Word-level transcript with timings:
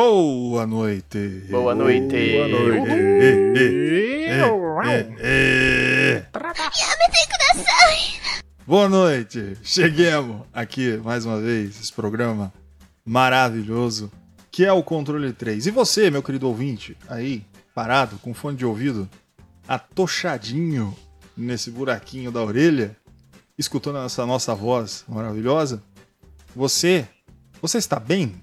Boa 0.00 0.66
noite. 0.66 1.44
Boa 1.50 1.74
noite. 1.74 2.32
Boa 2.32 2.48
noite. 2.48 2.88
Boa 8.66 8.88
noite. 8.88 9.58
Cheguemos 9.62 10.40
aqui 10.54 10.96
mais 11.04 11.26
uma 11.26 11.38
vez 11.38 11.78
esse 11.78 11.92
programa 11.92 12.50
maravilhoso 13.04 14.10
que 14.50 14.64
é 14.64 14.72
o 14.72 14.82
Controle 14.82 15.34
3. 15.34 15.66
E 15.66 15.70
você, 15.70 16.10
meu 16.10 16.22
querido 16.22 16.48
ouvinte, 16.48 16.96
aí 17.06 17.44
parado 17.74 18.16
com 18.20 18.32
fone 18.32 18.56
de 18.56 18.64
ouvido, 18.64 19.06
atochadinho 19.68 20.96
nesse 21.36 21.70
buraquinho 21.70 22.32
da 22.32 22.42
orelha, 22.42 22.96
escutando 23.58 23.98
essa 23.98 24.24
nossa 24.24 24.54
voz 24.54 25.04
maravilhosa, 25.06 25.82
você, 26.56 27.06
você 27.60 27.76
está 27.76 28.00
bem? 28.00 28.42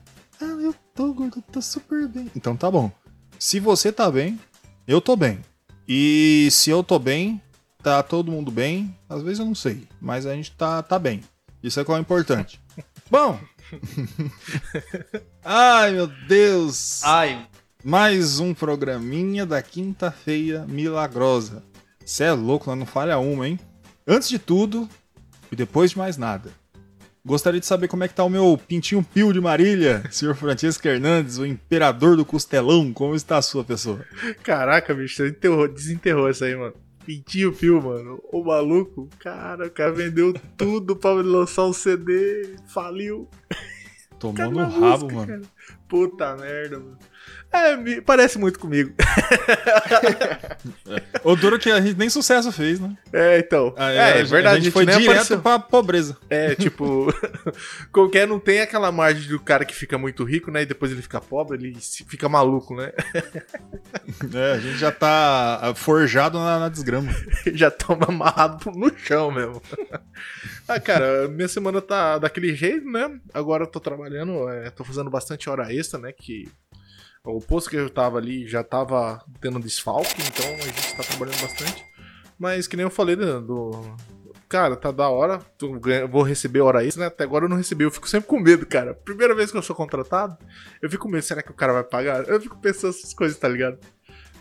Tô 0.98 1.14
gordo, 1.14 1.44
tô 1.52 1.62
super 1.62 2.08
bem. 2.08 2.32
Então 2.36 2.58
tá 2.58 2.72
bom. 2.72 2.92
Se 3.38 3.60
você 3.60 3.92
tá 3.92 4.10
bem, 4.10 4.40
eu 4.88 5.00
tô 5.00 5.16
bem. 5.16 5.42
E 5.88 6.50
se 6.52 6.72
eu 6.72 6.84
tô 6.84 6.98
bem, 6.98 7.40
tá 7.84 8.02
todo 8.02 8.32
mundo 8.32 8.50
bem. 8.50 8.98
Às 9.08 9.22
vezes 9.22 9.38
eu 9.38 9.46
não 9.46 9.54
sei, 9.54 9.88
mas 10.02 10.26
a 10.26 10.34
gente 10.34 10.54
tá, 10.54 10.82
tá 10.82 10.98
bem. 10.98 11.22
Isso 11.62 11.80
é 11.80 11.84
qual 11.84 12.00
é 12.00 12.00
o 12.00 12.02
importante. 12.02 12.60
bom. 13.12 13.40
Ai, 15.46 15.92
meu 15.92 16.08
Deus. 16.28 17.04
Ai, 17.04 17.48
Mais 17.84 18.40
um 18.40 18.52
programinha 18.52 19.46
da 19.46 19.62
quinta-feira 19.62 20.66
milagrosa. 20.68 21.64
Cê 22.04 22.24
é 22.24 22.32
louco, 22.32 22.76
não 22.76 22.88
falha 22.88 23.20
uma, 23.20 23.48
hein? 23.48 23.60
Antes 24.08 24.30
de 24.30 24.40
tudo, 24.40 24.90
e 25.52 25.56
depois 25.56 25.92
de 25.92 26.00
mais 26.00 26.18
nada, 26.18 26.52
gostaria 27.28 27.60
de 27.60 27.66
saber 27.66 27.90
como 27.90 28.06
é 28.06 28.08
que 28.08 28.14
tá 28.14 28.24
o 28.24 28.30
meu 28.30 28.58
pintinho 28.68 29.04
pio 29.04 29.34
de 29.34 29.42
Marília, 29.42 30.02
senhor 30.10 30.34
Francisco 30.34 30.88
Hernandes, 30.88 31.38
o 31.38 31.46
imperador 31.46 32.16
do 32.16 32.26
costelão. 32.26 32.94
Como 32.94 33.14
está 33.14 33.38
a 33.38 33.42
sua 33.42 33.66
pessoa? 33.66 34.04
Caraca, 34.42 34.94
bicho, 34.94 35.18
você 35.18 35.28
enterrou, 35.28 35.68
desenterrou 35.68 36.30
isso 36.30 36.46
aí, 36.46 36.56
mano. 36.56 36.74
Pintinho 37.06 37.54
Pio, 37.54 37.82
mano. 37.82 38.22
O 38.32 38.44
maluco, 38.44 39.10
cara, 39.20 39.68
o 39.68 39.72
cara 39.72 39.92
vendeu 39.92 40.34
tudo 40.58 40.96
pra 40.96 41.12
lançar 41.12 41.66
um 41.66 41.74
CD, 41.74 42.56
faliu. 42.68 43.30
Tomou 44.18 44.50
no 44.50 44.64
rabo, 44.66 45.04
música, 45.04 45.14
mano. 45.14 45.28
cara. 45.28 45.42
Puta 45.88 46.36
merda, 46.38 46.80
mano. 46.80 46.98
É, 47.52 48.02
parece 48.02 48.38
muito 48.38 48.60
comigo. 48.60 48.94
O 51.24 51.36
duro 51.36 51.60
que 51.60 51.70
a 51.70 51.82
gente 51.82 51.98
nem 51.98 52.10
sucesso 52.10 52.54
fez, 52.54 52.80
né? 52.80 52.96
É, 53.12 53.40
então. 53.40 53.74
Ah, 53.76 53.92
é, 53.92 54.20
é 54.20 54.24
verdade, 54.24 54.58
A 54.58 54.60
gente 54.62 54.72
foi 54.72 54.86
nem 54.86 54.98
direto 54.98 55.12
apareceu. 55.12 55.40
pra 55.40 55.60
pobreza. 55.60 56.16
É, 56.30 56.56
tipo, 56.56 57.14
qualquer 57.92 58.26
não 58.26 58.40
tem 58.40 58.62
aquela 58.62 58.94
margem 58.94 59.28
do 59.28 59.38
cara 59.38 59.66
que 59.66 59.76
fica 59.76 59.98
muito 59.98 60.24
rico, 60.24 60.50
né? 60.50 60.62
E 60.62 60.66
depois 60.66 60.90
ele 60.90 61.02
fica 61.02 61.20
pobre, 61.20 61.58
ele 61.58 61.78
fica 61.82 62.30
maluco, 62.30 62.76
né? 62.76 62.94
É, 64.34 64.54
a 64.54 64.60
gente 64.60 64.78
já 64.78 64.92
tá 64.92 65.60
ah, 65.62 65.76
forjado 65.76 66.40
na, 66.40 66.60
na 66.60 66.70
desgrama. 66.70 67.12
Já 67.54 67.70
toma 67.70 68.06
amarrado 68.08 68.72
no 68.72 68.92
chão 68.98 69.32
mesmo. 69.32 69.62
ah, 70.68 70.80
cara, 70.80 71.28
minha 71.28 71.48
semana 71.48 71.82
tá 71.82 72.18
daquele 72.18 72.56
jeito, 72.56 72.90
né? 72.90 73.20
Agora 73.34 73.64
eu 73.64 73.68
tô 73.68 73.80
trabalhando, 73.80 74.48
é, 74.50 74.70
tô 74.70 74.84
fazendo 74.84 75.10
bastante 75.10 75.50
hora 75.50 75.74
extra, 75.74 76.00
né? 76.00 76.12
Que 76.12 76.50
o 77.28 77.40
posto 77.42 77.70
que 77.70 77.76
eu 77.76 77.90
tava 77.90 78.18
ali 78.18 78.48
já 78.48 78.64
tava 78.64 79.24
tendo 79.42 79.60
desfalque, 79.60 80.22
então 80.22 80.46
a 80.56 80.58
gente 80.58 80.96
tá 80.96 81.04
trabalhando 81.04 81.42
bastante. 81.42 81.86
Mas 82.40 82.68
que 82.68 82.76
nem 82.78 82.84
eu 82.84 82.90
falei 82.90 83.16
né, 83.16 83.26
do. 83.40 83.72
Cara, 84.50 84.76
tá 84.78 84.92
da 84.92 85.10
hora. 85.10 85.40
ganha- 85.82 86.08
vou 86.08 86.22
receber 86.24 86.62
hora 86.62 86.86
extra, 86.86 87.02
né? 87.02 87.08
Até 87.08 87.24
agora 87.26 87.46
eu 87.46 87.50
não 87.50 87.58
recebi. 87.58 87.84
Eu 87.84 87.92
fico 87.92 88.08
sempre 88.08 88.30
com 88.30 88.40
medo, 88.40 88.66
cara. 88.66 88.94
Primeira 88.94 89.36
vez 89.36 89.52
que 89.52 89.58
eu 89.58 89.62
sou 89.62 89.76
contratado, 89.76 90.38
eu 90.82 90.90
fico 90.90 91.04
com 91.04 91.10
medo. 91.12 91.24
Será 91.24 91.44
que 91.44 91.52
o 91.52 91.56
cara 91.56 91.74
vai 91.74 91.84
pagar? 91.84 92.28
Eu 92.30 92.40
fico 92.40 92.58
pensando 92.58 92.92
essas 92.92 93.14
coisas, 93.14 93.38
tá 93.38 93.50
ligado? 93.50 93.78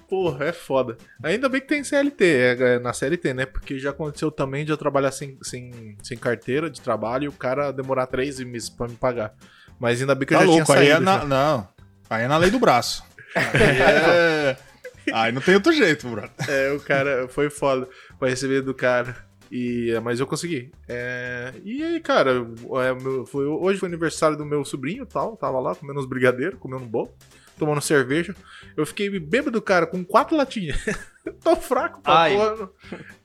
Porra, 0.09 0.45
é 0.45 0.53
foda. 0.53 0.97
Ainda 1.21 1.49
bem 1.49 1.61
que 1.61 1.67
tem 1.67 1.83
CLT, 1.83 2.25
é, 2.25 2.53
é, 2.75 2.79
na 2.79 2.93
CLT, 2.93 3.35
né? 3.35 3.47
Porque 3.47 3.77
já 3.81 3.91
aconteceu 3.91 4.31
também 4.31 4.65
de 4.65 4.71
eu 4.71 4.77
trabalhar 4.77 5.11
sem, 5.11 5.37
sem, 5.43 5.97
sem 6.01 6.17
carteira 6.17 6.71
de 6.71 6.81
trabalho 6.81 7.25
e 7.25 7.29
o 7.29 7.33
cara 7.33 7.73
demorar 7.73 8.07
três 8.07 8.39
meses 8.39 8.71
pra 8.71 8.87
me 8.87 8.95
pagar. 8.95 9.35
Mas 9.81 10.01
ainda 10.01 10.15
bem 10.15 10.25
que 10.29 10.35
eu 10.35 10.39
Tá 10.39 10.45
já 10.45 10.51
louco, 10.51 10.65
tinha 10.67 10.79
aí 10.79 10.87
saído. 10.91 11.03
é 11.03 11.05
na, 11.05 11.25
não. 11.25 11.69
Aí 12.09 12.25
é 12.25 12.28
na 12.28 12.37
lei 12.37 12.50
do 12.50 12.59
braço. 12.59 13.03
Aí, 13.34 13.44
é... 13.55 14.56
aí 15.12 15.33
não 15.33 15.41
tem 15.41 15.55
outro 15.55 15.72
jeito, 15.72 16.09
brother. 16.09 16.31
É, 16.49 16.72
o 16.72 16.81
cara 16.81 17.28
foi 17.28 17.50
foda 17.50 17.89
pra 18.19 18.28
receber 18.28 18.62
do 18.62 18.75
cara. 18.75 19.25
E, 19.50 19.93
mas 20.03 20.19
eu 20.19 20.27
consegui. 20.27 20.72
É, 20.89 21.53
e 21.65 21.83
aí, 21.83 22.00
cara, 22.00 22.33
é, 22.33 22.95
meu- 23.00 23.25
foi, 23.27 23.45
hoje 23.47 23.78
foi 23.78 23.89
aniversário 23.89 24.37
do 24.37 24.45
meu 24.45 24.65
sobrinho 24.65 25.05
e 25.05 25.06
tal. 25.06 25.37
Tava 25.37 25.61
lá 25.61 25.75
comendo 25.75 26.00
uns 26.00 26.06
brigadeiros, 26.06 26.59
comendo 26.59 26.83
um 26.83 26.89
bolo, 26.89 27.15
tomando 27.56 27.81
cerveja. 27.81 28.34
Eu 28.77 28.84
fiquei 28.84 29.09
bêbado, 29.21 29.62
cara, 29.62 29.87
com 29.87 30.05
quatro 30.05 30.37
latinhas. 30.37 30.78
Tô 31.45 31.55
fraco, 31.55 32.00
pra 32.03 32.22
Ai. 32.22 32.34
porra. 32.34 32.71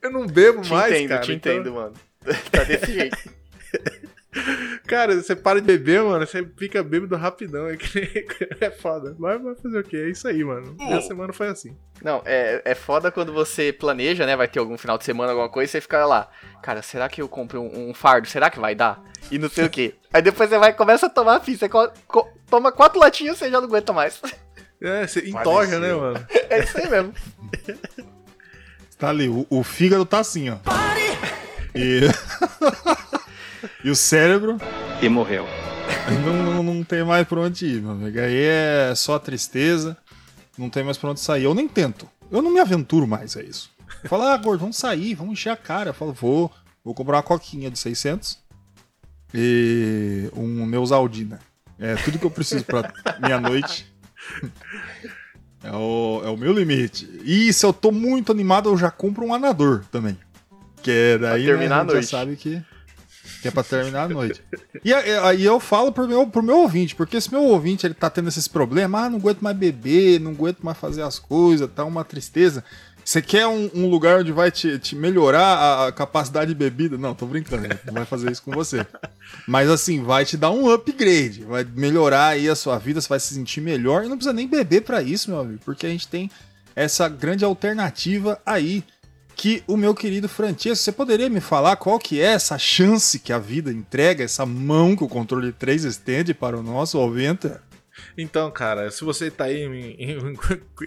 Eu 0.02 0.12
não 0.12 0.28
bebo 0.28 0.62
te 0.62 0.72
mais, 0.72 0.94
entendo, 0.94 1.10
cara. 1.10 1.22
te 1.22 1.32
então- 1.34 1.54
entendo, 1.54 1.74
mano. 1.74 1.94
Tá 2.52 2.64
desse 2.66 2.94
jeito. 2.94 3.18
Cara, 4.88 5.16
você 5.22 5.36
para 5.36 5.60
de 5.60 5.68
beber, 5.68 6.02
mano, 6.04 6.26
você 6.26 6.46
fica 6.58 6.82
bêbado 6.82 7.16
rapidão. 7.18 7.68
É, 7.68 7.76
que 7.76 8.26
é 8.62 8.72
foda. 8.72 9.16
Mas 9.20 9.42
vai 9.42 9.56
fazer 9.56 9.80
o 9.80 9.84
quê? 9.84 9.98
É 9.98 10.10
isso 10.10 10.28
aí, 10.28 10.44
mano. 10.44 10.76
Minha 10.80 11.02
semana 11.02 11.34
foi 11.34 11.48
assim. 11.50 11.76
Não, 12.02 12.22
é, 12.26 12.62
é 12.64 12.74
foda 12.76 13.12
quando 13.12 13.34
você 13.34 13.74
planeja, 13.74 14.26
né? 14.26 14.36
Vai 14.36 14.48
ter 14.48 14.60
algum 14.60 14.78
final 14.78 14.98
de 14.98 15.04
semana, 15.04 15.32
alguma 15.32 15.50
coisa, 15.50 15.70
e 15.70 15.72
você 15.72 15.82
fica 15.82 16.06
lá. 16.06 16.30
Cara, 16.64 16.82
será 16.82 17.10
que 17.10 17.22
eu 17.22 17.28
compro 17.28 17.62
um, 17.62 17.90
um 17.90 17.94
fardo? 17.94 18.28
Será 18.28 18.50
que 18.50 18.60
vai 18.60 18.74
dar? 18.74 19.04
E 19.30 19.38
não 19.38 19.50
sei 19.50 19.66
o 19.66 19.70
quê. 19.70 19.96
Aí 20.14 20.22
depois 20.22 20.50
você 20.50 20.58
vai 20.58 20.72
e 20.72 20.74
começa 20.74 21.08
a 21.08 21.10
tomar 21.10 21.40
fim. 21.42 21.56
Você 21.56 21.68
co- 21.70 21.92
co- 22.08 22.30
toma 22.50 22.72
quatro 22.72 23.00
latinhas 23.00 23.38
você 23.38 23.50
já 23.50 23.60
não 23.60 23.68
aguenta 23.68 23.92
mais. 23.94 24.20
É, 24.82 25.06
você 25.06 25.28
entoja, 25.30 25.78
né, 25.80 25.94
mano? 25.94 26.26
É 26.50 26.64
isso 26.64 26.78
aí 26.78 26.90
mesmo. 26.90 27.14
Tá 28.98 29.10
ali, 29.10 29.30
o, 29.30 29.46
o 29.50 29.64
fígado 29.64 30.06
tá 30.06 30.20
assim, 30.20 30.50
ó. 30.50 30.58
E... 31.76 32.02
e 33.84 33.90
o 33.90 33.96
cérebro 33.96 34.58
E 35.02 35.10
morreu. 35.10 35.46
não, 36.26 36.54
não, 36.56 36.64
não 36.64 36.84
tem 36.84 37.04
mais 37.04 37.28
pra 37.28 37.40
onde 37.42 37.66
ir, 37.66 37.82
meu 37.82 37.92
amigo. 37.92 38.20
Aí 38.20 38.44
é 38.44 38.94
só 38.96 39.18
tristeza, 39.20 39.98
não 40.58 40.70
tem 40.70 40.84
mais 40.84 40.98
pra 40.98 41.10
onde 41.12 41.20
sair. 41.20 41.44
Eu 41.44 41.54
nem 41.54 41.68
tento. 41.68 42.08
Eu 42.32 42.42
não 42.42 42.52
me 42.52 42.60
aventuro 42.60 43.08
mais 43.08 43.36
a 43.36 43.42
isso. 43.42 43.70
Fala, 44.06 44.34
ah, 44.34 44.38
gordo, 44.38 44.62
vamos 44.62 44.78
sair, 44.78 45.14
vamos 45.16 45.34
encher 45.34 45.50
a 45.50 45.58
cara. 45.58 45.90
Eu 45.90 45.94
falo, 45.94 46.14
vou, 46.14 46.52
vou 46.84 46.94
comprar 46.94 47.18
uma 47.18 47.24
coquinha 47.24 47.70
de 47.70 47.78
600 47.78 48.40
e 49.34 50.30
um 50.36 50.66
Neusaldina. 50.66 51.40
É 51.80 51.96
tudo 51.96 52.20
que 52.20 52.26
eu 52.26 52.32
preciso 52.32 52.64
pra 52.64 52.92
minha 53.20 53.40
noite. 53.40 53.92
É 55.64 55.72
o, 55.72 56.22
é 56.26 56.30
o 56.30 56.36
meu 56.36 56.52
limite. 56.54 57.08
E 57.24 57.54
se 57.54 57.64
eu 57.64 57.72
tô 57.72 57.92
muito 57.92 58.32
animado, 58.32 58.68
eu 58.70 58.76
já 58.76 58.90
compro 58.90 59.24
um 59.24 59.32
anador 59.32 59.84
também. 59.92 60.18
Que 60.82 60.90
é 60.90 61.18
daí 61.20 61.42
né, 61.44 61.48
terminar 61.50 61.82
a 61.82 61.84
noite. 61.84 62.02
já 62.02 62.18
sabe 62.18 62.36
que, 62.36 62.60
que 63.42 63.48
é 63.48 63.52
pra 63.52 63.64
terminar 63.64 64.04
a 64.04 64.10
noite. 64.10 64.42
E 64.84 64.94
aí 64.94 65.44
eu 65.44 65.60
falo 65.60 65.92
pro 65.92 66.08
meu, 66.08 66.26
pro 66.28 66.44
meu 66.44 66.58
ouvinte, 66.58 66.96
porque 66.96 67.20
se 67.20 67.32
meu 67.32 67.44
ouvinte 67.44 67.86
ele 67.86 67.94
tá 67.94 68.10
tendo 68.10 68.30
esses 68.30 68.48
problemas, 68.48 69.04
ah, 69.04 69.10
não 69.10 69.18
aguento 69.18 69.42
mais 69.42 69.56
beber, 69.56 70.20
não 70.20 70.32
aguento 70.32 70.60
mais 70.62 70.78
fazer 70.78 71.02
as 71.04 71.20
coisas, 71.20 71.70
tá 71.74 71.86
uma 71.86 72.04
tristeza. 72.04 72.64
Você 73.04 73.22
quer 73.22 73.48
um, 73.48 73.70
um 73.74 73.90
lugar 73.90 74.20
onde 74.20 74.32
vai 74.32 74.52
te, 74.52 74.78
te 74.78 74.96
melhorar 74.96 75.42
a, 75.42 75.88
a 75.88 75.92
capacidade 75.92 76.50
de 76.50 76.56
bebida? 76.56 76.98
Não, 76.98 77.16
tô 77.16 77.26
brincando, 77.26 77.68
não 77.86 77.94
vai 77.94 78.06
fazer 78.06 78.32
isso 78.32 78.44
com 78.44 78.52
você. 78.52 78.86
Mas 79.48 79.70
assim, 79.70 80.04
vai 80.04 80.24
te 80.24 80.38
dar 80.38 80.52
um 80.52 80.70
upgrade, 80.72 81.44
vai 81.44 81.64
melhorar 81.64 82.28
aí 82.28 82.48
a 82.48 82.56
sua 82.56 82.78
vida, 82.78 83.02
você 83.02 83.10
vai 83.10 83.20
se 83.20 83.34
sentir 83.34 83.62
melhor 83.62 84.06
e 84.06 84.08
não 84.08 84.18
precisa 84.18 84.34
nem 84.34 84.48
beber 84.48 84.82
pra 84.82 85.02
isso, 85.02 85.32
meu 85.32 85.40
amigo, 85.40 85.62
porque 85.66 85.86
a 85.86 85.90
gente 85.90 86.08
tem 86.08 86.30
essa 86.76 87.10
grande 87.10 87.44
alternativa 87.44 88.40
aí 88.46 88.84
que 89.36 89.64
o 89.68 89.76
meu 89.76 89.94
querido 89.96 90.30
Francesco, 90.30 90.84
você 90.84 90.92
poderia 90.92 91.30
me 91.30 91.42
falar 91.42 91.76
qual 91.76 91.98
que 91.98 92.20
é 92.22 92.26
essa 92.26 92.58
chance 92.58 93.20
que 93.20 93.34
a 93.34 93.40
vida 93.40 93.72
entrega, 93.72 94.24
essa 94.24 94.46
mão 94.46 94.96
que 94.96 95.04
o 95.04 95.08
controle 95.10 95.52
3 95.52 95.84
estende 95.84 96.34
para 96.34 96.58
o 96.58 96.64
nosso 96.64 97.00
ouvinte? 97.00 97.52
Então, 98.18 98.50
cara, 98.52 98.90
se 98.90 99.04
você 99.04 99.30
tá 99.30 99.46
aí 99.46 99.64
em, 99.64 99.92
em- 99.92 100.34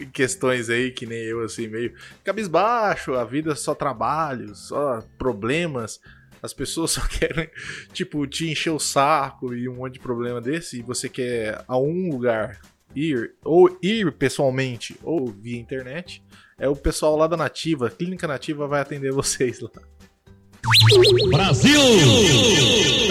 em 0.02 0.08
questões 0.12 0.70
aí, 0.70 0.91
que 0.91 1.06
nem 1.06 1.19
eu, 1.19 1.43
assim, 1.43 1.67
meio 1.69 1.93
cabisbaixo, 2.23 3.14
a 3.14 3.25
vida 3.25 3.52
é 3.52 3.56
só 3.56 3.75
trabalho, 3.75 4.55
só 4.55 5.02
problemas, 5.19 6.00
as 6.43 6.52
pessoas 6.52 6.91
só 6.93 7.02
querem, 7.06 7.49
tipo, 7.93 8.26
te 8.26 8.50
encher 8.50 8.70
o 8.70 8.79
saco 8.79 9.55
e 9.55 9.69
um 9.69 9.76
monte 9.76 9.94
de 9.94 10.00
problema 10.00 10.41
desse, 10.41 10.79
e 10.79 10.82
você 10.82 11.08
quer 11.08 11.62
a 11.69 11.76
um 11.79 12.11
lugar 12.11 12.61
ir, 12.94 13.35
ou 13.44 13.76
ir 13.82 14.12
pessoalmente, 14.12 14.96
ou 15.02 15.26
via 15.26 15.58
internet, 15.58 16.23
é 16.58 16.68
o 16.68 16.76
pessoal 16.76 17.16
lá 17.16 17.26
da 17.26 17.36
Nativa, 17.36 17.90
Clínica 17.90 18.26
Nativa 18.26 18.66
vai 18.66 18.80
atender 18.80 19.12
vocês 19.12 19.60
lá. 19.60 19.70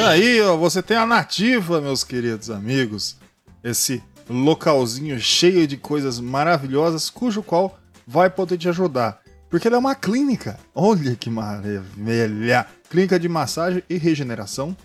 Aí, 0.07 0.41
ó, 0.41 0.57
você 0.57 0.81
tem 0.81 0.97
a 0.97 1.05
nativa, 1.05 1.79
meus 1.79 2.03
queridos 2.03 2.49
amigos. 2.49 3.17
Esse 3.63 4.01
localzinho 4.29 5.19
cheio 5.19 5.67
de 5.67 5.77
coisas 5.77 6.19
maravilhosas, 6.19 7.09
cujo 7.09 7.43
qual 7.43 7.77
vai 8.07 8.29
poder 8.29 8.57
te 8.57 8.69
ajudar. 8.69 9.21
Porque 9.49 9.67
ela 9.67 9.77
é 9.77 9.79
uma 9.79 9.93
clínica. 9.93 10.59
Olha 10.73 11.15
que 11.15 11.29
maravilha! 11.29 12.65
Clínica 12.89 13.19
de 13.19 13.29
massagem 13.29 13.83
e 13.87 13.97
regeneração, 13.97 14.75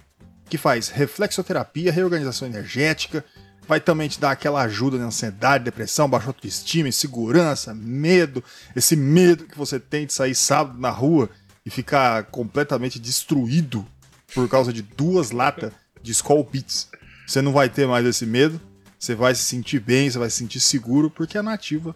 que 0.49 0.59
faz 0.59 0.89
reflexoterapia, 0.89 1.93
reorganização 1.93 2.47
energética, 2.47 3.25
vai 3.69 3.79
também 3.79 4.09
te 4.09 4.19
dar 4.19 4.31
aquela 4.31 4.63
ajuda 4.63 4.97
na 4.97 5.05
ansiedade, 5.05 5.65
depressão, 5.65 6.09
baixa 6.09 6.29
autoestima, 6.29 6.89
insegurança, 6.89 7.75
medo, 7.75 8.43
esse 8.75 8.97
medo 8.97 9.45
que 9.45 9.59
você 9.59 9.79
tem 9.79 10.07
de 10.07 10.15
sair 10.15 10.35
sábado 10.35 10.81
na 10.81 10.89
rua 10.89 11.29
e 11.67 11.71
ficar 11.71 12.25
completamente 12.25 12.99
destruído 12.99 13.87
por 14.35 14.49
causa 14.49 14.73
de 14.73 14.81
duas 14.81 15.33
latas 15.33 15.71
de 16.03 16.13
Skull 16.13 16.49
Beats. 16.51 16.89
Você 17.27 17.43
não 17.43 17.53
vai 17.53 17.69
ter 17.69 17.87
mais 17.87 18.07
esse 18.07 18.25
medo, 18.25 18.59
você 18.99 19.15
vai 19.15 19.35
se 19.35 19.43
sentir 19.43 19.81
bem, 19.81 20.11
você 20.11 20.19
vai 20.19 20.31
se 20.31 20.39
sentir 20.39 20.61
seguro, 20.61 21.11
porque 21.11 21.37
a 21.37 21.43
nativa 21.43 21.95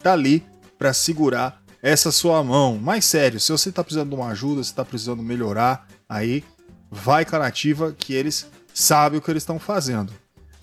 tá 0.00 0.12
ali 0.12 0.44
para 0.78 0.92
segurar 0.92 1.62
essa 1.80 2.12
sua 2.12 2.44
mão. 2.44 2.78
Mas 2.78 3.06
sério, 3.06 3.40
se 3.40 3.50
você 3.50 3.72
tá 3.72 3.82
precisando 3.82 4.10
de 4.10 4.14
uma 4.14 4.28
ajuda, 4.28 4.62
se 4.62 4.74
tá 4.74 4.84
precisando 4.84 5.22
melhorar, 5.22 5.88
aí 6.06 6.44
vai 6.90 7.24
com 7.24 7.36
a 7.36 7.38
nativa 7.38 7.94
que 7.96 8.12
eles 8.12 8.46
sabem 8.74 9.18
o 9.18 9.22
que 9.22 9.30
eles 9.30 9.42
estão 9.42 9.58
fazendo. 9.58 10.12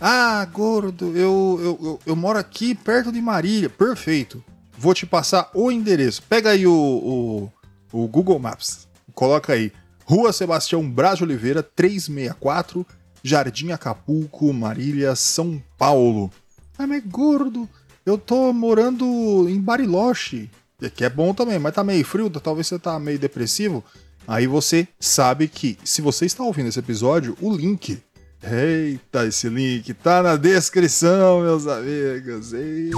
Ah, 0.04 0.44
gordo, 0.52 1.16
eu, 1.16 1.60
eu, 1.62 1.80
eu, 1.80 2.00
eu, 2.08 2.16
moro 2.16 2.40
aqui 2.40 2.74
perto 2.74 3.12
de 3.12 3.22
Marília. 3.22 3.70
Perfeito. 3.70 4.44
Vou 4.76 4.96
te 4.96 5.06
passar 5.06 5.52
o 5.54 5.72
endereço. 5.72 6.24
Pega 6.24 6.50
aí 6.50 6.66
o, 6.66 6.74
o, 6.74 8.04
o 8.04 8.08
Google 8.08 8.40
Maps. 8.40 8.88
Coloca 9.14 9.54
aí. 9.54 9.72
Rua 10.04 10.34
Sebastião 10.34 10.90
Braz 10.90 11.20
de 11.20 11.24
Oliveira, 11.24 11.62
364, 11.62 12.84
Jardim 13.24 13.72
Acapulco, 13.72 14.52
Marília, 14.52 15.16
São 15.16 15.62
Paulo. 15.78 16.32
Ah, 16.80 16.88
mas 16.88 17.04
gordo, 17.06 17.70
eu 18.04 18.18
tô 18.18 18.52
morando 18.52 19.48
em 19.48 19.62
Bariloche. 19.62 20.50
Que 20.96 21.06
é 21.06 21.10
bom 21.10 21.32
também, 21.32 21.60
mas 21.60 21.76
tá 21.76 21.84
meio 21.84 22.04
frio, 22.04 22.28
talvez 22.28 22.66
você 22.66 22.80
tá 22.80 23.00
meio 23.00 23.20
depressivo. 23.20 23.84
Aí 24.28 24.48
você 24.48 24.88
sabe 25.00 25.48
que, 25.48 25.78
se 25.84 26.02
você 26.02 26.26
está 26.26 26.44
ouvindo 26.44 26.70
esse 26.70 26.80
episódio, 26.80 27.38
o 27.40 27.56
link 27.56 28.02
Eita, 28.44 29.28
esse 29.28 29.48
link 29.48 29.94
tá 29.94 30.24
na 30.24 30.36
descrição, 30.36 31.42
meus 31.42 31.68
amigos. 31.68 32.54
Eita. 32.54 32.98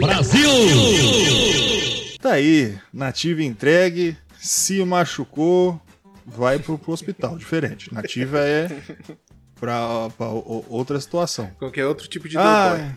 Brasil! 0.00 0.48
Tá 2.20 2.32
aí, 2.32 2.76
nativa 2.92 3.44
entregue, 3.44 4.16
se 4.38 4.84
machucou, 4.84 5.80
vai 6.26 6.58
pro, 6.58 6.76
pro 6.76 6.92
hospital. 6.92 7.38
Diferente. 7.38 7.94
Nativa 7.94 8.40
é 8.40 8.82
pra, 9.54 10.10
pra 10.18 10.26
outra 10.26 11.00
situação. 11.00 11.48
Qualquer 11.60 11.86
outro 11.86 12.08
tipo 12.08 12.28
de 12.28 12.36
ah, 12.36 12.70
dodói. 12.70 12.90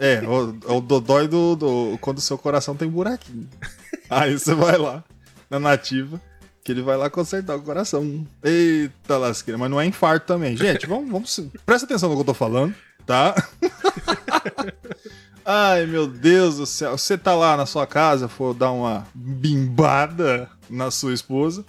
É, 0.00 0.20
o, 0.22 0.76
o 0.76 0.80
dodói 0.80 1.28
do, 1.28 1.54
do, 1.54 1.98
quando 2.00 2.18
o 2.18 2.22
seu 2.22 2.36
coração 2.36 2.74
tem 2.74 2.88
buraquinho. 2.88 3.48
Aí 4.10 4.36
você 4.36 4.52
vai 4.52 4.76
lá, 4.76 5.04
na 5.48 5.60
nativa 5.60 6.20
que 6.64 6.72
ele 6.72 6.82
vai 6.82 6.96
lá 6.96 7.10
consertar 7.10 7.56
o 7.56 7.62
coração. 7.62 8.26
Eita 8.42 9.18
lasqueira, 9.18 9.58
mas 9.58 9.70
não 9.70 9.78
é 9.78 9.84
infarto 9.84 10.26
também. 10.26 10.56
Gente, 10.56 10.86
vamos, 10.86 11.10
vamos 11.10 11.40
presta 11.66 11.84
atenção 11.84 12.08
no 12.08 12.14
que 12.14 12.22
eu 12.22 12.26
tô 12.26 12.34
falando, 12.34 12.74
tá? 13.06 13.34
Ai, 15.44 15.84
meu 15.84 16.06
Deus 16.06 16.56
do 16.56 16.64
céu. 16.64 16.96
Você 16.96 17.18
tá 17.18 17.34
lá 17.34 17.54
na 17.54 17.66
sua 17.66 17.86
casa, 17.86 18.28
for 18.28 18.54
dar 18.54 18.72
uma 18.72 19.06
bimbada 19.14 20.48
na 20.70 20.90
sua 20.90 21.12
esposa. 21.12 21.66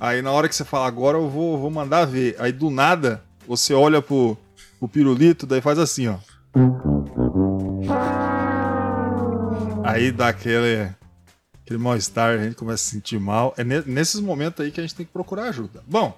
Aí 0.00 0.22
na 0.22 0.30
hora 0.32 0.48
que 0.48 0.56
você 0.56 0.64
fala, 0.64 0.86
agora 0.86 1.18
eu 1.18 1.28
vou, 1.28 1.58
vou 1.58 1.70
mandar 1.70 2.06
ver. 2.06 2.36
Aí 2.38 2.52
do 2.52 2.70
nada, 2.70 3.22
você 3.46 3.74
olha 3.74 4.00
pro, 4.00 4.34
pro 4.78 4.88
pirulito, 4.88 5.46
daí 5.46 5.60
faz 5.60 5.78
assim, 5.78 6.08
ó. 6.08 6.16
Aí 9.84 10.10
dá 10.10 10.28
aquele 10.28 10.88
aquele 11.66 11.80
mal-estar, 11.80 12.38
a 12.38 12.44
gente 12.44 12.54
começa 12.54 12.74
a 12.74 12.78
se 12.78 12.90
sentir 12.92 13.18
mal. 13.18 13.52
É 13.58 13.64
nesses 13.64 14.20
momentos 14.20 14.64
aí 14.64 14.70
que 14.70 14.78
a 14.78 14.84
gente 14.84 14.94
tem 14.94 15.04
que 15.04 15.12
procurar 15.12 15.48
ajuda. 15.48 15.82
Bom. 15.86 16.16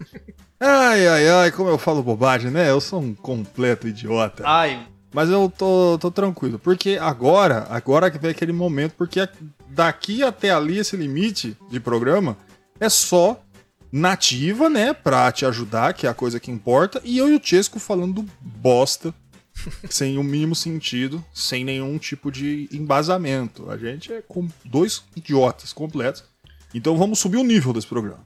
Ai, 0.60 1.06
ai, 1.06 1.28
ai, 1.28 1.52
como 1.52 1.70
eu 1.70 1.78
falo 1.78 2.02
bobagem, 2.02 2.50
né? 2.50 2.68
Eu 2.68 2.80
sou 2.80 3.00
um 3.00 3.14
completo 3.14 3.86
idiota. 3.86 4.42
Ai. 4.44 4.88
Mas 5.14 5.30
eu 5.30 5.48
tô, 5.56 5.96
tô 6.00 6.10
tranquilo, 6.10 6.58
porque 6.58 6.98
agora, 7.00 7.64
agora 7.70 8.10
que 8.10 8.18
vem 8.18 8.32
aquele 8.32 8.52
momento, 8.52 8.94
porque 8.98 9.28
daqui 9.68 10.20
até 10.20 10.50
ali, 10.50 10.78
esse 10.78 10.96
limite 10.96 11.56
de 11.70 11.78
programa, 11.78 12.36
é 12.80 12.88
só 12.88 13.40
nativa, 13.92 14.68
né? 14.68 14.92
Pra 14.92 15.30
te 15.30 15.46
ajudar, 15.46 15.94
que 15.94 16.08
é 16.08 16.10
a 16.10 16.14
coisa 16.14 16.40
que 16.40 16.50
importa, 16.50 17.00
e 17.04 17.18
eu 17.18 17.28
e 17.28 17.36
o 17.36 17.40
Chesco 17.40 17.78
falando 17.78 18.26
bosta 18.40 19.14
sem 19.88 20.18
o 20.18 20.22
mínimo 20.22 20.54
sentido, 20.54 21.24
sem 21.32 21.64
nenhum 21.64 21.98
tipo 21.98 22.30
de 22.30 22.68
embasamento. 22.72 23.70
A 23.70 23.76
gente 23.76 24.12
é 24.12 24.22
com 24.26 24.48
dois 24.64 25.02
idiotas 25.16 25.72
completos. 25.72 26.24
Então 26.74 26.96
vamos 26.96 27.18
subir 27.18 27.38
o 27.38 27.44
nível 27.44 27.72
desse 27.72 27.86
programa. 27.86 28.24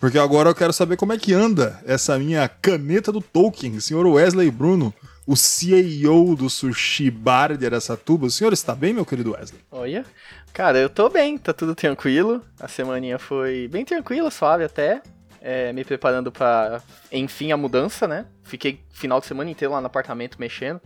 Porque 0.00 0.18
agora 0.18 0.50
eu 0.50 0.54
quero 0.54 0.72
saber 0.72 0.96
como 0.96 1.12
é 1.12 1.18
que 1.18 1.32
anda 1.32 1.80
essa 1.86 2.18
minha 2.18 2.48
caneta 2.48 3.12
do 3.12 3.20
Tolkien, 3.20 3.78
senhor 3.78 4.04
Wesley 4.06 4.50
Bruno, 4.50 4.92
o 5.26 5.36
CEO 5.36 6.34
do 6.34 6.50
Sushi 6.50 7.10
Bar 7.10 7.56
de 7.56 7.66
Aracatuba. 7.66 8.26
O 8.26 8.30
senhor 8.30 8.52
está 8.52 8.74
bem, 8.74 8.92
meu 8.92 9.06
querido 9.06 9.32
Wesley? 9.32 9.60
Olha, 9.70 10.04
cara, 10.52 10.78
eu 10.78 10.88
tô 10.88 11.08
bem, 11.08 11.38
tá 11.38 11.52
tudo 11.52 11.74
tranquilo. 11.74 12.42
A 12.58 12.66
semaninha 12.66 13.18
foi 13.18 13.68
bem 13.68 13.84
tranquila, 13.84 14.30
suave 14.30 14.64
até 14.64 15.02
é, 15.42 15.72
me 15.72 15.84
preparando 15.84 16.30
para 16.30 16.80
enfim, 17.10 17.52
a 17.52 17.56
mudança, 17.56 18.06
né? 18.06 18.26
Fiquei 18.44 18.80
final 18.90 19.20
de 19.20 19.26
semana 19.26 19.50
inteiro 19.50 19.74
lá 19.74 19.80
no 19.80 19.86
apartamento 19.88 20.38
mexendo. 20.38 20.80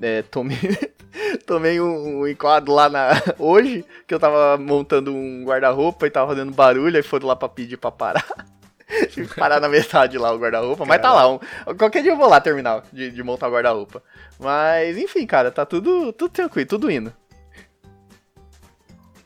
É, 0.00 0.22
tomei, 0.22 0.56
tomei 1.46 1.80
um, 1.80 2.20
um, 2.20 2.26
enquadro 2.26 2.72
lá 2.72 2.88
na, 2.88 3.10
hoje, 3.38 3.84
que 4.06 4.14
eu 4.14 4.18
tava 4.18 4.56
montando 4.56 5.12
um 5.12 5.44
guarda-roupa 5.44 6.06
e 6.06 6.10
tava 6.10 6.28
fazendo 6.28 6.52
barulho, 6.52 6.98
e 6.98 7.02
foram 7.02 7.26
lá 7.26 7.36
pra 7.36 7.48
pedir 7.48 7.76
pra 7.76 7.90
parar. 7.90 8.24
Tive 9.10 9.28
que 9.28 9.36
parar 9.36 9.60
na 9.60 9.68
metade 9.68 10.18
lá 10.18 10.32
o 10.32 10.38
guarda-roupa, 10.38 10.84
mas 10.84 11.00
tá 11.00 11.12
lá. 11.12 11.28
Um, 11.28 11.38
qualquer 11.78 12.02
dia 12.02 12.12
eu 12.12 12.16
vou 12.16 12.28
lá 12.28 12.40
terminar 12.40 12.82
de, 12.92 13.10
de 13.10 13.22
montar 13.22 13.48
o 13.48 13.52
guarda-roupa. 13.52 14.02
Mas, 14.38 14.96
enfim, 14.96 15.26
cara, 15.26 15.50
tá 15.50 15.64
tudo, 15.64 16.12
tudo 16.12 16.30
tranquilo, 16.30 16.68
tudo 16.68 16.90
indo. 16.90 17.12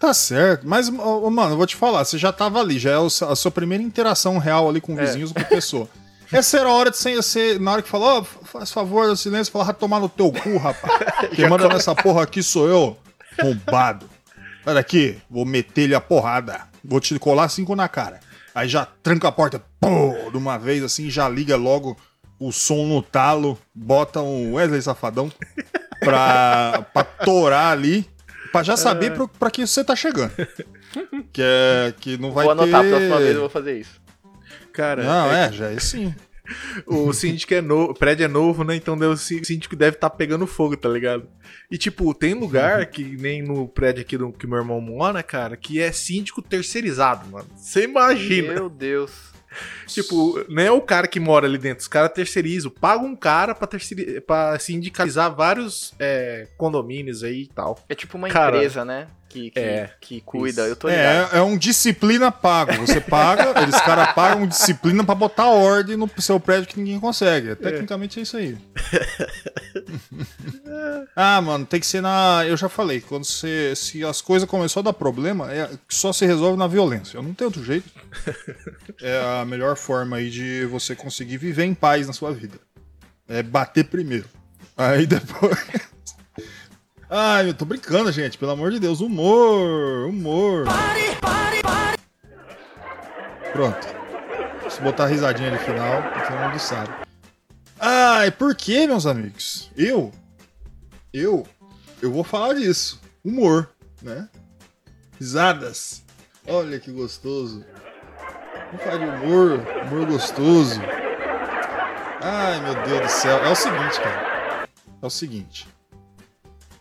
Tá 0.04 0.12
certo, 0.12 0.68
mas, 0.68 0.90
oh, 0.90 1.30
mano, 1.30 1.54
eu 1.54 1.56
vou 1.56 1.66
te 1.66 1.76
falar, 1.76 2.04
você 2.04 2.18
já 2.18 2.30
tava 2.30 2.61
ali, 2.61 2.78
já 2.78 2.90
é 2.90 2.96
a 2.96 3.34
sua 3.34 3.50
primeira 3.50 3.82
interação 3.82 4.37
real 4.37 4.68
ali 4.68 4.78
com 4.78 4.92
é. 5.00 5.02
vizinhos 5.02 5.32
é. 5.34 5.42
com 5.42 5.49
pessoa. 5.49 5.88
Essa 6.30 6.58
era 6.58 6.68
a 6.68 6.73
hora 6.75 6.90
de 6.90 6.99
você, 6.99 7.58
na 7.58 7.73
hora 7.73 7.80
que 7.80 7.88
falou, 7.88 8.20
oh, 8.20 8.44
faz 8.44 8.70
favor, 8.70 9.08
o 9.08 9.16
silêncio, 9.16 9.50
falar, 9.50 9.73
tomar 9.73 10.00
no 10.00 10.08
teu 10.11 10.30
cu, 10.30 10.58
rapaz. 10.58 11.30
Quem 11.34 11.49
manda 11.49 11.68
nessa 11.68 11.94
porra 11.94 12.25
aqui 12.25 12.42
sou 12.42 12.68
eu, 12.68 12.99
roubado. 13.40 14.04
Olha 14.66 14.80
aqui, 14.80 15.16
vou 15.30 15.46
meter 15.46 15.84
ele 15.84 15.94
a 15.94 16.02
porrada. 16.02 16.61
Vou 16.84 17.00
te 17.00 17.18
colar 17.18 17.49
cinco 17.49 17.75
na 17.75 17.88
cara. 17.88 18.20
Aí 18.54 18.68
já 18.68 18.87
tranca 19.02 19.28
a 19.28 19.32
porta, 19.32 19.64
pô, 19.80 20.30
de 20.30 20.37
uma 20.37 20.58
vez 20.58 20.82
assim, 20.82 21.08
já 21.08 21.26
liga 21.30 21.56
logo 21.56 21.96
o 22.38 22.52
som 22.52 22.84
no 22.84 23.00
talo, 23.00 23.58
bota 23.75 24.20
um 24.20 24.52
Wesley 24.52 24.82
Safadão 24.82 25.32
pra, 25.99 26.84
pra 26.92 27.04
torar 27.04 27.73
ali 27.73 28.06
Pra 28.54 28.62
já 28.62 28.76
saber 28.76 29.11
é. 29.11 29.26
pra, 29.37 29.50
que 29.50 29.66
você 29.66 29.82
tá 29.82 29.96
chegando. 29.96 30.30
que, 31.32 31.42
é, 31.42 31.92
que 31.99 32.16
não 32.16 32.30
vai 32.30 32.46
ter... 32.46 32.54
Vou 32.54 32.62
anotar, 32.62 32.84
a 32.84 32.88
próxima 32.88 33.18
vez 33.18 33.34
eu 33.34 33.40
vou 33.40 33.50
fazer 33.50 33.80
isso. 33.80 34.00
Cara, 34.73 35.02
não, 35.02 35.32
é, 35.32 35.46
é 35.46 35.52
já 35.52 35.70
é 35.73 35.80
sim. 35.80 36.14
o 36.87 37.12
síndico 37.12 37.52
é 37.52 37.61
novo, 37.61 37.90
o 37.90 37.94
prédio 37.94 38.23
é 38.23 38.28
novo, 38.28 38.62
né? 38.62 38.76
Então 38.76 38.96
o 38.96 39.16
síndico 39.16 39.75
deve 39.75 39.96
estar 39.96 40.08
tá 40.08 40.16
pegando 40.16 40.46
fogo, 40.46 40.76
tá 40.76 40.88
ligado? 40.88 41.26
E 41.68 41.76
tipo, 41.76 42.14
tem 42.14 42.32
lugar 42.32 42.82
uhum. 42.82 42.87
que 42.87 43.02
nem 43.16 43.42
no 43.42 43.66
prédio 43.66 44.02
aqui 44.02 44.16
do 44.16 44.30
que 44.30 44.46
meu 44.46 44.58
irmão 44.58 44.80
mora, 44.80 45.20
cara, 45.20 45.56
que 45.56 45.80
é 45.80 45.90
síndico 45.90 46.40
terceirizado, 46.40 47.28
mano. 47.28 47.49
Você 47.56 47.82
imagina. 47.82 48.54
Meu 48.54 48.70
Deus. 48.70 49.33
Tipo, 49.87 50.44
não 50.49 50.62
é 50.62 50.70
o 50.70 50.80
cara 50.80 51.06
que 51.06 51.20
mora 51.20 51.46
ali 51.46 51.58
dentro, 51.58 51.82
os 51.82 51.88
caras 51.88 52.12
terceirizam, 52.12 52.70
pagam 52.70 53.06
um 53.06 53.16
cara 53.16 53.54
pra, 53.54 53.66
terceir, 53.66 54.23
pra 54.23 54.58
sindicalizar 54.58 55.34
vários 55.34 55.94
é, 55.99 56.49
condomínios 56.56 57.23
aí 57.23 57.42
e 57.42 57.49
tal. 57.49 57.78
É 57.88 57.94
tipo 57.94 58.16
uma 58.16 58.28
cara, 58.28 58.56
empresa, 58.56 58.84
né? 58.84 59.08
Que, 59.34 59.50
que, 59.50 59.58
é, 59.58 59.90
que 60.00 60.20
cuida, 60.20 60.62
isso. 60.62 60.70
eu 60.70 60.76
tô 60.76 60.88
ligado. 60.88 61.34
É, 61.34 61.38
é 61.38 61.42
um 61.42 61.58
disciplina 61.58 62.30
pago. 62.30 62.72
Você 62.86 63.00
paga, 63.00 63.52
eles 63.60 63.74
caras 63.80 64.12
pagam 64.12 64.46
disciplina 64.46 65.02
pra 65.02 65.12
botar 65.12 65.48
ordem 65.48 65.96
no 65.96 66.08
seu 66.18 66.38
prédio 66.38 66.68
que 66.68 66.78
ninguém 66.78 67.00
consegue. 67.00 67.50
É. 67.50 67.54
Tecnicamente 67.56 68.20
é, 68.20 68.22
isso 68.22 68.36
aí. 68.36 68.56
ah, 71.16 71.42
mano, 71.42 71.66
tem 71.66 71.80
que 71.80 71.86
ser 71.86 72.00
na. 72.00 72.44
Eu 72.46 72.56
já 72.56 72.68
falei, 72.68 73.00
quando 73.00 73.24
você. 73.24 73.74
Se 73.74 74.04
as 74.04 74.20
coisas 74.20 74.48
começaram 74.48 74.88
a 74.88 74.92
dar 74.92 74.96
problema, 74.96 75.52
é, 75.52 75.68
só 75.88 76.12
se 76.12 76.24
resolve 76.24 76.56
na 76.56 76.68
violência. 76.68 77.20
Não 77.20 77.34
tem 77.34 77.44
outro 77.44 77.64
jeito. 77.64 77.90
É 79.02 79.40
a 79.40 79.44
melhor 79.44 79.76
forma 79.76 80.16
aí 80.16 80.30
de 80.30 80.64
você 80.66 80.94
conseguir 80.94 81.36
viver 81.36 81.64
em 81.64 81.74
paz 81.74 82.06
na 82.06 82.12
sua 82.12 82.32
vida. 82.32 82.58
É 83.28 83.42
bater 83.42 83.84
primeiro. 83.84 84.28
Aí 84.76 85.06
depois. 85.06 85.58
Ai, 87.08 87.49
eu 87.49 87.54
tô 87.54 87.64
brincando, 87.64 88.11
gente. 88.11 88.38
Pelo 88.38 88.52
amor 88.52 88.70
de 88.70 88.80
Deus. 88.80 89.00
Humor, 89.00 90.08
humor. 90.08 90.66
Pronto. 93.52 93.87
Se 94.70 94.80
botar 94.80 95.04
a 95.04 95.06
risadinha 95.06 95.50
no 95.50 95.58
final, 95.58 96.02
todo 96.26 96.38
mundo 96.38 96.58
sabe. 96.58 96.90
Ai, 97.78 98.30
por 98.30 98.54
que, 98.56 98.87
meus 98.87 99.06
amigos? 99.06 99.70
Eu, 99.76 100.11
eu, 101.12 101.46
eu 102.00 102.11
vou 102.11 102.25
falar 102.25 102.54
disso. 102.54 103.00
Humor, 103.25 103.68
né? 104.02 104.28
Risadas. 105.18 106.02
Olha 106.46 106.80
que 106.80 106.90
gostoso. 106.90 107.64
Vamos 108.66 108.82
falar 108.82 108.99
de 108.99 109.04
humor, 109.04 109.64
humor 109.87 110.06
gostoso. 110.06 110.80
Ai, 112.20 112.61
meu 112.61 112.75
Deus 112.84 113.00
do 113.02 113.08
céu. 113.08 113.37
É 113.38 113.50
o 113.50 113.54
seguinte, 113.54 114.00
cara. 114.00 114.68
É 115.00 115.06
o 115.06 115.11
seguinte. 115.11 115.73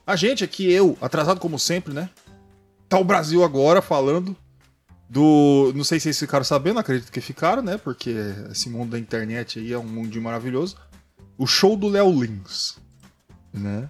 A 0.05 0.15
gente 0.15 0.43
aqui, 0.43 0.71
eu, 0.71 0.97
atrasado 1.01 1.39
como 1.39 1.57
sempre, 1.57 1.93
né? 1.93 2.09
Tá 2.89 2.97
o 2.99 3.03
Brasil 3.03 3.43
agora 3.43 3.81
falando 3.81 4.35
do. 5.09 5.71
Não 5.75 5.83
sei 5.83 5.99
se 5.99 6.03
vocês 6.05 6.19
ficaram 6.19 6.43
sabendo, 6.43 6.79
acredito 6.79 7.11
que 7.11 7.21
ficaram, 7.21 7.61
né? 7.61 7.77
Porque 7.77 8.13
esse 8.51 8.69
mundo 8.69 8.91
da 8.91 8.99
internet 8.99 9.59
aí 9.59 9.71
é 9.73 9.77
um 9.79 9.83
mundo 9.83 10.21
maravilhoso. 10.21 10.75
O 11.37 11.47
show 11.47 11.75
do 11.75 11.87
Léo 11.87 12.11
Lins, 12.11 12.77
né? 13.53 13.89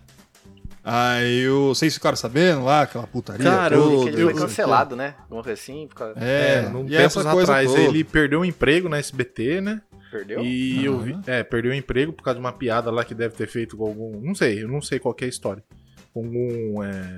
Aí 0.85 1.39
eu, 1.39 1.69
vocês 1.69 1.93
ficaram 1.93 2.17
sabendo 2.17 2.65
lá, 2.65 2.81
aquela 2.81 3.07
putaria 3.07 3.43
Cara, 3.45 3.75
toda. 3.77 3.93
eu- 3.93 4.07
ele 4.09 4.21
eu- 4.21 4.31
foi 4.31 4.41
cancelado, 4.41 4.95
né? 4.97 5.15
Alguma 5.23 5.41
coisa 5.41 5.59
assim, 5.59 5.87
por 5.87 5.95
causa- 5.95 6.19
É, 6.19 6.55
É, 6.65 6.69
num 6.69 6.85
e 6.89 6.95
essa 6.95 7.23
coisa 7.23 7.51
atrás 7.53 7.69
toda. 7.69 7.81
ele 7.81 8.03
perdeu 8.03 8.41
um 8.41 8.45
emprego 8.45 8.89
na 8.89 8.97
SBT, 8.97 9.61
né? 9.61 9.81
Perdeu? 10.11 10.43
E 10.43 10.83
eu 10.83 10.95
Aham. 10.95 11.03
vi. 11.03 11.17
É, 11.25 11.41
perdeu 11.41 11.71
o 11.71 11.75
emprego 11.75 12.11
por 12.13 12.21
causa 12.21 12.35
de 12.37 12.45
uma 12.45 12.51
piada 12.51 12.91
lá 12.91 13.03
que 13.05 13.15
deve 13.15 13.33
ter 13.33 13.47
feito 13.47 13.77
com 13.77 13.85
algum. 13.85 14.19
Não 14.21 14.35
sei, 14.35 14.61
eu 14.61 14.67
não 14.67 14.81
sei 14.81 14.99
qual 14.99 15.13
que 15.13 15.23
é 15.23 15.27
a 15.27 15.29
história. 15.29 15.63
Com 16.13 16.19
algum. 16.25 16.83
É, 16.83 17.17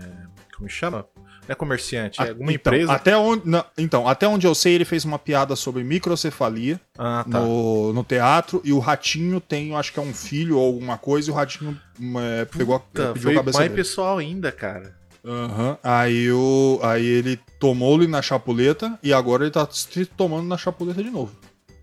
como 0.57 0.69
chama? 0.69 1.05
Não 1.47 1.51
é 1.51 1.55
comerciante, 1.55 2.19
é 2.19 2.23
Ah, 2.25 2.29
alguma 2.29 2.51
então, 2.51 2.73
empresa. 2.73 2.91
Até 2.93 3.15
onde, 3.15 3.47
não, 3.47 3.63
então, 3.77 4.07
até 4.07 4.27
onde 4.27 4.47
eu 4.47 4.55
sei, 4.55 4.73
ele 4.73 4.85
fez 4.85 5.05
uma 5.05 5.19
piada 5.19 5.55
sobre 5.55 5.83
microcefalia 5.83 6.81
Ah, 6.97 7.23
tá. 7.29 7.39
no, 7.39 7.93
no 7.93 8.03
teatro 8.03 8.61
e 8.63 8.73
o 8.73 8.79
Ratinho 8.79 9.39
tem, 9.39 9.75
acho 9.75 9.93
que 9.93 9.99
é 9.99 10.01
um 10.01 10.11
filho 10.13 10.57
ou 10.57 10.65
alguma 10.65 10.97
coisa, 10.97 11.29
e 11.29 11.31
o 11.31 11.35
Ratinho 11.35 11.79
hum, 11.99 12.19
é, 12.19 12.45
pegou, 12.45 12.75
a- 12.75 12.79
Puta, 12.79 13.07
pediu 13.09 13.21
foi 13.21 13.33
a 13.33 13.35
cabeça 13.35 13.57
mais 13.59 13.69
dele. 13.69 13.79
pessoal 13.83 14.17
ainda, 14.17 14.51
cara. 14.51 14.95
Aham. 15.23 15.77
Aí, 15.83 16.31
o, 16.31 16.79
aí 16.81 17.05
ele 17.05 17.39
tomou-lhe 17.59 18.07
na 18.07 18.21
chapuleta 18.23 18.97
e 19.03 19.13
agora 19.13 19.43
ele 19.43 19.51
tá 19.51 19.67
se 19.69 20.03
tomando 20.05 20.47
na 20.47 20.57
chapuleta 20.57 21.03
de 21.03 21.11
novo. 21.11 21.31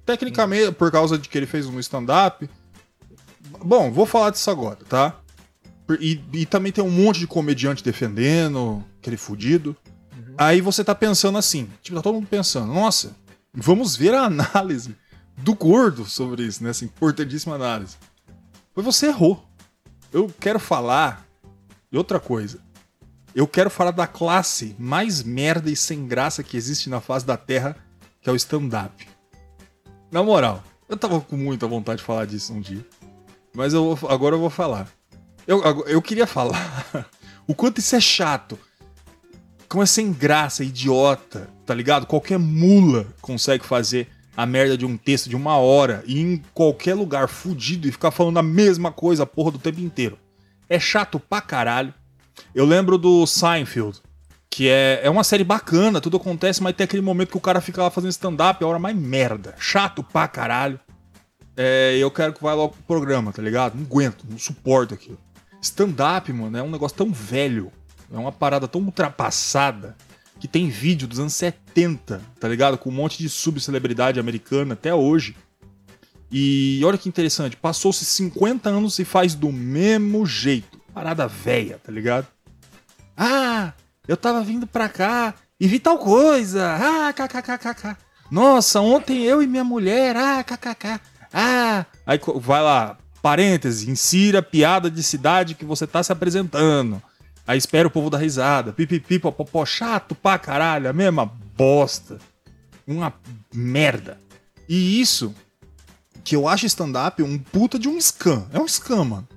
Tecnicamente, 0.04 0.72
por 0.72 0.90
causa 0.90 1.16
de 1.16 1.28
que 1.28 1.38
ele 1.38 1.46
fez 1.46 1.66
um 1.66 1.78
stand-up. 1.78 2.48
Bom, 3.64 3.92
vou 3.92 4.06
falar 4.06 4.30
disso 4.30 4.50
agora, 4.50 4.78
tá? 4.88 5.16
E, 6.00 6.22
e 6.32 6.46
também 6.46 6.72
tem 6.72 6.82
um 6.82 6.90
monte 6.90 7.20
de 7.20 7.26
comediante 7.26 7.82
defendendo, 7.84 8.84
aquele 8.98 9.16
fudido. 9.16 9.76
Aí 10.38 10.60
você 10.60 10.82
tá 10.82 10.94
pensando 10.94 11.36
assim, 11.38 11.68
tipo, 11.82 11.96
tá 11.96 12.02
todo 12.02 12.14
mundo 12.14 12.26
pensando, 12.26 12.72
nossa, 12.72 13.14
vamos 13.52 13.96
ver 13.96 14.14
a 14.14 14.22
análise 14.24 14.96
do 15.36 15.54
gordo 15.54 16.04
sobre 16.04 16.42
isso, 16.44 16.62
né? 16.64 16.70
Essa 16.70 16.84
importantíssima 16.84 17.54
análise. 17.54 17.96
Mas 18.74 18.84
você 18.84 19.06
errou. 19.06 19.44
Eu 20.12 20.32
quero 20.40 20.58
falar 20.58 21.26
de 21.90 21.98
outra 21.98 22.18
coisa. 22.20 22.58
Eu 23.34 23.46
quero 23.46 23.70
falar 23.70 23.90
da 23.92 24.06
classe 24.06 24.76
mais 24.78 25.22
merda 25.22 25.70
e 25.70 25.76
sem 25.76 26.06
graça 26.06 26.42
que 26.42 26.56
existe 26.56 26.90
na 26.90 27.00
face 27.00 27.24
da 27.24 27.36
Terra, 27.36 27.76
que 28.20 28.28
é 28.28 28.32
o 28.32 28.36
stand-up. 28.36 29.06
Na 30.10 30.22
moral, 30.22 30.62
eu 30.88 30.96
tava 30.96 31.20
com 31.20 31.36
muita 31.36 31.66
vontade 31.66 31.98
de 32.00 32.04
falar 32.04 32.26
disso 32.26 32.52
um 32.52 32.60
dia. 32.60 32.86
Mas 33.54 33.72
eu 33.72 33.94
vou- 33.96 34.10
agora 34.10 34.34
eu 34.34 34.40
vou 34.40 34.50
falar. 34.50 34.86
Eu, 35.46 35.84
eu 35.86 36.00
queria 36.00 36.26
falar 36.26 37.06
o 37.46 37.54
quanto 37.54 37.78
isso 37.78 37.96
é 37.96 38.00
chato. 38.00 38.58
Como 39.68 39.82
é 39.82 39.86
sem 39.86 40.12
graça, 40.12 40.62
idiota, 40.62 41.48
tá 41.64 41.74
ligado? 41.74 42.06
Qualquer 42.06 42.38
mula 42.38 43.06
consegue 43.20 43.64
fazer 43.64 44.08
a 44.36 44.46
merda 44.46 44.76
de 44.76 44.86
um 44.86 44.96
texto 44.96 45.28
de 45.28 45.36
uma 45.36 45.56
hora 45.56 46.02
e 46.06 46.20
em 46.20 46.42
qualquer 46.54 46.94
lugar 46.94 47.28
fudido 47.28 47.86
e 47.86 47.92
ficar 47.92 48.10
falando 48.10 48.38
a 48.38 48.42
mesma 48.42 48.90
coisa 48.92 49.26
porra 49.26 49.52
do 49.52 49.58
tempo 49.58 49.80
inteiro. 49.80 50.18
É 50.68 50.78
chato 50.78 51.18
pra 51.18 51.40
caralho. 51.40 51.92
Eu 52.54 52.64
lembro 52.64 52.96
do 52.96 53.26
Seinfeld, 53.26 54.00
que 54.48 54.68
é, 54.68 55.00
é 55.02 55.10
uma 55.10 55.24
série 55.24 55.44
bacana, 55.44 56.00
tudo 56.00 56.16
acontece, 56.16 56.62
mas 56.62 56.74
tem 56.74 56.84
aquele 56.84 57.02
momento 57.02 57.30
que 57.30 57.36
o 57.36 57.40
cara 57.40 57.60
fica 57.60 57.82
lá 57.82 57.90
fazendo 57.90 58.10
stand-up, 58.10 58.62
a 58.62 58.66
hora 58.66 58.78
mais 58.78 58.96
merda. 58.96 59.54
Chato 59.58 60.02
pra 60.02 60.28
caralho. 60.28 60.80
É, 61.56 61.96
eu 61.98 62.10
quero 62.10 62.32
que 62.32 62.42
vá 62.42 62.54
logo 62.54 62.74
pro 62.74 62.82
programa, 62.82 63.32
tá 63.32 63.42
ligado? 63.42 63.74
Não 63.74 63.84
aguento, 63.84 64.24
não 64.28 64.38
suporto 64.38 64.94
aquilo. 64.94 65.18
Stand-up, 65.62 66.32
mano, 66.32 66.58
é 66.58 66.62
um 66.62 66.70
negócio 66.70 66.96
tão 66.96 67.12
velho, 67.12 67.72
é 68.12 68.18
uma 68.18 68.32
parada 68.32 68.66
tão 68.66 68.80
ultrapassada, 68.80 69.96
que 70.40 70.48
tem 70.48 70.68
vídeo 70.68 71.06
dos 71.06 71.20
anos 71.20 71.34
70, 71.34 72.20
tá 72.40 72.48
ligado? 72.48 72.76
Com 72.76 72.90
um 72.90 72.92
monte 72.92 73.18
de 73.18 73.28
subcelebridade 73.28 74.18
americana 74.18 74.74
até 74.74 74.92
hoje. 74.92 75.36
E 76.32 76.80
olha 76.84 76.98
que 76.98 77.08
interessante, 77.08 77.56
passou-se 77.56 78.04
50 78.04 78.68
anos 78.68 78.98
e 78.98 79.04
faz 79.04 79.36
do 79.36 79.52
mesmo 79.52 80.26
jeito. 80.26 80.80
Parada 80.92 81.28
velha, 81.28 81.78
tá 81.78 81.92
ligado? 81.92 82.26
Ah, 83.16 83.72
eu 84.08 84.16
tava 84.16 84.42
vindo 84.42 84.66
pra 84.66 84.88
cá 84.88 85.32
e 85.60 85.68
vi 85.68 85.78
tal 85.78 85.96
coisa. 85.96 86.74
Ah, 86.74 87.12
kkkk. 87.12 87.96
Nossa, 88.28 88.80
ontem 88.80 89.22
eu 89.22 89.42
e 89.42 89.46
minha 89.46 89.62
mulher. 89.62 90.16
Ah, 90.16 90.42
kkk. 90.42 90.98
Ah, 91.32 91.86
aí 92.04 92.18
vai 92.36 92.62
lá, 92.62 92.98
parêntese, 93.22 93.88
insira 93.88 94.42
piada 94.42 94.90
de 94.90 95.02
cidade 95.02 95.54
que 95.54 95.64
você 95.64 95.86
tá 95.86 96.02
se 96.02 96.12
apresentando. 96.12 97.00
Aí 97.46 97.56
espera 97.56 97.88
o 97.88 97.90
povo 97.90 98.10
dar 98.10 98.18
risada. 98.18 98.72
Pipipi, 98.72 99.18
popopó, 99.18 99.64
chato 99.64 100.14
pra 100.14 100.38
caralho, 100.38 100.90
a 100.90 100.92
mesma 100.92 101.24
bosta. 101.56 102.18
Uma 102.86 103.14
merda. 103.54 104.18
E 104.68 105.00
isso 105.00 105.34
que 106.24 106.36
eu 106.36 106.46
acho 106.46 106.66
stand-up 106.66 107.22
um 107.22 107.38
puta 107.38 107.78
de 107.78 107.88
um 107.88 108.00
scam. 108.00 108.46
É 108.52 108.58
um 108.58 108.66
scam, 108.66 109.04
mano. 109.04 109.28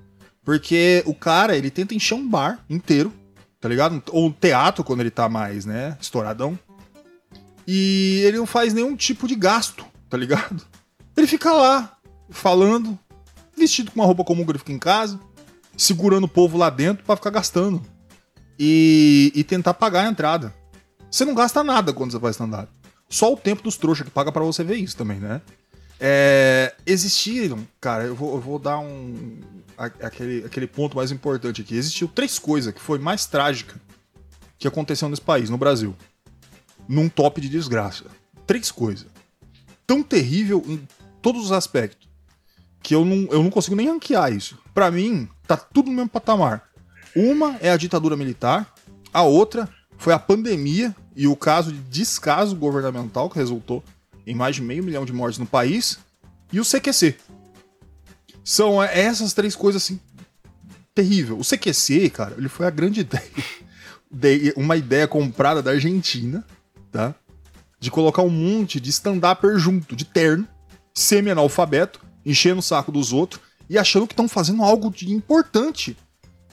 Porque 0.44 1.02
o 1.06 1.14
cara, 1.14 1.56
ele 1.56 1.70
tenta 1.70 1.94
encher 1.94 2.14
um 2.14 2.28
bar 2.28 2.64
inteiro, 2.70 3.12
tá 3.60 3.68
ligado? 3.68 4.02
Ou 4.10 4.26
um 4.26 4.32
teatro 4.32 4.84
quando 4.84 5.00
ele 5.00 5.10
tá 5.10 5.28
mais, 5.28 5.64
né, 5.64 5.96
estouradão. 6.00 6.56
E 7.66 8.22
ele 8.24 8.36
não 8.36 8.46
faz 8.46 8.72
nenhum 8.72 8.94
tipo 8.94 9.26
de 9.26 9.34
gasto, 9.34 9.84
tá 10.08 10.16
ligado? 10.16 10.62
Ele 11.16 11.26
fica 11.26 11.52
lá, 11.52 11.96
falando, 12.30 12.96
vestido 13.56 13.90
com 13.90 14.00
uma 14.00 14.06
roupa 14.06 14.24
comum 14.24 14.44
que 14.44 14.52
ele 14.52 14.58
fica 14.58 14.72
em 14.72 14.78
casa, 14.78 15.18
segurando 15.76 16.24
o 16.24 16.28
povo 16.28 16.56
lá 16.56 16.70
dentro 16.70 17.04
pra 17.04 17.16
ficar 17.16 17.30
gastando. 17.30 17.82
E, 18.58 19.32
e 19.34 19.44
tentar 19.44 19.74
pagar 19.74 20.06
a 20.06 20.08
entrada. 20.08 20.54
Você 21.10 21.24
não 21.24 21.34
gasta 21.34 21.62
nada 21.62 21.92
quando 21.92 22.12
você 22.12 22.20
faz 22.20 22.36
stand-up. 22.36 22.72
Só 23.08 23.32
o 23.32 23.36
tempo 23.36 23.62
dos 23.62 23.76
trouxas 23.76 24.06
que 24.06 24.10
paga 24.10 24.32
pra 24.32 24.42
você 24.42 24.64
ver 24.64 24.76
isso 24.76 24.96
também, 24.96 25.20
né? 25.20 25.40
É, 25.98 26.74
existiram, 26.84 27.66
cara, 27.80 28.04
eu 28.04 28.14
vou, 28.14 28.34
eu 28.34 28.40
vou 28.40 28.58
dar 28.58 28.78
um. 28.78 29.40
aquele, 29.78 30.44
aquele 30.44 30.66
ponto 30.66 30.96
mais 30.96 31.10
importante 31.10 31.62
aqui. 31.62 31.76
Existiu 31.76 32.08
três 32.08 32.38
coisas 32.38 32.74
que 32.74 32.80
foi 32.80 32.98
mais 32.98 33.26
trágica 33.26 33.80
que 34.58 34.66
aconteceu 34.66 35.08
nesse 35.08 35.22
país, 35.22 35.48
no 35.48 35.58
Brasil. 35.58 35.94
Num 36.88 37.08
top 37.08 37.40
de 37.40 37.48
desgraça. 37.48 38.04
Três 38.46 38.70
coisas. 38.70 39.06
Tão 39.86 40.02
terrível 40.02 40.62
em 40.66 40.86
todos 41.22 41.44
os 41.44 41.52
aspectos. 41.52 42.08
Que 42.86 42.94
eu 42.94 43.04
não, 43.04 43.26
eu 43.32 43.42
não 43.42 43.50
consigo 43.50 43.74
nem 43.74 43.88
ranquear 43.88 44.32
isso. 44.32 44.56
Pra 44.72 44.92
mim, 44.92 45.28
tá 45.44 45.56
tudo 45.56 45.90
no 45.90 45.96
mesmo 45.96 46.08
patamar. 46.08 46.62
Uma 47.16 47.56
é 47.60 47.68
a 47.68 47.76
ditadura 47.76 48.16
militar, 48.16 48.72
a 49.12 49.22
outra 49.22 49.68
foi 49.98 50.12
a 50.12 50.20
pandemia 50.20 50.94
e 51.16 51.26
o 51.26 51.34
caso 51.34 51.72
de 51.72 51.80
descaso 51.80 52.54
governamental 52.54 53.28
que 53.28 53.40
resultou 53.40 53.82
em 54.24 54.36
mais 54.36 54.54
de 54.54 54.62
meio 54.62 54.84
milhão 54.84 55.04
de 55.04 55.12
mortes 55.12 55.36
no 55.40 55.46
país, 55.46 55.98
e 56.52 56.60
o 56.60 56.64
CQC. 56.64 57.16
São 58.44 58.80
é, 58.80 59.00
essas 59.00 59.32
três 59.32 59.56
coisas 59.56 59.82
assim 59.82 59.98
terrível. 60.94 61.36
O 61.40 61.42
CQC, 61.44 62.08
cara, 62.10 62.36
ele 62.38 62.48
foi 62.48 62.68
a 62.68 62.70
grande 62.70 63.00
ideia, 63.02 63.30
de- 64.08 64.54
uma 64.56 64.76
ideia 64.76 65.08
comprada 65.08 65.60
da 65.60 65.72
Argentina, 65.72 66.44
tá? 66.92 67.16
De 67.80 67.90
colocar 67.90 68.22
um 68.22 68.30
monte 68.30 68.78
de 68.78 68.90
stand-upper 68.90 69.58
junto, 69.58 69.96
de 69.96 70.04
terno, 70.04 70.46
semi-analfabeto, 70.94 72.05
enchendo 72.26 72.58
o 72.58 72.62
saco 72.62 72.90
dos 72.90 73.12
outros 73.12 73.40
e 73.70 73.78
achando 73.78 74.06
que 74.06 74.12
estão 74.12 74.28
fazendo 74.28 74.62
algo 74.62 74.90
de 74.90 75.12
importante. 75.12 75.96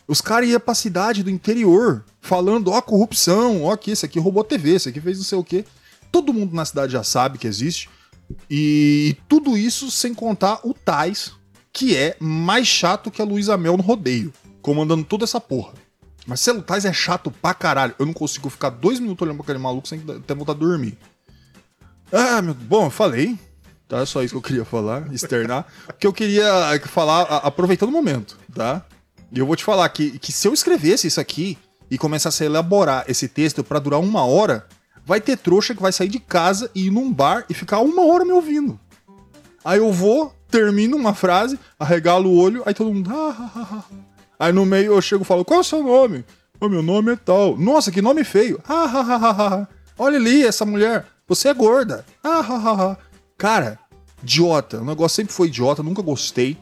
Os 0.07 0.21
caras 0.21 0.47
iam 0.47 0.59
pra 0.59 0.75
cidade 0.75 1.23
do 1.23 1.29
interior 1.29 2.05
falando, 2.21 2.71
ó, 2.71 2.81
corrupção, 2.81 3.63
ó, 3.63 3.75
que 3.75 3.91
esse 3.91 4.05
aqui 4.05 4.19
roubou 4.19 4.43
TV, 4.43 4.75
esse 4.75 4.89
aqui 4.89 5.01
fez 5.01 5.17
não 5.17 5.25
sei 5.25 5.37
o 5.37 5.43
quê. 5.43 5.65
Todo 6.11 6.33
mundo 6.33 6.55
na 6.55 6.63
cidade 6.63 6.93
já 6.93 7.03
sabe 7.03 7.37
que 7.37 7.47
existe. 7.47 7.89
E 8.49 9.17
tudo 9.27 9.57
isso 9.57 9.89
sem 9.89 10.13
contar 10.13 10.59
o 10.63 10.73
Tais, 10.73 11.33
que 11.71 11.95
é 11.95 12.15
mais 12.19 12.67
chato 12.67 13.09
que 13.09 13.21
a 13.21 13.25
Luísa 13.25 13.57
Mel 13.57 13.77
no 13.77 13.83
rodeio, 13.83 14.31
comandando 14.61 15.03
toda 15.03 15.23
essa 15.23 15.41
porra. 15.41 15.73
Marcelo 16.25 16.61
Tais 16.61 16.85
é 16.85 16.93
chato 16.93 17.31
pra 17.31 17.53
caralho. 17.53 17.95
Eu 17.99 18.05
não 18.05 18.13
consigo 18.13 18.49
ficar 18.49 18.69
dois 18.69 18.99
minutos 18.99 19.21
olhando 19.25 19.37
pra 19.37 19.43
aquele 19.43 19.59
maluco 19.59 19.87
sem 19.87 19.99
ter 19.99 20.35
vontade 20.35 20.59
de 20.59 20.65
dormir. 20.65 20.97
Ah, 22.11 22.41
meu... 22.41 22.53
bom, 22.53 22.85
eu 22.85 22.89
falei. 22.91 23.37
Tá, 23.93 24.01
é 24.01 24.05
só 24.07 24.23
isso 24.23 24.33
que 24.33 24.37
eu 24.37 24.41
queria 24.41 24.65
falar, 24.65 25.13
externar. 25.13 25.67
que 25.99 26.07
eu 26.07 26.11
queria 26.13 26.79
falar, 26.87 27.21
a- 27.23 27.37
aproveitando 27.47 27.89
o 27.89 27.91
momento, 27.91 28.37
tá? 28.51 28.83
E 29.31 29.37
eu 29.37 29.45
vou 29.45 29.55
te 29.55 29.63
falar 29.63 29.87
que, 29.89 30.17
que 30.17 30.31
se 30.31 30.47
eu 30.47 30.53
escrevesse 30.53 31.05
isso 31.05 31.21
aqui 31.21 31.59
e 31.91 31.97
começasse 31.97 32.41
a 32.41 32.45
elaborar 32.47 33.05
esse 33.07 33.27
texto 33.27 33.63
pra 33.63 33.77
durar 33.77 33.99
uma 33.99 34.25
hora, 34.25 34.65
vai 35.05 35.21
ter 35.21 35.37
trouxa 35.37 35.75
que 35.75 35.81
vai 35.81 35.91
sair 35.91 36.07
de 36.09 36.17
casa 36.17 36.71
e 36.73 36.87
ir 36.87 36.89
num 36.89 37.13
bar 37.13 37.45
e 37.47 37.53
ficar 37.53 37.81
uma 37.81 38.03
hora 38.03 38.25
me 38.25 38.31
ouvindo. 38.31 38.79
Aí 39.63 39.77
eu 39.77 39.91
vou, 39.91 40.33
termino 40.49 40.97
uma 40.97 41.13
frase, 41.13 41.59
arregalo 41.79 42.31
o 42.31 42.35
olho, 42.37 42.63
aí 42.65 42.73
todo 42.73 42.91
mundo. 42.91 43.11
"Ah, 43.13 43.35
ah, 43.39 43.51
ah, 43.55 43.67
ah." 43.73 43.83
Aí 44.39 44.51
no 44.51 44.65
meio 44.65 44.93
eu 44.93 45.01
chego 45.03 45.21
e 45.21 45.25
falo: 45.25 45.45
Qual 45.45 45.59
é 45.59 45.61
o 45.61 45.63
seu 45.63 45.83
nome? 45.83 46.25
O 46.59 46.67
meu 46.67 46.81
nome 46.81 47.11
é 47.11 47.15
tal. 47.15 47.55
Nossa, 47.57 47.91
que 47.91 48.01
nome 48.01 48.23
feio. 48.23 48.59
Ah, 48.67 48.85
ah, 48.91 49.05
ah, 49.07 49.19
ah, 49.29 49.53
ah. 49.55 49.67
Olha 49.99 50.17
ali 50.17 50.43
essa 50.45 50.65
mulher. 50.65 51.05
Você 51.27 51.47
é 51.49 51.53
gorda. 51.53 52.03
Ah, 52.23 52.39
ah, 52.39 52.61
ah, 52.65 52.83
ah. 52.91 52.97
Cara, 53.37 53.77
idiota. 54.23 54.81
O 54.81 54.85
negócio 54.85 55.17
sempre 55.17 55.33
foi 55.33 55.47
idiota, 55.47 55.83
nunca 55.83 56.01
gostei. 56.01 56.57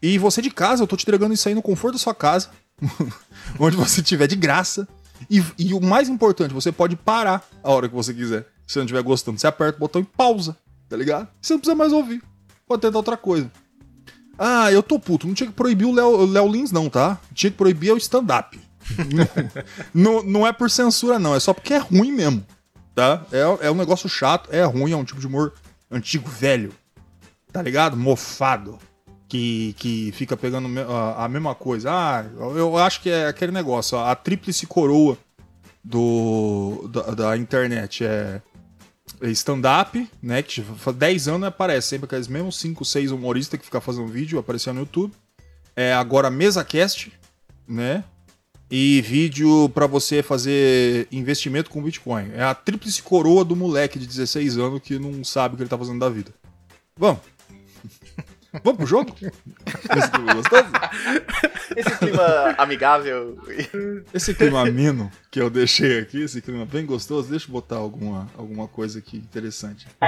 E 0.00 0.16
você 0.16 0.40
de 0.40 0.50
casa, 0.50 0.82
eu 0.82 0.86
tô 0.86 0.96
te 0.96 1.02
entregando 1.02 1.34
isso 1.34 1.48
aí 1.48 1.54
no 1.54 1.62
conforto 1.62 1.94
da 1.94 1.98
sua 1.98 2.14
casa, 2.14 2.50
onde 3.58 3.76
você 3.76 4.00
estiver 4.00 4.28
de 4.28 4.36
graça. 4.36 4.88
E, 5.28 5.42
e 5.58 5.74
o 5.74 5.80
mais 5.80 6.08
importante, 6.08 6.54
você 6.54 6.70
pode 6.70 6.94
parar 6.94 7.44
a 7.62 7.70
hora 7.70 7.88
que 7.88 7.94
você 7.94 8.14
quiser. 8.14 8.46
Se 8.66 8.74
você 8.74 8.78
não 8.78 8.84
estiver 8.86 9.02
gostando, 9.02 9.38
você 9.38 9.46
aperta 9.46 9.76
o 9.76 9.80
botão 9.80 10.00
e 10.00 10.04
pausa, 10.04 10.56
tá 10.88 10.96
ligado? 10.96 11.28
Você 11.42 11.52
não 11.52 11.60
precisa 11.60 11.74
mais 11.74 11.92
ouvir. 11.92 12.22
Pode 12.66 12.82
tentar 12.82 12.98
outra 12.98 13.16
coisa. 13.16 13.50
Ah, 14.38 14.70
eu 14.70 14.82
tô 14.82 15.00
puto. 15.00 15.26
Não 15.26 15.34
tinha 15.34 15.48
que 15.48 15.52
proibir 15.52 15.86
o 15.86 15.92
Léo, 15.92 16.46
Lins, 16.46 16.70
não, 16.70 16.88
tá? 16.88 17.18
Tinha 17.34 17.50
que 17.50 17.56
proibir 17.56 17.90
é 17.90 17.92
o 17.92 17.96
stand-up. 17.96 18.58
não, 19.92 20.22
não 20.22 20.46
é 20.46 20.52
por 20.52 20.70
censura, 20.70 21.18
não. 21.18 21.34
É 21.34 21.40
só 21.40 21.52
porque 21.52 21.74
é 21.74 21.78
ruim 21.78 22.12
mesmo, 22.12 22.46
tá? 22.94 23.26
É, 23.32 23.66
é 23.66 23.70
um 23.70 23.74
negócio 23.74 24.08
chato, 24.08 24.48
é 24.52 24.62
ruim, 24.62 24.92
é 24.92 24.96
um 24.96 25.04
tipo 25.04 25.20
de 25.20 25.26
humor 25.26 25.52
antigo, 25.90 26.28
velho. 26.28 26.72
Tá 27.52 27.62
ligado? 27.62 27.96
Mofado 27.96 28.78
que, 29.28 29.74
que 29.78 30.10
fica 30.12 30.36
pegando 30.36 30.68
a, 31.16 31.28
mesma 31.28 31.54
coisa. 31.54 31.90
Ah, 31.92 32.24
eu, 32.56 32.76
acho 32.78 33.02
que 33.02 33.10
é 33.10 33.26
aquele 33.26 33.52
negócio, 33.52 33.98
a 33.98 34.14
tríplice 34.14 34.66
coroa 34.66 35.18
do, 35.84 36.88
da, 36.88 37.02
da 37.14 37.36
internet 37.36 38.04
é 38.04 38.40
stand-up, 39.22 40.08
né? 40.22 40.42
Que 40.42 40.62
faz 40.62 40.96
10 40.96 41.28
anos 41.28 41.48
aparece 41.48 41.88
sempre 41.88 42.06
aqueles 42.06 42.28
mesmos 42.28 42.58
5, 42.58 42.84
6 42.84 43.12
humoristas 43.12 43.58
que 43.58 43.66
ficam 43.66 43.80
fazendo 43.80 44.06
vídeo 44.06 44.38
aparecendo 44.38 44.76
no 44.76 44.82
YouTube. 44.82 45.12
É 45.76 45.92
agora 45.92 46.30
mesa 46.30 46.64
cast, 46.64 47.12
né? 47.66 48.02
E 48.70 49.00
vídeo 49.00 49.70
pra 49.70 49.86
você 49.86 50.22
fazer 50.22 51.08
investimento 51.10 51.70
com 51.70 51.82
Bitcoin. 51.82 52.32
É 52.34 52.42
a 52.42 52.54
tríplice 52.54 53.02
coroa 53.02 53.42
do 53.44 53.56
moleque 53.56 53.98
de 53.98 54.06
16 54.06 54.58
anos 54.58 54.80
que 54.82 54.98
não 54.98 55.24
sabe 55.24 55.54
o 55.54 55.56
que 55.56 55.62
ele 55.62 55.70
tá 55.70 55.78
fazendo 55.78 56.00
da 56.00 56.08
vida. 56.08 56.30
Vamos. 56.96 57.22
Vamos 58.64 58.78
pro 58.78 58.86
jogo? 58.86 59.14
Esse 59.96 60.10
clima 60.10 60.34
gostoso? 60.34 60.64
Esse 61.76 61.98
clima 61.98 62.54
amigável. 62.58 63.38
Esse 64.12 64.34
clima 64.34 64.62
ameno 64.62 65.10
que 65.30 65.40
eu 65.40 65.50
deixei 65.50 65.98
aqui, 65.98 66.22
esse 66.22 66.40
clima 66.40 66.64
bem 66.64 66.84
gostoso, 66.86 67.28
deixa 67.30 67.46
eu 67.46 67.52
botar 67.52 67.76
alguma, 67.76 68.26
alguma 68.36 68.66
coisa 68.66 68.98
aqui 68.98 69.18
interessante. 69.18 69.86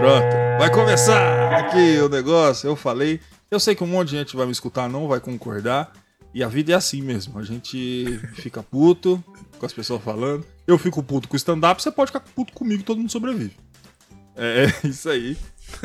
Pronto, 0.00 0.36
vai 0.58 0.70
começar 0.70 1.54
aqui 1.54 1.98
o 2.00 2.08
negócio. 2.08 2.68
Eu 2.68 2.74
falei, 2.74 3.20
eu 3.52 3.60
sei 3.60 3.74
que 3.74 3.84
um 3.84 3.86
monte 3.86 4.08
de 4.08 4.16
gente 4.16 4.34
vai 4.34 4.46
me 4.46 4.52
escutar, 4.52 4.88
não 4.88 5.06
vai 5.06 5.20
concordar. 5.20 5.92
E 6.32 6.42
a 6.42 6.48
vida 6.48 6.72
é 6.72 6.74
assim 6.74 7.02
mesmo. 7.02 7.38
A 7.38 7.42
gente 7.42 8.18
fica 8.32 8.62
puto 8.62 9.22
com 9.58 9.66
as 9.66 9.74
pessoas 9.74 10.02
falando. 10.02 10.42
Eu 10.66 10.78
fico 10.78 11.02
puto 11.02 11.28
com 11.28 11.34
o 11.34 11.36
stand-up, 11.36 11.82
você 11.82 11.90
pode 11.90 12.10
ficar 12.10 12.20
puto 12.20 12.54
comigo, 12.54 12.82
todo 12.82 12.96
mundo 12.96 13.12
sobrevive. 13.12 13.54
É 14.34 14.64
isso 14.88 15.10
aí. 15.10 15.36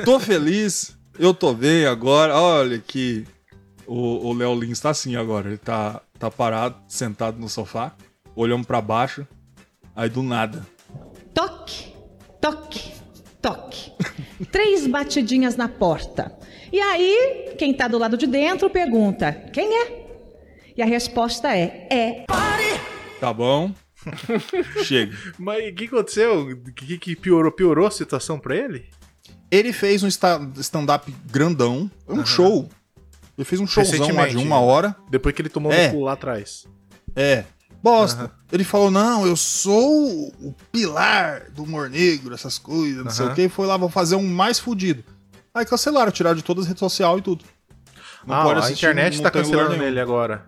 Tô 0.05 0.17
feliz, 0.17 0.97
eu 1.19 1.33
tô 1.33 1.53
bem 1.53 1.86
agora. 1.86 2.33
Olha 2.39 2.79
que 2.79 3.25
o 3.86 4.31
Léo 4.31 4.57
Lins 4.57 4.79
tá 4.79 4.91
assim 4.91 5.17
agora. 5.17 5.50
Ele 5.50 5.57
tá, 5.57 6.01
tá 6.17 6.31
parado, 6.31 6.77
sentado 6.88 7.38
no 7.38 7.50
sofá, 7.50 7.93
olhando 8.33 8.65
pra 8.65 8.80
baixo. 8.80 9.27
Aí 9.93 10.10
do 10.10 10.23
nada. 10.23 10.65
Toque, 11.34 11.93
toque, 12.39 12.93
toque. 13.41 13.91
Três 14.53 14.88
batidinhas 14.88 15.58
na 15.58 15.67
porta. 15.67 16.34
E 16.71 16.80
aí, 16.80 17.53
quem 17.58 17.73
tá 17.73 17.88
do 17.88 17.97
lado 17.97 18.17
de 18.17 18.27
dentro 18.27 18.69
pergunta: 18.69 19.32
quem 19.53 19.73
é? 19.84 20.08
E 20.75 20.82
a 20.82 20.86
resposta 20.86 21.56
é: 21.56 21.88
é. 21.89 22.25
Tá 23.19 23.34
bom. 23.34 23.71
Chega. 24.84 25.15
Mas 25.38 25.71
o 25.71 25.75
que 25.75 25.86
aconteceu? 25.86 26.41
O 26.49 26.71
que, 26.73 26.97
que 26.97 27.15
piorou? 27.15 27.51
Piorou 27.51 27.88
a 27.88 27.91
situação 27.91 28.39
pra 28.39 28.56
ele? 28.56 28.86
Ele 29.49 29.71
fez 29.73 30.03
um 30.03 30.08
sta- 30.08 30.39
stand-up 30.58 31.13
grandão, 31.32 31.89
um 32.08 32.25
show. 32.25 32.69
Ele 33.38 33.45
fez 33.45 33.62
um 33.62 33.67
showzão 33.67 34.13
lá 34.13 34.27
de 34.27 34.38
uma 34.38 34.60
né? 34.60 34.65
hora. 34.65 34.95
Depois 35.10 35.34
que 35.36 35.41
ele 35.41 35.49
tomou 35.49 35.71
É. 35.71 35.88
no 35.88 35.93
cu 35.93 36.03
lá 36.03 36.13
atrás. 36.13 36.65
É. 37.15 37.43
Bosta. 37.82 38.23
Aham. 38.23 38.32
Ele 38.51 38.63
falou: 38.63 38.91
não, 38.91 39.25
eu 39.25 39.36
sou 39.36 40.30
o 40.41 40.53
pilar 40.71 41.49
do 41.51 41.63
humor 41.63 41.89
negro, 41.89 42.34
essas 42.34 42.58
coisas, 42.58 43.03
não 43.03 43.12
sei 43.12 43.25
Aham. 43.25 43.32
o 43.34 43.36
que. 43.36 43.41
E 43.43 43.49
foi 43.49 43.67
lá, 43.67 43.77
vou 43.77 43.89
fazer 43.89 44.15
um 44.15 44.27
mais 44.27 44.60
fudido. 44.60 45.03
Aí 45.58 45.65
cancelaram, 45.65 46.12
tiraram 46.12 46.36
de 46.36 46.43
todas 46.43 46.63
as 46.63 46.67
redes 46.67 46.80
sociais 46.80 47.17
e 47.17 47.22
tudo. 47.22 47.43
Não 48.26 48.36
ah, 48.36 48.43
pode 48.43 48.65
a 48.65 48.72
internet 48.72 49.15
não 49.15 49.24
tá 49.24 49.32
cancelando 49.32 49.72
nenhum. 49.72 49.84
ele 49.84 50.00
agora. 50.00 50.46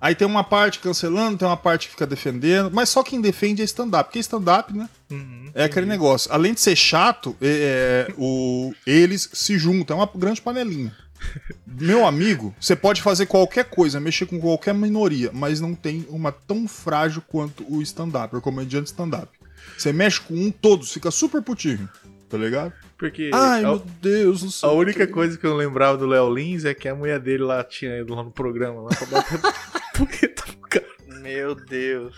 Aí 0.00 0.16
tem 0.16 0.26
uma 0.26 0.42
parte 0.42 0.80
cancelando, 0.80 1.38
tem 1.38 1.46
uma 1.46 1.56
parte 1.56 1.86
que 1.86 1.92
fica 1.92 2.06
defendendo, 2.06 2.70
mas 2.72 2.88
só 2.88 3.04
quem 3.04 3.20
defende 3.20 3.62
é 3.62 3.64
stand-up, 3.64 4.08
porque 4.08 4.18
stand-up, 4.18 4.76
né? 4.76 4.88
Uhum. 5.08 5.50
É 5.54 5.62
aquele 5.64 5.86
negócio. 5.86 6.30
Além 6.32 6.52
de 6.54 6.60
ser 6.60 6.74
chato, 6.74 7.36
é, 7.40 8.08
é, 8.08 8.14
o, 8.18 8.74
eles 8.84 9.30
se 9.32 9.56
juntam, 9.56 9.96
é 9.96 10.00
uma 10.00 10.10
grande 10.12 10.42
panelinha. 10.42 10.92
Meu 11.64 12.04
amigo, 12.04 12.52
você 12.60 12.74
pode 12.74 13.00
fazer 13.00 13.26
qualquer 13.26 13.66
coisa, 13.66 14.00
mexer 14.00 14.26
com 14.26 14.40
qualquer 14.40 14.74
minoria, 14.74 15.30
mas 15.32 15.60
não 15.60 15.72
tem 15.72 16.04
uma 16.10 16.32
tão 16.32 16.66
frágil 16.66 17.22
quanto 17.28 17.64
o 17.72 17.80
stand-up, 17.80 18.34
o 18.34 18.40
comediante 18.40 18.88
stand-up. 18.88 19.28
Você 19.78 19.92
mexe 19.92 20.20
com 20.20 20.34
um, 20.34 20.50
todos, 20.50 20.92
fica 20.92 21.12
super 21.12 21.40
putinho, 21.40 21.88
tá 22.28 22.36
ligado? 22.36 22.72
Porque 23.02 23.32
Ai, 23.34 23.64
a, 23.64 23.66
meu 23.70 23.82
Deus, 24.00 24.44
não 24.44 24.50
sei 24.52 24.68
a 24.68 24.70
única 24.70 25.04
quê. 25.08 25.12
coisa 25.12 25.36
que 25.36 25.44
eu 25.44 25.56
lembrava 25.56 25.98
do 25.98 26.06
Léo 26.06 26.32
Lins 26.32 26.64
é 26.64 26.72
que 26.72 26.86
a 26.88 26.94
mulher 26.94 27.18
dele 27.18 27.42
lá 27.42 27.64
tinha 27.64 27.98
ido 27.98 28.14
lá 28.14 28.22
no 28.22 28.30
programa 28.30 28.80
lá 28.82 28.90
pra 28.90 29.06
bater 29.06 29.40
punheta 29.92 30.44
pro 30.44 30.56
cara. 30.68 30.86
Meu 31.20 31.52
Deus. 31.56 32.14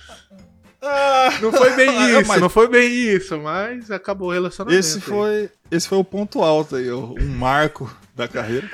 Não 1.40 1.53
foi 1.53 1.70
bem 1.75 1.88
Ah, 1.99 2.11
isso, 2.20 2.29
mas- 2.29 2.40
não 2.40 2.49
foi 2.49 2.68
bem 2.68 2.92
isso, 2.92 3.38
mas 3.40 3.90
acabou 3.90 4.29
o 4.29 4.33
relacionamento. 4.33 4.79
Esse 4.81 4.97
aí. 4.97 5.01
foi, 5.03 5.51
esse 5.70 5.88
foi 5.88 5.99
o 5.99 6.05
ponto 6.05 6.42
alto 6.42 6.77
aí, 6.77 6.90
o- 6.90 7.14
um 7.20 7.29
marco 7.29 7.90
da 8.14 8.29
carreira. 8.29 8.68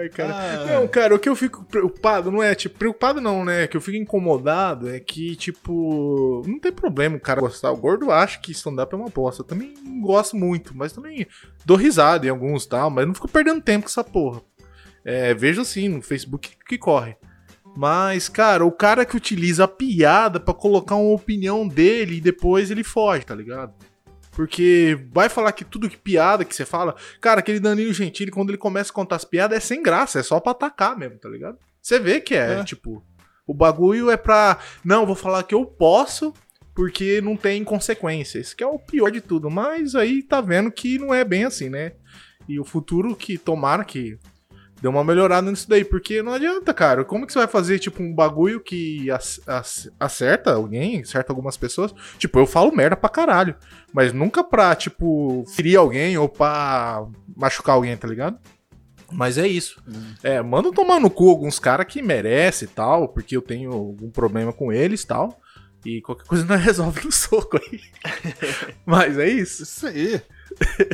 Ai, 0.00 0.08
cara. 0.08 0.34
Ah. 0.34 0.66
Não, 0.66 0.88
cara, 0.88 1.14
o 1.14 1.18
que 1.18 1.28
eu 1.28 1.36
fico 1.36 1.64
preocupado 1.64 2.30
não 2.32 2.42
é, 2.42 2.54
tipo, 2.54 2.76
preocupado 2.78 3.20
não, 3.20 3.44
né? 3.44 3.66
Que 3.66 3.76
eu 3.76 3.80
fico 3.80 3.96
incomodado 3.96 4.88
é 4.88 4.98
que, 4.98 5.36
tipo, 5.36 6.42
não 6.46 6.58
tem 6.58 6.72
problema 6.72 7.16
o 7.16 7.20
cara 7.20 7.40
gostar. 7.40 7.70
O 7.70 7.76
gordo 7.76 8.10
acha 8.10 8.38
que 8.40 8.50
stand-up 8.52 8.92
é 8.92 8.96
uma 8.96 9.08
bosta. 9.08 9.42
Eu 9.42 9.46
também 9.46 9.74
gosto 10.02 10.36
muito, 10.36 10.76
mas 10.76 10.92
também 10.92 11.26
dou 11.64 11.76
risada 11.76 12.26
em 12.26 12.30
alguns 12.30 12.64
e 12.64 12.68
tal, 12.68 12.90
mas 12.90 13.06
não 13.06 13.14
fico 13.14 13.28
perdendo 13.28 13.60
tempo 13.60 13.84
com 13.84 13.90
essa 13.90 14.02
porra. 14.04 14.40
É, 15.04 15.32
vejo 15.34 15.60
assim 15.60 15.88
no 15.88 16.02
Facebook 16.02 16.50
que 16.68 16.76
corre. 16.76 17.16
Mas, 17.76 18.28
cara, 18.28 18.64
o 18.64 18.72
cara 18.72 19.04
que 19.04 19.16
utiliza 19.16 19.64
a 19.64 19.68
piada 19.68 20.40
pra 20.40 20.54
colocar 20.54 20.94
uma 20.96 21.14
opinião 21.14 21.68
dele 21.68 22.16
e 22.16 22.20
depois 22.20 22.70
ele 22.70 22.82
foge, 22.82 23.24
tá 23.26 23.34
ligado? 23.34 23.74
Porque 24.32 24.98
vai 25.12 25.28
falar 25.28 25.52
que 25.52 25.64
tudo 25.64 25.88
que 25.88 25.96
piada 25.96 26.44
que 26.44 26.54
você 26.54 26.64
fala, 26.64 26.94
cara, 27.20 27.40
aquele 27.40 27.60
Danilo 27.60 27.92
Gentili, 27.92 28.30
quando 28.30 28.50
ele 28.50 28.58
começa 28.58 28.90
a 28.90 28.94
contar 28.94 29.16
as 29.16 29.24
piadas, 29.24 29.56
é 29.56 29.60
sem 29.60 29.82
graça, 29.82 30.18
é 30.18 30.22
só 30.22 30.40
pra 30.40 30.52
atacar 30.52 30.96
mesmo, 30.96 31.18
tá 31.18 31.28
ligado? 31.28 31.58
Você 31.80 31.98
vê 31.98 32.20
que 32.20 32.34
é, 32.34 32.60
É. 32.60 32.64
tipo, 32.64 33.02
o 33.46 33.54
bagulho 33.54 34.10
é 34.10 34.16
pra. 34.16 34.58
Não, 34.84 35.06
vou 35.06 35.14
falar 35.14 35.42
que 35.44 35.54
eu 35.54 35.64
posso, 35.64 36.34
porque 36.74 37.20
não 37.22 37.36
tem 37.36 37.62
consequência. 37.64 38.38
Isso 38.38 38.54
que 38.56 38.62
é 38.64 38.66
o 38.66 38.78
pior 38.78 39.10
de 39.10 39.20
tudo. 39.20 39.48
Mas 39.50 39.94
aí 39.94 40.22
tá 40.22 40.40
vendo 40.40 40.70
que 40.70 40.98
não 40.98 41.14
é 41.14 41.24
bem 41.24 41.44
assim, 41.44 41.68
né? 41.70 41.92
E 42.48 42.60
o 42.60 42.64
futuro 42.64 43.16
que 43.16 43.38
tomara 43.38 43.84
que 43.84 44.18
deu 44.80 44.90
uma 44.90 45.02
melhorada 45.04 45.50
nisso 45.50 45.68
daí, 45.68 45.84
porque 45.84 46.22
não 46.22 46.32
adianta, 46.32 46.72
cara. 46.74 47.04
Como 47.04 47.26
que 47.26 47.32
você 47.32 47.38
vai 47.40 47.48
fazer, 47.48 47.78
tipo, 47.78 48.02
um 48.02 48.14
bagulho 48.14 48.60
que 48.60 49.10
ac- 49.10 49.40
ac- 49.46 49.90
acerta 49.98 50.54
alguém, 50.54 51.00
acerta 51.00 51.32
algumas 51.32 51.56
pessoas? 51.56 51.94
Tipo, 52.18 52.38
eu 52.38 52.46
falo 52.46 52.74
merda 52.74 52.96
pra 52.96 53.08
caralho. 53.08 53.54
Mas 53.92 54.12
nunca 54.12 54.44
pra, 54.44 54.74
tipo, 54.74 55.44
ferir 55.54 55.76
alguém 55.76 56.18
ou 56.18 56.28
pra 56.28 57.04
machucar 57.36 57.74
alguém, 57.76 57.96
tá 57.96 58.06
ligado? 58.06 58.38
Mas 59.12 59.38
é 59.38 59.46
isso. 59.46 59.80
É, 60.22 60.42
manda 60.42 60.72
tomar 60.72 60.98
no 61.00 61.08
cu 61.08 61.30
alguns 61.30 61.58
caras 61.58 61.86
que 61.86 62.02
merece 62.02 62.64
e 62.64 62.68
tal, 62.68 63.08
porque 63.08 63.36
eu 63.36 63.42
tenho 63.42 63.72
algum 63.72 64.10
problema 64.10 64.52
com 64.52 64.72
eles 64.72 65.02
e 65.02 65.06
tal. 65.06 65.40
E 65.86 66.02
qualquer 66.02 66.26
coisa 66.26 66.44
nós 66.44 66.60
resolve 66.64 67.04
no 67.04 67.12
soco 67.12 67.58
aí. 67.58 67.80
Mas 68.84 69.16
é 69.16 69.28
isso. 69.28 69.62
Isso 69.62 69.86
aí. 69.86 70.20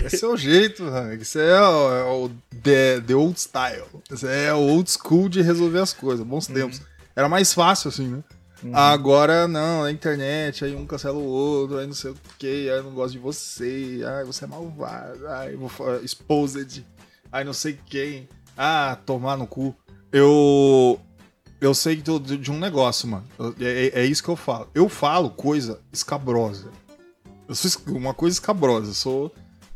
Esse 0.05 0.25
é 0.25 0.29
o 0.29 0.37
jeito, 0.37 0.85
Hank. 0.85 1.23
Isso 1.23 1.39
é 1.39 1.61
o, 1.61 1.95
é 1.95 2.05
o 2.05 2.31
the, 2.63 3.01
the 3.01 3.15
old 3.15 3.41
style. 3.41 3.87
Isso 4.11 4.27
é 4.27 4.53
o 4.53 4.59
old 4.59 4.91
school 4.91 5.29
de 5.29 5.41
resolver 5.41 5.79
as 5.79 5.93
coisas. 5.93 6.27
Bons 6.27 6.47
tempos. 6.47 6.83
Era 7.17 7.29
mais 7.29 7.55
fácil, 7.55 7.89
assim, 7.89 8.09
né? 8.09 8.23
Agora, 8.73 9.49
não, 9.49 9.83
na 9.83 9.91
internet, 9.91 10.65
aí 10.65 10.75
um 10.77 10.87
cancela 10.87 11.19
o 11.19 11.27
outro, 11.27 11.79
aí 11.79 11.87
não 11.87 11.95
sei 11.95 12.13
o 12.13 12.17
que, 12.39 12.71
aí 12.71 12.77
eu 12.77 12.85
não 12.85 12.93
gosto 12.93 13.15
de 13.15 13.19
você, 13.19 14.03
aí 14.07 14.25
você 14.25 14.45
é 14.45 14.47
malvado, 14.47 15.27
aí 15.27 15.57
vou 15.57 15.69
exposed, 16.01 16.87
aí 17.33 17.45
não 17.45 17.53
sei 17.53 17.77
quem. 17.87 18.29
Ah, 18.57 18.97
tomar 19.05 19.37
no 19.37 19.49
cu. 19.49 19.75
Eu. 20.13 21.01
Eu 21.63 21.75
sei 21.75 21.95
de, 21.97 22.51
um 22.51 22.59
negócio, 22.59 23.07
mano. 23.07 23.25
Eu- 23.39 23.55
É, 23.61 24.01
é 24.03 24.05
isso 24.05 24.23
que 24.23 24.29
eu 24.29 24.35
falo. 24.37 24.69
Eu 24.75 24.89
falo 24.89 25.31
coisa 25.31 25.81
escabrosa. 25.93 26.71
Eu 27.49 27.55
sou 27.55 27.71
uma 27.89 28.13
coisa 28.13 28.35
escabrosa. 28.35 28.91
Eu 28.91 28.95
sou 28.95 29.35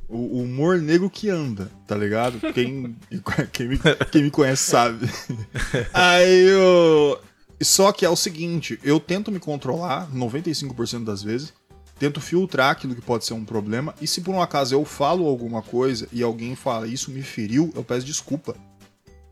o, 0.09 0.17
o 0.39 0.43
humor 0.43 0.79
negro 0.79 1.09
que 1.09 1.29
anda, 1.31 1.71
tá 1.87 1.95
ligado? 1.97 2.41
Quem, 2.53 2.97
quem, 3.53 3.69
me, 3.69 3.79
quem 4.11 4.23
me 4.25 4.31
conhece 4.33 4.65
sabe. 4.65 5.09
Aí 5.95 6.49
eu. 6.49 7.21
Só 7.63 7.91
que 7.93 8.05
é 8.05 8.09
o 8.11 8.17
seguinte, 8.17 8.79
eu 8.83 9.01
tento 9.01 9.31
me 9.33 9.39
controlar 9.39 10.11
95% 10.13 11.05
das 11.05 11.23
vezes, 11.23 11.55
tento 11.99 12.21
filtrar 12.21 12.71
aquilo 12.73 12.95
que 12.95 13.01
pode 13.01 13.25
ser 13.25 13.33
um 13.33 13.47
problema, 13.47 13.95
e 13.99 14.07
se 14.07 14.21
por 14.21 14.35
um 14.35 14.43
acaso 14.43 14.75
eu 14.75 14.85
falo 14.85 15.27
alguma 15.27 15.63
coisa 15.63 16.07
e 16.13 16.23
alguém 16.23 16.55
fala 16.55 16.87
isso 16.87 17.11
me 17.11 17.23
feriu, 17.23 17.73
eu 17.75 17.83
peço 17.83 18.05
desculpa. 18.05 18.55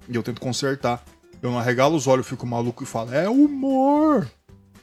E 0.08 0.14
eu 0.16 0.22
tento 0.22 0.40
consertar. 0.40 1.04
Eu 1.44 1.50
não 1.50 1.58
arregalo 1.58 1.94
os 1.94 2.06
olhos, 2.06 2.26
fico 2.26 2.46
maluco 2.46 2.82
e 2.82 2.86
falo, 2.86 3.12
é 3.12 3.28
humor! 3.28 4.26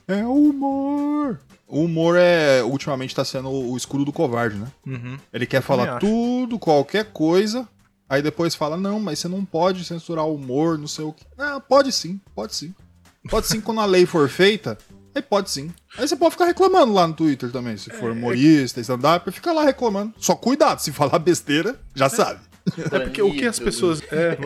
É 0.08 0.24
humor! 0.24 1.39
O 1.67 1.86
humor 1.86 2.15
é, 2.15 2.62
ultimamente 2.62 3.15
tá 3.15 3.26
sendo 3.26 3.50
o 3.50 3.76
escudo 3.76 4.06
do 4.06 4.13
covarde, 4.13 4.58
né? 4.58 4.67
Uhum. 4.86 5.17
Ele 5.34 5.47
quer 5.47 5.63
falar 5.63 5.97
tudo, 5.97 6.60
qualquer 6.60 7.06
coisa, 7.06 7.67
aí 8.08 8.21
depois 8.21 8.54
fala, 8.54 8.78
não, 8.78 9.00
mas 9.00 9.17
você 9.17 9.28
não 9.28 9.43
pode 9.43 9.84
censurar 9.84 10.28
o 10.28 10.36
humor, 10.36 10.78
não 10.78 10.86
sei 10.86 11.04
o 11.04 11.12
que. 11.12 11.26
Não, 11.36 11.60
pode 11.60 11.91
sim, 11.91 12.21
pode 12.36 12.54
sim. 12.54 12.76
Pode 13.28 13.47
sim 13.47 13.60
quando 13.60 13.82
a 13.82 13.86
lei 13.86 14.06
for 14.06 14.30
feita, 14.30 14.78
aí 15.15 15.21
pode 15.24 15.50
sim. 15.50 15.74
Aí 15.97 16.08
você 16.08 16.15
pode 16.15 16.34
ficar 16.34 16.45
reclamando 16.45 16.93
lá 16.93 17.08
no 17.08 17.15
Twitter 17.15 17.52
também, 17.52 17.76
se 17.76 17.89
for 17.89 18.12
humorista, 18.12 18.80
stand-up, 18.82 19.32
fica 19.32 19.52
lá 19.52 19.63
reclamando. 19.63 20.13
Só 20.19 20.36
cuidado, 20.36 20.78
se 20.78 20.91
falar 20.91 21.17
besteira, 21.17 21.80
já 21.95 22.08
sabe. 22.08 22.50
É 22.91 23.00
porque 23.00 23.21
o 23.21 23.34
que 23.34 23.45
as 23.45 23.60
pessoas. 23.60 24.02
É, 24.12 24.38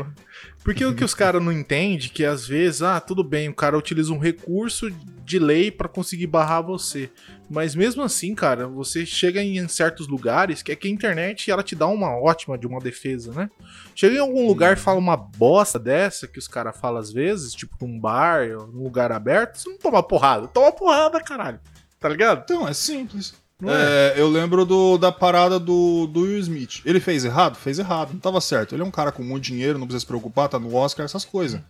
porque 0.64 0.86
o 0.86 0.96
que 0.96 1.04
os 1.04 1.14
caras 1.14 1.44
não 1.44 1.52
entendem 1.52 2.10
que 2.10 2.26
às 2.26 2.48
vezes, 2.48 2.82
ah, 2.82 3.00
tudo 3.00 3.24
bem, 3.24 3.50
o 3.50 3.54
cara 3.54 3.78
utiliza 3.78 4.14
um 4.14 4.18
recurso 4.18 4.90
de 5.24 5.40
lei 5.40 5.72
pra 5.72 5.90
conseguir 5.90 6.28
barrar 6.28 6.62
você. 6.62 7.10
Mas 7.50 7.76
mesmo 7.76 8.02
assim, 8.02 8.34
cara, 8.34 8.68
você 8.68 9.06
chega 9.06 9.42
em 9.44 9.68
certos 9.68 10.08
lugares 10.08 10.62
que 10.62 10.72
é 10.72 10.76
que 10.76 10.88
a 10.88 10.92
internet 10.92 11.50
ela 11.52 11.64
te 11.64 11.76
dá 11.76 11.88
uma 11.88 12.16
ótima 12.18 12.58
de 12.58 12.66
uma 12.66 12.80
defesa, 12.80 13.32
né? 13.34 13.50
Chega 13.94 14.16
em 14.16 14.20
algum 14.20 14.48
lugar 14.48 14.74
e 14.74 14.80
fala 14.80 15.00
uma 15.00 15.18
bosta 15.18 15.78
dessa 15.78 16.28
que 16.28 16.40
os 16.40 16.48
caras 16.48 16.78
falam 16.78 17.00
às 17.00 17.12
vezes, 17.12 17.54
tipo 17.54 17.76
num 17.82 18.00
bar 18.00 18.48
ou 18.58 18.68
num 18.68 18.84
lugar 18.84 19.12
aberto, 19.12 19.58
você 19.58 19.70
não 19.70 19.78
toma 19.78 20.02
porrada. 20.02 20.48
Toma 20.48 20.72
porrada, 20.72 21.22
caralho. 21.22 21.60
Tá 22.00 22.10
ligado? 22.10 22.44
Então, 22.44 22.68
é 22.68 22.74
simples. 22.74 23.34
É? 23.64 24.14
É, 24.18 24.22
eu 24.22 24.28
lembro 24.28 24.66
do- 24.66 24.98
da 24.98 25.12
parada 25.12 25.58
do, 25.60 26.08
do 26.08 26.22
Will 26.22 26.40
Smith. 26.40 26.82
Ele 26.86 27.00
fez 27.00 27.24
errado? 27.24 27.56
Fez 27.56 27.80
errado, 27.80 28.12
não 28.14 28.20
tava 28.20 28.42
certo. 28.42 28.76
Ele 28.76 28.82
é 28.82 28.86
um 28.86 28.92
cara 28.92 29.12
com 29.12 29.24
muito 29.24 29.44
dinheiro, 29.46 29.80
não 29.80 29.88
precisa 29.88 30.02
se 30.02 30.06
preocupar, 30.06 30.50
tá 30.50 30.60
no 30.60 30.74
Oscar, 30.76 31.06
essas 31.06 31.24
coisas. 31.24 31.62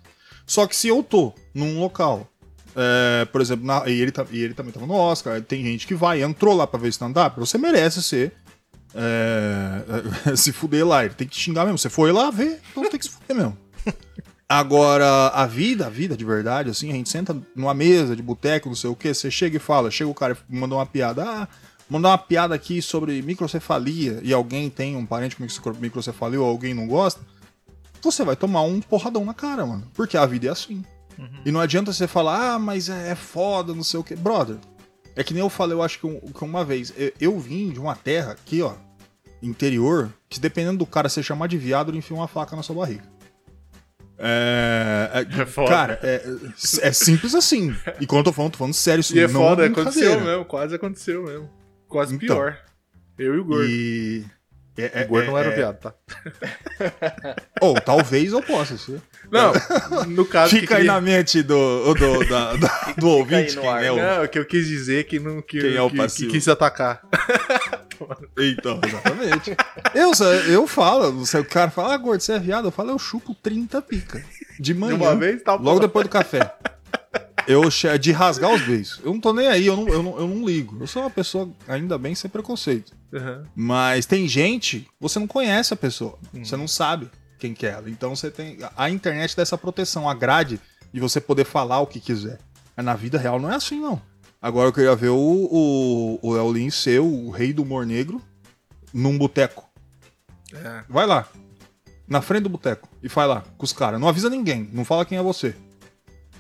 Só 0.48 0.66
que 0.66 0.76
se 0.76 0.88
eu 0.88 1.04
tô 1.04 1.34
num 1.54 1.80
local, 1.80 2.28
é, 2.76 3.26
por 3.26 3.40
exemplo, 3.40 3.66
na- 3.66 3.84
e, 3.88 4.02
ele, 4.02 4.12
tá- 4.12 4.26
e 4.32 4.42
ele 4.42 4.54
também 4.54 4.72
tava 4.72 4.86
no 4.88 4.94
Oscar, 4.96 5.42
tem 5.42 5.64
gente 5.64 5.86
que 5.86 5.94
vai, 5.96 6.24
entrou 6.24 6.56
lá 6.56 6.66
pra 6.66 6.80
ver 6.80 6.90
stand-up, 6.90 7.40
você 7.40 7.58
merece 7.58 8.02
ser. 8.02 8.34
é, 8.96 9.84
se 10.36 10.52
fuder 10.52 10.86
lá, 10.88 11.04
ele 11.06 11.14
tem 11.14 11.28
que 11.28 11.36
xingar 11.38 11.66
mesmo. 11.66 11.78
Você 11.78 11.90
foi 11.90 12.12
lá 12.12 12.32
ver, 12.32 12.62
então 12.72 12.84
tem 12.90 12.98
que 13.00 13.06
se 13.06 13.12
fuder 13.12 13.36
mesmo. 13.36 13.58
Agora, 14.48 15.28
a 15.30 15.46
vida, 15.48 15.88
a 15.88 15.90
vida 15.90 16.16
de 16.16 16.24
verdade, 16.24 16.70
assim, 16.70 16.90
a 16.92 16.94
gente 16.94 17.10
senta 17.10 17.36
numa 17.56 17.74
mesa 17.74 18.16
de 18.16 18.22
boteco, 18.22 18.70
não 18.70 18.76
sei 18.76 18.90
o 18.90 18.96
que, 18.96 19.12
você 19.14 19.32
chega 19.32 19.58
e 19.58 19.60
fala, 19.60 19.90
chega 19.90 20.10
o 20.10 20.14
cara 20.14 20.38
e 20.50 20.56
manda 20.56 20.76
uma 20.76 20.86
piada, 20.86 21.24
ah, 21.28 21.48
mandar 21.90 22.10
uma 22.10 22.18
piada 22.18 22.54
aqui 22.56 22.82
sobre 22.82 23.22
microcefalia 23.22 24.20
e 24.24 24.34
alguém 24.34 24.70
tem 24.70 24.96
um 24.96 25.06
parente 25.06 25.36
com 25.36 25.44
micro- 25.44 25.78
microcefalia 25.80 26.40
ou 26.42 26.48
alguém 26.48 26.74
não 26.74 26.88
gosta, 26.88 27.22
você 28.02 28.24
vai 28.24 28.36
tomar 28.36 28.62
um 28.62 28.80
porradão 28.82 29.26
na 29.26 29.34
cara, 29.34 29.66
mano. 29.66 29.88
Porque 29.94 30.16
a 30.18 30.26
vida 30.26 30.48
é 30.48 30.52
assim. 30.52 30.84
E 31.46 31.52
não 31.52 31.60
adianta 31.62 31.94
você 31.94 32.08
falar, 32.08 32.56
ah, 32.56 32.60
mas 32.60 32.90
é 32.90 33.12
é 33.12 33.16
foda, 33.16 33.74
não 33.74 33.84
sei 33.84 34.00
o 34.00 34.04
que. 34.04 34.16
Brother, 34.16 34.58
é 35.16 35.24
que 35.24 35.34
nem 35.34 35.42
eu 35.42 35.50
falei, 35.50 35.74
eu 35.76 35.82
acho 35.82 36.00
que, 36.00 36.06
um- 36.06 36.20
que 36.20 36.44
uma 36.44 36.64
vez, 36.66 36.94
eu, 36.98 37.12
eu 37.22 37.40
vim 37.40 37.70
de 37.70 37.80
uma 37.80 37.96
terra 37.96 38.34
aqui, 38.34 38.62
ó, 38.62 38.74
interior, 39.42 40.12
que 40.28 40.40
dependendo 40.40 40.80
do 40.80 40.86
cara 40.86 41.08
você 41.08 41.24
chamar 41.24 41.48
de 41.48 41.58
viado, 41.58 41.90
ele 41.90 42.00
enfia 42.00 42.16
uma 42.18 42.28
faca 42.28 42.56
na 42.56 42.62
sua 42.64 42.76
barriga. 42.76 43.04
É, 44.18 45.10
é- 45.14 45.42
É 45.42 45.46
foda. 45.46 45.70
Cara, 45.70 46.00
é, 46.04 46.24
é 46.82 46.92
simples 46.92 47.36
assim. 47.36 47.76
E 48.00 48.06
quando 48.08 48.20
eu 48.20 48.24
tô 48.26 48.34
falando, 48.34 48.52
tô 48.54 48.58
falando 48.58 48.74
sério, 48.74 49.02
isso 49.02 49.16
E 49.16 49.20
é 49.20 49.28
não 49.28 49.42
foda, 49.42 49.64
é 49.64 49.68
aconteceu 49.68 50.02
brincadeira. 50.02 50.26
mesmo, 50.32 50.46
quase 50.46 50.76
aconteceu 50.76 51.24
mesmo. 51.24 51.50
Quase 51.88 52.16
Então. 52.16 52.28
pior. 52.36 52.58
Eu 53.18 53.36
e 53.36 53.40
o 53.40 53.46
gordo. 53.46 53.66
E. 53.70 54.26
É, 54.78 55.02
é- 55.02 55.06
o 55.06 55.08
gordo 55.08 55.28
não 55.28 55.38
é- 55.38 55.42
era 55.42 55.52
é- 55.52 55.56
viado, 55.56 55.78
tá? 55.80 55.94
Ou 57.62 57.76
talvez 57.80 58.34
eu 58.34 58.42
possa 58.42 58.78
ser. 58.78 59.02
Não, 59.32 59.54
no 60.10 60.26
caso. 60.26 60.50
que 60.54 60.60
Fica 60.62 60.76
aí 60.76 60.82
queria- 60.82 60.92
na 60.94 61.00
mente 61.02 61.42
do, 61.42 61.94
do, 61.94 62.26
da- 62.28 62.56
da- 62.58 62.94
do 62.98 63.08
ouvinte 63.10 63.58
quem 63.58 63.70
ar. 63.70 63.84
é 63.84 63.92
o. 63.92 63.96
Não, 63.96 64.24
o 64.26 64.28
que 64.28 64.38
eu 64.38 64.46
quis 64.46 64.68
dizer 64.68 65.00
é 65.00 65.04
que 65.04 65.18
não 65.20 65.42
que, 65.42 65.62
Quem 65.62 65.76
é 65.76 65.82
o 65.82 65.90
que- 65.90 66.08
que 66.08 66.28
quis 66.28 66.48
atacar. 66.50 67.02
Então, 68.38 68.82
exatamente. 68.86 69.56
eu, 69.94 70.12
eu 70.52 70.68
falo, 70.68 71.10
não 71.14 71.26
sei, 71.26 71.40
o 71.40 71.46
cara 71.46 71.72
fala, 71.72 71.94
ah, 71.94 71.98
gordo, 71.98 72.20
você 72.20 72.34
é 72.34 72.40
viado? 72.40 72.68
Eu 72.68 72.72
falo, 72.72 72.92
eu 72.92 73.00
chupo 73.00 73.34
30 73.36 73.82
pica. 73.82 74.20
De 74.60 74.74
De 74.74 74.74
manhã. 74.74 74.96
uma 74.96 75.16
vez, 75.16 75.42
tá 75.42 75.54
Logo 75.56 75.80
depois 75.80 76.06
do 76.06 76.10
café. 76.10 76.54
Eu 77.48 77.70
che- 77.70 77.98
de 78.00 78.12
rasgar 78.12 78.52
os 78.54 78.62
beijos. 78.62 79.00
Eu 79.04 79.14
não 79.14 79.20
tô 79.22 79.32
nem 79.34 79.48
aí, 79.48 79.66
eu 79.68 79.76
não, 79.78 79.88
eu, 79.88 80.02
não, 80.04 80.18
eu 80.20 80.28
não 80.28 80.46
ligo. 80.46 80.78
Eu 80.80 80.88
sou 80.88 81.04
uma 81.04 81.10
pessoa, 81.10 81.50
ainda 81.68 81.98
bem, 81.98 82.16
sem 82.16 82.30
preconceito. 82.30 82.92
Uhum. 83.14 83.44
Mas 83.56 84.06
tem 84.06 84.28
gente, 84.28 84.88
você 85.00 85.20
não 85.20 85.28
conhece 85.28 85.74
a 85.74 85.78
pessoa. 85.78 86.18
Hum. 86.34 86.44
Você 86.44 86.58
não 86.58 86.68
sabe 86.68 87.10
quem 87.38 87.54
que 87.54 87.66
é 87.66 87.72
ela. 87.72 87.90
Então 87.90 88.16
você 88.16 88.32
tem. 88.32 88.58
A 88.76 88.90
internet 88.90 89.36
dá 89.36 89.44
essa 89.44 89.58
proteção, 89.58 90.10
a 90.10 90.14
grade 90.14 90.60
de 90.92 91.00
você 91.00 91.22
poder 91.22 91.46
falar 91.46 91.80
o 91.82 91.88
que 91.88 92.00
quiser. 92.00 92.40
Mas 92.76 92.86
na 92.86 92.94
vida 92.96 93.18
real 93.18 93.40
não 93.40 93.52
é 93.52 93.56
assim, 93.56 93.80
não. 93.80 94.02
Agora 94.42 94.68
eu 94.68 94.74
queria 94.74 94.96
ver 94.96 95.10
o, 95.10 95.16
o, 95.18 96.20
o 96.22 96.34
Léo 96.34 96.52
Lins 96.52 96.76
ser 96.76 97.00
o 97.00 97.30
rei 97.30 97.54
do 97.54 97.64
humor 97.64 97.86
negro 97.86 98.22
num 98.94 99.18
boteco. 99.18 99.68
É. 100.54 100.84
Vai 100.90 101.06
lá. 101.06 101.28
Na 102.08 102.22
frente 102.22 102.44
do 102.44 102.50
boteco. 102.50 102.88
E 103.02 103.08
vai 103.08 103.28
lá 103.28 103.44
com 103.58 103.66
os 103.66 103.74
caras. 103.74 104.00
Não 104.00 104.08
avisa 104.08 104.30
ninguém. 104.30 104.70
Não 104.72 104.86
fala 104.86 105.06
quem 105.06 105.18
é 105.18 105.22
você. 105.24 105.56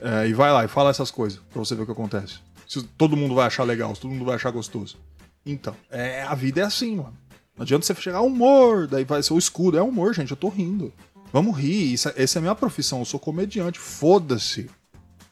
É, 0.02 0.28
e 0.28 0.34
vai 0.34 0.52
lá 0.52 0.66
e 0.66 0.68
fala 0.68 0.90
essas 0.90 1.10
coisas 1.12 1.40
pra 1.52 1.60
você 1.60 1.76
ver 1.76 1.84
o 1.84 1.86
que 1.86 1.92
acontece. 1.92 2.36
Se 2.68 2.82
todo 2.84 3.16
mundo 3.16 3.36
vai 3.36 3.46
achar 3.48 3.64
legal, 3.64 3.94
se 3.96 4.02
todo 4.02 4.12
mundo 4.12 4.26
vai 4.26 4.36
achar 4.36 4.52
gostoso. 4.52 4.98
Então, 5.46 5.76
é, 5.90 6.24
a 6.24 6.34
vida 6.36 6.62
é 6.62 6.64
assim, 6.64 6.96
mano. 6.96 7.14
Não 7.56 7.64
adianta 7.64 7.86
você 7.86 7.96
chegar 7.96 8.22
humor, 8.22 8.88
daí 8.88 9.04
vai 9.06 9.22
ser 9.24 9.34
o 9.34 9.38
escudo. 9.38 9.78
É 9.78 9.82
humor, 9.82 10.14
gente, 10.14 10.32
eu 10.32 10.38
tô 10.38 10.50
rindo. 10.50 10.92
Vamos 11.32 11.58
rir, 11.58 11.94
isso, 11.94 12.10
é- 12.10 12.14
essa 12.18 12.38
é 12.38 12.40
a 12.40 12.42
minha 12.42 12.56
profissão, 12.56 13.00
eu 13.00 13.06
sou 13.06 13.20
comediante, 13.20 13.80
foda-se. 13.80 14.70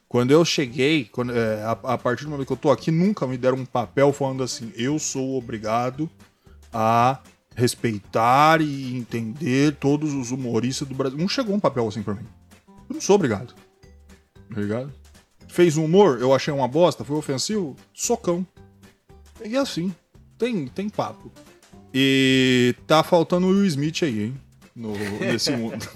Quando 0.07 0.31
eu 0.31 0.45
cheguei, 0.45 1.05
quando, 1.05 1.35
é, 1.35 1.63
a, 1.63 1.71
a 1.71 1.97
partir 1.97 2.25
do 2.25 2.29
momento 2.29 2.45
que 2.47 2.53
eu 2.53 2.57
tô 2.57 2.69
aqui, 2.71 2.91
nunca 2.91 3.25
me 3.25 3.37
deram 3.37 3.57
um 3.57 3.65
papel 3.65 4.13
falando 4.13 4.43
assim, 4.43 4.71
eu 4.75 4.99
sou 4.99 5.35
obrigado 5.37 6.09
a 6.71 7.19
respeitar 7.55 8.61
e 8.61 8.95
entender 8.95 9.75
todos 9.75 10.13
os 10.13 10.31
humoristas 10.31 10.87
do 10.87 10.93
Brasil. 10.93 11.17
Não 11.17 11.27
chegou 11.27 11.55
um 11.55 11.59
papel 11.59 11.87
assim 11.87 12.03
pra 12.03 12.13
mim. 12.13 12.25
Eu 12.89 12.93
não 12.95 13.01
sou 13.01 13.15
obrigado. 13.15 13.55
Tá 14.53 14.61
ligado? 14.61 14.93
Fez 15.47 15.77
um 15.77 15.85
humor, 15.85 16.19
eu 16.19 16.33
achei 16.33 16.53
uma 16.53 16.67
bosta, 16.67 17.03
foi 17.03 17.15
ofensivo, 17.15 17.75
socão. 17.93 18.45
E 19.43 19.55
assim, 19.55 19.93
tem, 20.37 20.67
tem 20.67 20.89
papo. 20.89 21.31
E 21.93 22.75
tá 22.87 23.03
faltando 23.03 23.47
o 23.47 23.49
Will 23.51 23.65
Smith 23.65 24.01
aí, 24.03 24.23
hein? 24.23 24.41
No, 24.75 24.93
nesse 25.19 25.51
mundo. 25.55 25.87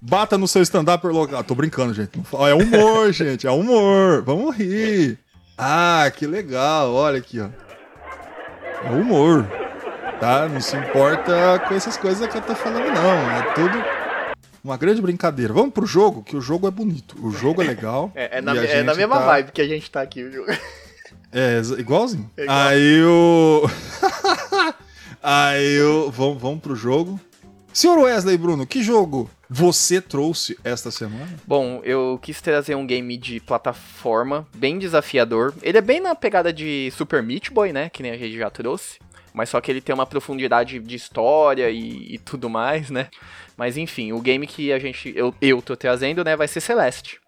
Bata 0.00 0.36
no 0.36 0.48
seu 0.48 0.62
stand-up 0.62 1.06
local. 1.06 1.44
Tô 1.44 1.54
brincando, 1.54 1.94
gente. 1.94 2.18
É 2.48 2.54
humor, 2.54 3.12
gente. 3.12 3.46
É 3.46 3.50
humor. 3.50 4.22
Vamos 4.22 4.56
rir. 4.56 5.18
Ah, 5.56 6.10
que 6.16 6.26
legal. 6.26 6.92
Olha 6.92 7.18
aqui, 7.18 7.38
ó. 7.38 7.48
É 8.84 8.90
humor. 8.90 9.46
Tá? 10.18 10.48
Não 10.48 10.60
se 10.60 10.76
importa 10.76 11.62
com 11.68 11.74
essas 11.74 11.96
coisas 11.96 12.26
que 12.26 12.36
eu 12.36 12.42
tô 12.42 12.54
falando, 12.54 12.86
não. 12.86 13.30
É 13.30 13.42
tudo 13.54 13.99
uma 14.62 14.76
grande 14.76 15.00
brincadeira. 15.00 15.52
Vamos 15.52 15.72
pro 15.72 15.86
jogo, 15.86 16.22
que 16.22 16.36
o 16.36 16.40
jogo 16.40 16.66
é 16.66 16.70
bonito. 16.70 17.16
O 17.24 17.30
jogo 17.30 17.62
é 17.62 17.66
legal. 17.66 18.10
É, 18.20 18.38
é 18.38 18.40
na, 18.40 18.56
é 18.56 18.82
na 18.82 18.94
mesma 18.94 19.18
tá- 19.18 19.26
vibe 19.26 19.52
que 19.52 19.62
a 19.62 19.66
gente 19.66 19.90
tá 19.90 20.02
aqui, 20.02 20.22
viu? 20.24 20.44
É, 21.32 21.60
igualzinho. 21.78 22.28
É 22.36 22.42
igual. 22.42 22.58
Aí 22.58 23.04
o. 23.04 23.70
Aí 25.22 25.80
o. 25.80 26.10
Vamos, 26.10 26.42
vamos 26.42 26.60
pro 26.60 26.74
jogo. 26.74 27.20
Senhor 27.72 27.96
Wesley 28.00 28.36
Bruno, 28.36 28.66
que 28.66 28.82
jogo 28.82 29.30
você 29.48 30.00
trouxe 30.00 30.58
esta 30.64 30.90
semana? 30.90 31.28
Bom, 31.46 31.80
eu 31.84 32.18
quis 32.20 32.40
trazer 32.40 32.74
um 32.74 32.84
game 32.84 33.16
de 33.16 33.38
plataforma 33.38 34.46
bem 34.56 34.76
desafiador. 34.76 35.54
Ele 35.62 35.78
é 35.78 35.80
bem 35.80 36.00
na 36.00 36.16
pegada 36.16 36.52
de 36.52 36.90
Super 36.96 37.22
Meat 37.22 37.50
Boy, 37.52 37.72
né? 37.72 37.88
Que 37.88 38.02
nem 38.02 38.10
a 38.10 38.16
gente 38.16 38.36
já 38.36 38.50
trouxe. 38.50 38.98
Mas 39.32 39.48
só 39.48 39.60
que 39.60 39.70
ele 39.70 39.80
tem 39.80 39.94
uma 39.94 40.06
profundidade 40.06 40.80
de 40.80 40.96
história 40.96 41.70
e, 41.70 42.14
e 42.14 42.18
tudo 42.18 42.50
mais, 42.50 42.90
né? 42.90 43.08
Mas 43.60 43.76
enfim, 43.76 44.10
o 44.10 44.22
game 44.22 44.46
que 44.46 44.72
a 44.72 44.78
gente. 44.78 45.12
Eu, 45.14 45.34
eu 45.38 45.60
tô 45.60 45.76
trazendo, 45.76 46.24
né, 46.24 46.34
vai 46.34 46.48
ser 46.48 46.62
Celeste. 46.62 47.20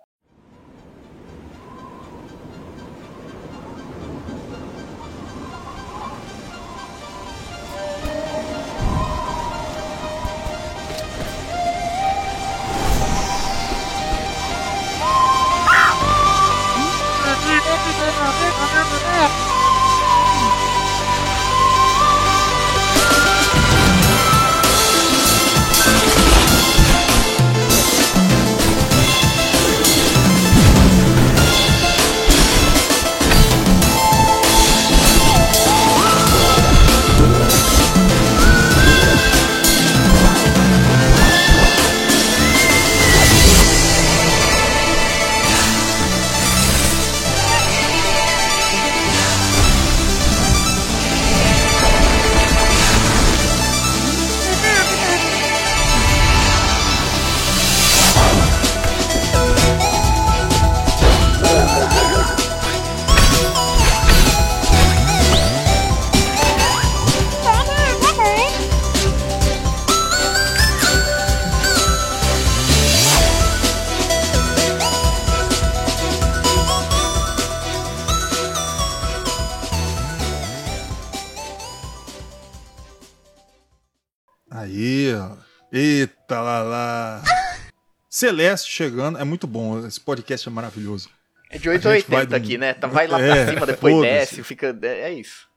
Celeste 88.27 88.71
chegando, 88.71 89.19
é 89.19 89.25
muito 89.25 89.47
bom, 89.49 89.85
esse 89.85 90.01
podcast 90.01 90.49
é 90.49 90.53
maravilhoso. 90.53 91.09
É 91.51 91.59
de 91.59 91.69
A 91.69 91.73
8 91.73 91.89
a 91.89 91.95
gente 91.97 92.09
vai 92.09 92.21
80 92.21 92.39
do- 92.39 92.45
aqui, 92.45 92.57
né? 92.57 92.73
Tá- 92.73 92.87
Vai 92.89 93.09
lá 93.09 93.21
É, 93.21 93.45
pra 93.45 93.53
cima, 93.55 93.67
depois 93.67 94.01
desce, 94.03 94.43
fica. 94.45 94.77
É 94.83 95.01
é 95.01 95.13
isso. 95.13 95.49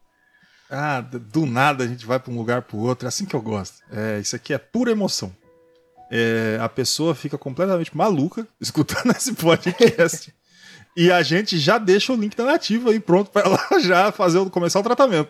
Ah, 0.69 0.99
do 1.01 1.45
nada 1.45 1.83
a 1.83 1.87
gente 1.87 2.05
vai 2.07 2.19
pra 2.19 2.31
um 2.33 2.37
lugar 2.37 2.63
pro 2.63 2.77
outro, 2.77 3.05
é 3.05 3.09
assim 3.09 3.23
que 3.25 3.35
eu 3.35 3.41
gosto. 3.41 3.75
É, 3.91 4.19
isso 4.19 4.35
aqui 4.35 4.51
é 4.51 4.57
pura 4.57 4.89
emoção. 4.91 5.31
É, 6.11 6.57
a 6.59 6.67
pessoa 6.67 7.13
fica 7.13 7.37
completamente 7.37 7.95
maluca 7.95 8.47
escutando 8.59 9.11
esse 9.11 9.31
podcast. 9.33 10.33
e 10.97 11.11
a 11.11 11.21
gente 11.21 11.57
já 11.59 11.77
deixa 11.77 12.11
o 12.13 12.15
link 12.15 12.35
da 12.35 12.45
nativa 12.45 12.89
aí 12.89 12.99
pronto 12.99 13.29
pra 13.29 13.43
ela 13.43 13.59
já 13.79 14.11
fazer 14.11 14.39
o, 14.39 14.49
começar 14.49 14.79
o 14.79 14.83
tratamento. 14.83 15.29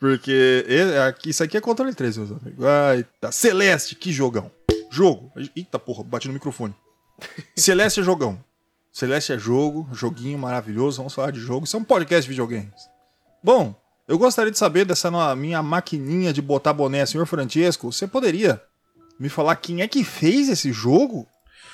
Porque 0.00 0.64
e- 0.66 0.98
aqui- 1.06 1.28
isso 1.30 1.44
aqui 1.44 1.56
é 1.58 1.60
controle 1.60 1.94
3, 1.94 2.16
meus 2.16 2.30
amigos. 2.32 2.64
Ai, 2.64 3.04
tá. 3.20 3.30
Celeste, 3.30 3.94
que 3.94 4.10
jogão. 4.10 4.50
Jogo. 4.92 5.32
Eita 5.56 5.78
porra, 5.78 6.04
bati 6.04 6.28
no 6.28 6.34
microfone. 6.34 6.74
Celeste 7.56 8.00
é 8.00 8.02
jogão. 8.02 8.38
Celeste 8.92 9.32
é 9.32 9.38
jogo, 9.38 9.88
joguinho 9.90 10.38
maravilhoso. 10.38 10.98
Vamos 10.98 11.14
falar 11.14 11.30
de 11.30 11.40
jogo. 11.40 11.64
Isso 11.64 11.74
é 11.76 11.80
um 11.80 11.84
podcast 11.84 12.24
de 12.24 12.28
videogames. 12.28 12.90
Bom, 13.42 13.74
eu 14.06 14.18
gostaria 14.18 14.52
de 14.52 14.58
saber 14.58 14.84
dessa 14.84 15.10
minha 15.34 15.62
maquininha 15.62 16.30
de 16.30 16.42
botar 16.42 16.74
boné, 16.74 17.06
senhor 17.06 17.24
Francesco. 17.26 17.90
Você 17.90 18.06
poderia 18.06 18.60
me 19.18 19.30
falar 19.30 19.56
quem 19.56 19.80
é 19.80 19.88
que 19.88 20.04
fez 20.04 20.50
esse 20.50 20.70
jogo? 20.72 21.26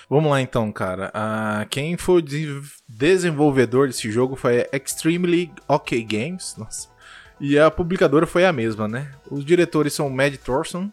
Vamos 0.08 0.30
lá 0.30 0.40
então, 0.40 0.70
cara. 0.70 1.10
Ah, 1.12 1.66
quem 1.68 1.96
foi 1.96 2.18
o 2.18 2.22
de- 2.22 2.62
desenvolvedor 2.88 3.88
desse 3.88 4.10
jogo 4.12 4.36
foi 4.36 4.64
Extremely 4.72 5.50
OK 5.66 6.02
Games. 6.04 6.54
Nossa. 6.56 6.88
E 7.40 7.58
a 7.58 7.68
publicadora 7.70 8.26
foi 8.28 8.44
a 8.44 8.52
mesma, 8.52 8.86
né? 8.86 9.12
Os 9.30 9.44
diretores 9.44 9.92
são 9.92 10.08
Mad 10.08 10.34
Thorson 10.36 10.90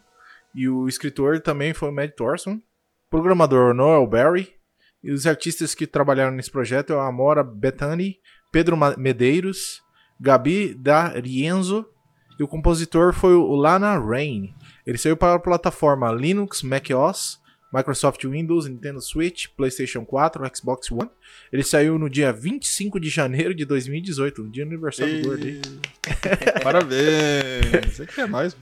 e 0.55 0.69
o 0.69 0.87
escritor 0.87 1.39
também 1.41 1.73
foi 1.73 1.89
o 1.89 1.91
Mad 1.91 2.11
Thorson. 2.11 2.61
Programador 3.09 3.73
Noel 3.73 4.07
Barry. 4.07 4.53
E 5.03 5.11
os 5.11 5.27
artistas 5.27 5.75
que 5.75 5.85
trabalharam 5.85 6.31
nesse 6.31 6.49
projeto 6.49 6.93
é 6.93 6.95
o 6.95 6.99
Amora 6.99 7.43
Bethany, 7.43 8.17
Pedro 8.51 8.75
Medeiros, 8.97 9.81
Gabi 10.19 10.73
D'Arienzo 10.73 11.85
e 12.39 12.43
o 12.43 12.47
compositor 12.47 13.13
foi 13.13 13.33
o 13.33 13.53
Lana 13.53 13.97
Rain. 13.97 14.53
Ele 14.85 14.97
saiu 14.97 15.15
para 15.15 15.35
a 15.35 15.39
plataforma 15.39 16.11
Linux, 16.11 16.63
macOS, 16.63 17.39
Microsoft 17.73 18.23
Windows, 18.23 18.67
Nintendo 18.67 19.01
Switch, 19.01 19.47
PlayStation 19.55 20.05
4, 20.05 20.49
Xbox 20.55 20.91
One. 20.91 21.09
Ele 21.51 21.63
saiu 21.63 21.97
no 21.97 22.09
dia 22.09 22.31
25 22.31 22.99
de 22.99 23.09
janeiro 23.09 23.53
de 23.53 23.65
2018, 23.65 24.43
no 24.43 24.51
dia 24.51 24.65
do 24.65 24.71
aniversário 24.71 25.21
do 25.21 25.27
Gordo. 25.27 25.45
Parabéns! 26.63 27.91
Isso 27.91 28.03
aqui 28.03 28.21
é 28.21 28.27
nóis. 28.27 28.55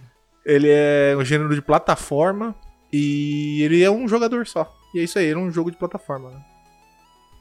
Ele 0.45 0.69
é 0.69 1.15
um 1.17 1.23
gênero 1.23 1.53
de 1.55 1.61
plataforma 1.61 2.55
e 2.91 3.61
ele 3.63 3.81
é 3.81 3.89
um 3.89 4.07
jogador 4.07 4.45
só. 4.45 4.71
E 4.93 4.99
é 4.99 5.03
isso 5.03 5.17
aí, 5.17 5.25
ele 5.25 5.39
é 5.39 5.43
um 5.43 5.51
jogo 5.51 5.71
de 5.71 5.77
plataforma. 5.77 6.29
Né? 6.29 6.41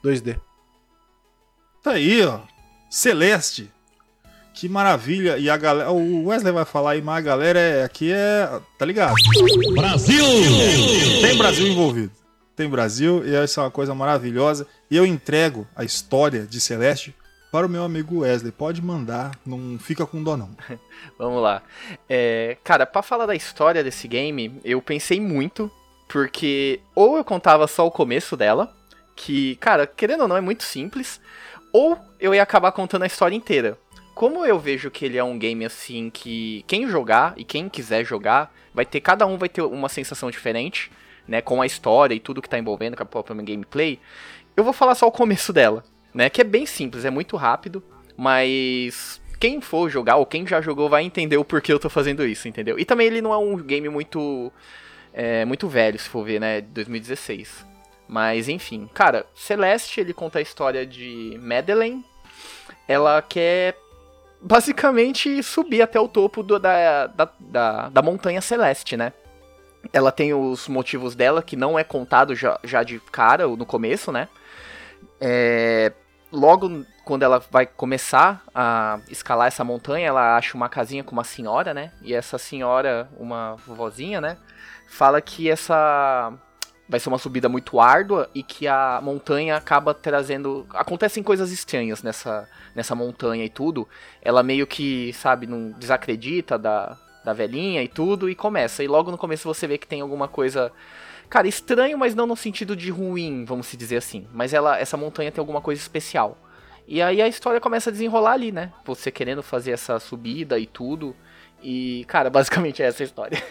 2D. 0.04 0.38
Tá 1.82 1.92
aí, 1.92 2.24
ó. 2.24 2.40
Celeste. 2.88 3.70
Que 4.54 4.68
maravilha. 4.68 5.38
E 5.38 5.50
a 5.50 5.56
galera. 5.56 5.90
O 5.90 6.26
Wesley 6.26 6.52
vai 6.52 6.64
falar 6.64 6.92
aí, 6.92 7.02
mas 7.02 7.18
a 7.18 7.20
galera 7.20 7.58
é, 7.58 7.84
aqui 7.84 8.12
é. 8.12 8.60
Tá 8.78 8.84
ligado? 8.84 9.14
Brasil! 9.74 10.24
Tem 11.20 11.36
Brasil 11.36 11.66
envolvido. 11.66 12.12
Tem 12.54 12.68
Brasil 12.68 13.26
e 13.26 13.34
essa 13.34 13.60
é 13.60 13.64
uma 13.64 13.70
coisa 13.70 13.94
maravilhosa. 13.94 14.66
E 14.90 14.96
eu 14.96 15.06
entrego 15.06 15.66
a 15.74 15.84
história 15.84 16.46
de 16.46 16.60
Celeste 16.60 17.14
para 17.52 17.66
o 17.66 17.70
meu 17.70 17.84
amigo 17.84 18.20
Wesley. 18.20 18.50
Pode 18.50 18.80
mandar, 18.80 19.38
não 19.44 19.78
fica 19.78 20.06
com 20.06 20.22
dó, 20.22 20.38
não. 20.38 20.56
Vamos 21.18 21.42
lá. 21.42 21.62
É, 22.08 22.56
cara, 22.64 22.86
pra 22.86 23.02
falar 23.02 23.26
da 23.26 23.34
história 23.34 23.84
desse 23.84 24.08
game, 24.08 24.58
eu 24.64 24.80
pensei 24.80 25.20
muito, 25.20 25.70
porque 26.08 26.80
ou 26.94 27.18
eu 27.18 27.24
contava 27.24 27.68
só 27.68 27.86
o 27.86 27.90
começo 27.90 28.38
dela, 28.38 28.74
que, 29.14 29.56
cara, 29.56 29.86
querendo 29.86 30.22
ou 30.22 30.28
não, 30.28 30.36
é 30.36 30.40
muito 30.40 30.62
simples, 30.62 31.20
ou 31.70 31.98
eu 32.18 32.34
ia 32.34 32.42
acabar 32.42 32.72
contando 32.72 33.02
a 33.02 33.06
história 33.06 33.36
inteira. 33.36 33.78
Como 34.14 34.44
eu 34.46 34.58
vejo 34.58 34.90
que 34.90 35.04
ele 35.04 35.18
é 35.18 35.24
um 35.24 35.38
game 35.38 35.64
assim 35.64 36.08
que 36.08 36.64
quem 36.66 36.88
jogar 36.88 37.34
e 37.36 37.44
quem 37.44 37.68
quiser 37.68 38.04
jogar, 38.04 38.52
vai 38.74 38.86
ter 38.86 39.00
cada 39.00 39.26
um 39.26 39.36
vai 39.36 39.48
ter 39.48 39.62
uma 39.62 39.88
sensação 39.88 40.30
diferente, 40.30 40.90
né, 41.28 41.42
com 41.42 41.60
a 41.60 41.66
história 41.66 42.14
e 42.14 42.20
tudo 42.20 42.42
que 42.42 42.48
tá 42.48 42.58
envolvendo 42.58 42.96
com 42.96 43.02
a 43.02 43.06
própria 43.06 43.36
gameplay. 43.36 43.98
Eu 44.56 44.64
vou 44.64 44.72
falar 44.72 44.94
só 44.94 45.06
o 45.06 45.12
começo 45.12 45.52
dela, 45.52 45.82
né, 46.14 46.28
que 46.30 46.40
é 46.40 46.44
bem 46.44 46.66
simples, 46.66 47.04
é 47.04 47.10
muito 47.10 47.36
rápido, 47.36 47.82
mas 48.16 49.20
quem 49.40 49.60
for 49.60 49.88
jogar 49.90 50.16
ou 50.16 50.26
quem 50.26 50.46
já 50.46 50.60
jogou 50.60 50.88
vai 50.88 51.02
entender 51.02 51.36
o 51.36 51.44
porquê 51.44 51.72
eu 51.72 51.78
tô 51.80 51.88
fazendo 51.90 52.24
isso, 52.26 52.46
entendeu? 52.48 52.78
E 52.78 52.84
também 52.84 53.06
ele 53.06 53.20
não 53.22 53.32
é 53.32 53.38
um 53.38 53.56
game 53.56 53.88
muito 53.88 54.52
é, 55.12 55.44
muito 55.44 55.68
velho, 55.68 55.98
se 55.98 56.08
for 56.08 56.24
ver, 56.24 56.40
né, 56.40 56.60
2016. 56.60 57.66
Mas 58.08 58.48
enfim, 58.48 58.88
cara, 58.92 59.26
Celeste 59.34 60.00
ele 60.00 60.12
conta 60.12 60.38
a 60.38 60.42
história 60.42 60.86
de 60.86 61.38
Madeleine. 61.42 62.04
Ela 62.86 63.22
quer 63.22 63.76
basicamente 64.40 65.42
subir 65.42 65.82
até 65.82 65.98
o 65.98 66.08
topo 66.08 66.42
do- 66.42 66.58
da, 66.58 67.06
da, 67.06 67.28
da, 67.38 67.88
da 67.88 68.02
montanha 68.02 68.40
celeste, 68.40 68.96
né? 68.96 69.12
Ela 69.92 70.12
tem 70.12 70.34
os 70.34 70.68
motivos 70.68 71.14
dela, 71.14 71.42
que 71.42 71.56
não 71.56 71.78
é 71.78 71.84
contado 71.84 72.34
já, 72.34 72.58
já 72.62 72.82
de 72.82 73.00
cara, 73.10 73.46
no 73.46 73.64
começo, 73.64 74.12
né? 74.12 74.28
É, 75.20 75.92
logo 76.32 76.84
quando 77.04 77.22
ela 77.22 77.38
vai 77.50 77.66
começar 77.66 78.42
a 78.54 78.98
escalar 79.08 79.48
essa 79.48 79.62
montanha, 79.62 80.08
ela 80.08 80.36
acha 80.36 80.56
uma 80.56 80.68
casinha 80.68 81.04
com 81.04 81.12
uma 81.12 81.24
senhora, 81.24 81.74
né? 81.74 81.92
E 82.00 82.14
essa 82.14 82.38
senhora, 82.38 83.08
uma 83.18 83.56
vovozinha, 83.66 84.20
né? 84.20 84.38
Fala 84.88 85.20
que 85.20 85.50
essa 85.50 86.32
vai 86.88 87.00
ser 87.00 87.08
uma 87.08 87.18
subida 87.18 87.48
muito 87.48 87.80
árdua 87.80 88.28
e 88.34 88.42
que 88.42 88.66
a 88.66 89.00
montanha 89.02 89.56
acaba 89.56 89.94
trazendo. 89.94 90.66
Acontecem 90.70 91.22
coisas 91.22 91.50
estranhas 91.52 92.02
nessa, 92.02 92.48
nessa 92.74 92.94
montanha 92.94 93.44
e 93.44 93.48
tudo. 93.48 93.88
Ela 94.20 94.42
meio 94.42 94.66
que, 94.66 95.12
sabe, 95.14 95.46
não 95.46 95.70
desacredita 95.72 96.58
da, 96.58 96.96
da 97.24 97.32
velhinha 97.32 97.82
e 97.82 97.88
tudo 97.88 98.28
e 98.28 98.34
começa. 98.34 98.82
E 98.82 98.88
logo 98.88 99.10
no 99.10 99.18
começo 99.18 99.48
você 99.48 99.66
vê 99.66 99.78
que 99.78 99.86
tem 99.86 100.00
alguma 100.00 100.28
coisa. 100.28 100.72
Cara, 101.32 101.48
estranho, 101.48 101.96
mas 101.96 102.14
não 102.14 102.26
no 102.26 102.36
sentido 102.36 102.76
de 102.76 102.90
ruim, 102.90 103.46
vamos 103.46 103.66
se 103.66 103.74
dizer 103.74 103.96
assim. 103.96 104.26
Mas 104.34 104.52
ela, 104.52 104.78
essa 104.78 104.98
montanha 104.98 105.32
tem 105.32 105.40
alguma 105.40 105.62
coisa 105.62 105.80
especial. 105.80 106.36
E 106.86 107.00
aí 107.00 107.22
a 107.22 107.26
história 107.26 107.58
começa 107.58 107.88
a 107.88 107.90
desenrolar 107.90 108.32
ali, 108.32 108.52
né? 108.52 108.70
Você 108.84 109.10
querendo 109.10 109.42
fazer 109.42 109.70
essa 109.70 109.98
subida 109.98 110.58
e 110.58 110.66
tudo. 110.66 111.16
E, 111.62 112.04
cara, 112.06 112.28
basicamente 112.30 112.82
é 112.82 112.86
essa 112.86 113.02
a 113.02 113.06
história. 113.06 113.42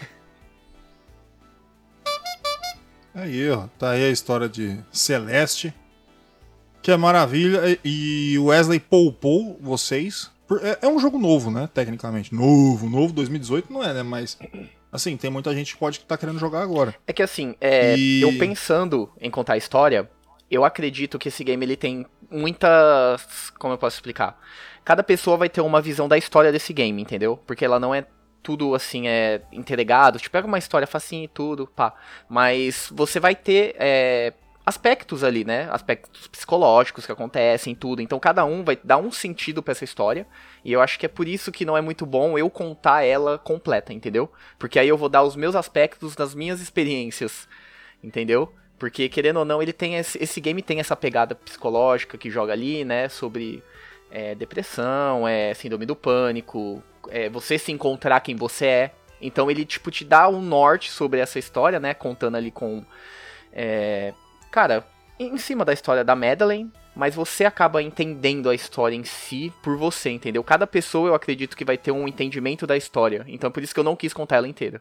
Aí, 3.12 3.50
ó. 3.50 3.66
Tá 3.76 3.90
aí 3.90 4.04
a 4.04 4.10
história 4.10 4.48
de 4.48 4.78
Celeste. 4.92 5.74
Que 6.80 6.92
é 6.92 6.96
maravilha. 6.96 7.62
E 7.84 8.38
o 8.38 8.44
Wesley 8.44 8.78
poupou 8.78 9.58
vocês. 9.60 10.30
É, 10.62 10.86
é 10.86 10.88
um 10.88 11.00
jogo 11.00 11.18
novo, 11.18 11.50
né? 11.50 11.68
Tecnicamente. 11.74 12.32
Novo, 12.32 12.88
novo. 12.88 13.12
2018 13.12 13.72
não 13.72 13.82
é, 13.82 13.92
né? 13.92 14.04
Mas. 14.04 14.38
Assim, 14.92 15.16
tem 15.16 15.30
muita 15.30 15.54
gente 15.54 15.72
que 15.72 15.78
pode 15.80 15.96
estar 15.98 16.18
querendo 16.18 16.38
jogar 16.38 16.60
agora. 16.62 16.94
É 17.06 17.12
que 17.14 17.22
assim, 17.22 17.54
é, 17.60 17.96
E- 17.96 18.20
eu 18.20 18.36
pensando 18.38 19.10
em 19.18 19.30
contar 19.30 19.54
a 19.54 19.56
história, 19.56 20.08
eu 20.50 20.64
acredito 20.64 21.18
que 21.18 21.28
esse 21.28 21.42
game 21.42 21.64
ele 21.64 21.76
tem 21.76 22.04
muitas. 22.30 23.50
Como 23.58 23.72
eu 23.74 23.78
posso 23.78 23.96
explicar? 23.96 24.38
Cada 24.84 25.02
pessoa 25.02 25.36
vai 25.36 25.48
ter 25.48 25.60
uma 25.60 25.80
visão 25.80 26.06
da 26.08 26.18
história 26.18 26.52
desse 26.52 26.72
game, 26.72 27.00
entendeu? 27.00 27.38
Porque 27.46 27.64
ela 27.64 27.80
não 27.80 27.94
é 27.94 28.04
tudo 28.42 28.74
assim, 28.74 29.06
é 29.08 29.40
interligado. 29.52 30.18
Tipo, 30.18 30.32
pega 30.32 30.46
uma 30.46 30.58
história 30.58 30.86
facinha 30.86 31.24
e 31.24 31.28
tudo, 31.28 31.66
pá. 31.68 31.94
Mas 32.28 32.88
você 32.92 33.18
vai 33.20 33.34
ter. 33.34 33.74
é, 33.78 34.32
aspectos 34.64 35.24
ali, 35.24 35.44
né? 35.44 35.68
Aspectos 35.70 36.28
psicológicos 36.28 37.04
que 37.04 37.12
acontecem, 37.12 37.74
tudo. 37.74 38.00
Então 38.00 38.18
cada 38.18 38.44
um 38.44 38.64
vai 38.64 38.78
dar 38.82 38.98
um 38.98 39.10
sentido 39.10 39.62
pra 39.62 39.72
essa 39.72 39.84
história. 39.84 40.26
E 40.64 40.72
eu 40.72 40.80
acho 40.80 40.98
que 40.98 41.06
é 41.06 41.08
por 41.08 41.26
isso 41.26 41.50
que 41.50 41.64
não 41.64 41.76
é 41.76 41.80
muito 41.80 42.06
bom 42.06 42.38
eu 42.38 42.48
contar 42.48 43.02
ela 43.02 43.38
completa, 43.38 43.92
entendeu? 43.92 44.30
Porque 44.58 44.78
aí 44.78 44.88
eu 44.88 44.96
vou 44.96 45.08
dar 45.08 45.22
os 45.22 45.36
meus 45.36 45.56
aspectos 45.56 46.14
das 46.14 46.34
minhas 46.34 46.60
experiências, 46.60 47.48
entendeu? 48.02 48.52
Porque, 48.78 49.08
querendo 49.08 49.38
ou 49.38 49.44
não, 49.44 49.62
ele 49.62 49.72
tem 49.72 49.96
esse, 49.96 50.20
esse 50.20 50.40
game 50.40 50.60
tem 50.60 50.80
essa 50.80 50.96
pegada 50.96 51.36
psicológica 51.36 52.18
que 52.18 52.28
joga 52.28 52.52
ali, 52.52 52.84
né? 52.84 53.08
Sobre 53.08 53.62
é, 54.10 54.34
depressão, 54.34 55.26
é, 55.26 55.54
síndrome 55.54 55.86
do 55.86 55.94
pânico, 55.94 56.82
é, 57.08 57.28
você 57.28 57.58
se 57.58 57.70
encontrar 57.70 58.20
quem 58.20 58.34
você 58.34 58.66
é. 58.66 58.90
Então 59.20 59.48
ele, 59.48 59.64
tipo, 59.64 59.90
te 59.90 60.04
dá 60.04 60.28
um 60.28 60.42
norte 60.42 60.90
sobre 60.90 61.20
essa 61.20 61.38
história, 61.38 61.78
né? 61.78 61.94
Contando 61.94 62.36
ali 62.36 62.50
com. 62.50 62.84
é, 63.52 64.12
cara, 64.52 64.86
em 65.18 65.36
cima 65.38 65.64
da 65.64 65.72
história 65.72 66.04
da 66.04 66.14
Madeleine, 66.14 66.70
mas 66.94 67.14
você 67.14 67.44
acaba 67.44 67.82
entendendo 67.82 68.50
a 68.50 68.54
história 68.54 68.94
em 68.94 69.02
si 69.02 69.52
por 69.62 69.76
você, 69.76 70.10
entendeu? 70.10 70.44
Cada 70.44 70.66
pessoa 70.66 71.08
eu 71.08 71.14
acredito 71.14 71.56
que 71.56 71.64
vai 71.64 71.78
ter 71.78 71.90
um 71.90 72.06
entendimento 72.06 72.66
da 72.66 72.76
história. 72.76 73.24
Então 73.26 73.50
por 73.50 73.62
isso 73.62 73.72
que 73.72 73.80
eu 73.80 73.84
não 73.84 73.96
quis 73.96 74.12
contar 74.12 74.36
ela 74.36 74.46
inteira. 74.48 74.80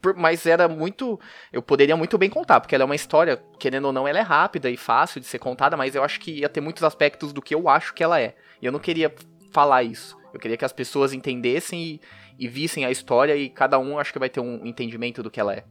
Por- 0.00 0.14
mas 0.16 0.46
era 0.46 0.68
muito. 0.68 1.18
Eu 1.52 1.60
poderia 1.60 1.96
muito 1.96 2.16
bem 2.16 2.30
contar, 2.30 2.60
porque 2.60 2.74
ela 2.74 2.84
é 2.84 2.86
uma 2.86 2.94
história, 2.94 3.42
querendo 3.58 3.86
ou 3.86 3.92
não, 3.92 4.06
ela 4.08 4.18
é 4.18 4.22
rápida 4.22 4.70
e 4.70 4.76
fácil 4.76 5.20
de 5.20 5.26
ser 5.26 5.38
contada, 5.38 5.76
mas 5.76 5.94
eu 5.94 6.02
acho 6.02 6.18
que 6.20 6.30
ia 6.40 6.48
ter 6.48 6.60
muitos 6.60 6.82
aspectos 6.84 7.32
do 7.32 7.42
que 7.42 7.54
eu 7.54 7.68
acho 7.68 7.92
que 7.92 8.02
ela 8.02 8.20
é. 8.20 8.36
E 8.62 8.66
eu 8.66 8.72
não 8.72 8.78
queria 8.78 9.12
falar 9.52 9.82
isso. 9.82 10.16
Eu 10.32 10.38
queria 10.38 10.56
que 10.56 10.64
as 10.64 10.72
pessoas 10.72 11.12
entendessem 11.12 11.82
e, 11.82 12.00
e 12.38 12.46
vissem 12.48 12.84
a 12.84 12.90
história 12.90 13.34
e 13.36 13.50
cada 13.50 13.78
um 13.80 13.98
acho 13.98 14.12
que 14.12 14.18
vai 14.18 14.28
ter 14.30 14.38
um 14.40 14.64
entendimento 14.64 15.22
do 15.24 15.30
que 15.30 15.40
ela 15.40 15.52
é. 15.54 15.64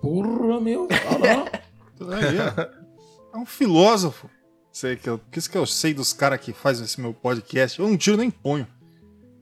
Porra, 0.00 0.58
meu. 0.60 0.88
Aí, 2.00 2.38
ó. 2.38 3.36
É 3.36 3.40
um 3.40 3.46
filósofo. 3.46 4.28
Sei 4.72 4.96
que 4.96 5.08
eu, 5.08 5.20
que 5.30 5.38
isso 5.38 5.50
que 5.50 5.56
eu 5.58 5.66
sei 5.66 5.94
dos 5.94 6.12
caras 6.12 6.40
que 6.40 6.52
fazem 6.52 6.84
esse 6.84 7.00
meu 7.00 7.14
podcast. 7.14 7.78
Eu 7.78 7.88
não 7.88 7.96
tiro 7.96 8.16
nem 8.16 8.30
ponho. 8.30 8.66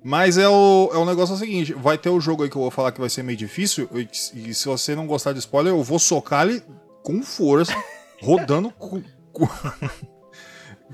Mas 0.04 0.36
é 0.36 0.48
o, 0.48 0.90
é 0.92 0.96
o 0.98 1.04
negócio 1.04 1.32
é 1.32 1.36
o 1.36 1.38
seguinte: 1.38 1.72
vai 1.72 1.96
ter 1.96 2.10
o 2.10 2.20
jogo 2.20 2.42
aí 2.42 2.50
que 2.50 2.56
eu 2.56 2.60
vou 2.62 2.70
falar 2.70 2.92
que 2.92 3.00
vai 3.00 3.08
ser 3.08 3.22
meio 3.22 3.38
difícil. 3.38 3.88
E, 3.94 4.54
se 4.54 4.66
você 4.66 4.94
não 4.94 5.06
gostar 5.06 5.32
de 5.32 5.38
spoiler, 5.38 5.72
eu 5.72 5.82
vou 5.82 5.98
socar 5.98 6.46
ele 6.46 6.62
com 7.02 7.22
força, 7.22 7.72
rodando 8.20 8.72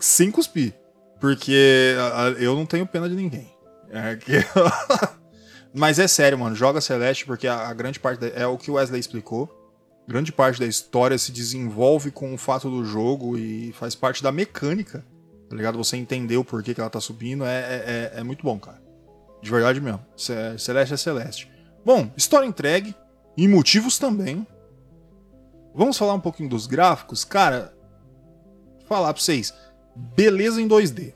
sem 0.00 0.30
cuspir. 0.30 0.74
Porque 1.20 1.94
eu 2.38 2.54
não 2.54 2.64
tenho 2.64 2.86
pena 2.86 3.08
de 3.08 3.16
ninguém. 3.16 3.50
É 3.90 4.14
que- 4.16 4.32
Mas 5.74 5.98
é 5.98 6.06
sério, 6.06 6.38
mano. 6.38 6.54
Joga 6.54 6.80
Celeste 6.80 7.26
porque 7.26 7.48
a, 7.48 7.72
grande 7.74 7.98
parte 7.98 8.32
é 8.34 8.46
o 8.46 8.56
que 8.56 8.70
o 8.70 8.74
Wesley 8.74 9.00
explicou. 9.00 9.50
Grande 10.08 10.32
parte 10.32 10.58
da 10.58 10.66
história 10.66 11.18
se 11.18 11.30
desenvolve 11.30 12.10
com 12.10 12.32
o 12.32 12.38
fato 12.38 12.70
do 12.70 12.82
jogo 12.84 13.36
e 13.36 13.72
faz 13.72 13.94
parte 13.94 14.22
da 14.22 14.32
mecânica. 14.32 15.04
Tá 15.50 15.54
ligado? 15.54 15.76
Você 15.78 15.96
entender 15.98 16.36
o 16.38 16.44
porquê 16.44 16.72
que 16.74 16.80
ela 16.80 16.88
tá 16.90 16.98
subindo 17.00 17.44
é, 17.44 17.58
é, 17.58 18.12
é- 18.16 18.20
é 18.20 18.22
muito 18.24 18.42
bom, 18.42 18.58
cara. 18.58 18.80
De 19.42 19.50
verdade 19.50 19.80
mesmo. 19.80 20.00
Ce- 20.16 20.58
Celeste 20.58 20.94
é 20.94 20.96
Celeste. 20.96 21.50
Bom, 21.84 22.10
história 22.16 22.46
entregue. 22.46 22.94
E 23.36 23.46
motivos 23.46 23.98
também. 23.98 24.46
Vamos 25.74 25.96
falar 25.96 26.14
um 26.14 26.20
pouquinho 26.20 26.48
dos 26.48 26.66
gráficos? 26.66 27.24
Cara, 27.24 27.72
falar 28.88 29.12
pra 29.12 29.22
vocês. 29.22 29.52
Beleza 29.94 30.60
em 30.60 30.66
2D. 30.66 31.14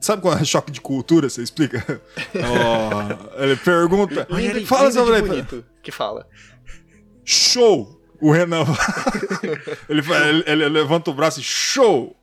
Sabe 0.00 0.22
qual 0.22 0.36
é 0.38 0.42
o 0.42 0.46
choque 0.46 0.70
de 0.70 0.80
cultura? 0.80 1.28
Você 1.28 1.42
explica? 1.42 2.00
Ó, 2.36 3.42
ele 3.42 3.56
pergunta. 3.56 4.26
Lindo, 4.30 4.64
fala 4.66 4.92
sobre 4.92 5.20
bonito 5.22 5.64
que 5.82 5.90
fala. 5.90 6.28
Show! 7.24 8.00
O 8.20 8.30
Renan. 8.32 8.64
ele, 9.88 10.02
ele- 10.28 10.44
ele 10.50 10.68
levanta 10.68 11.10
o 11.10 11.14
braço 11.14 11.40
e 11.40 11.42
show! 11.42 12.16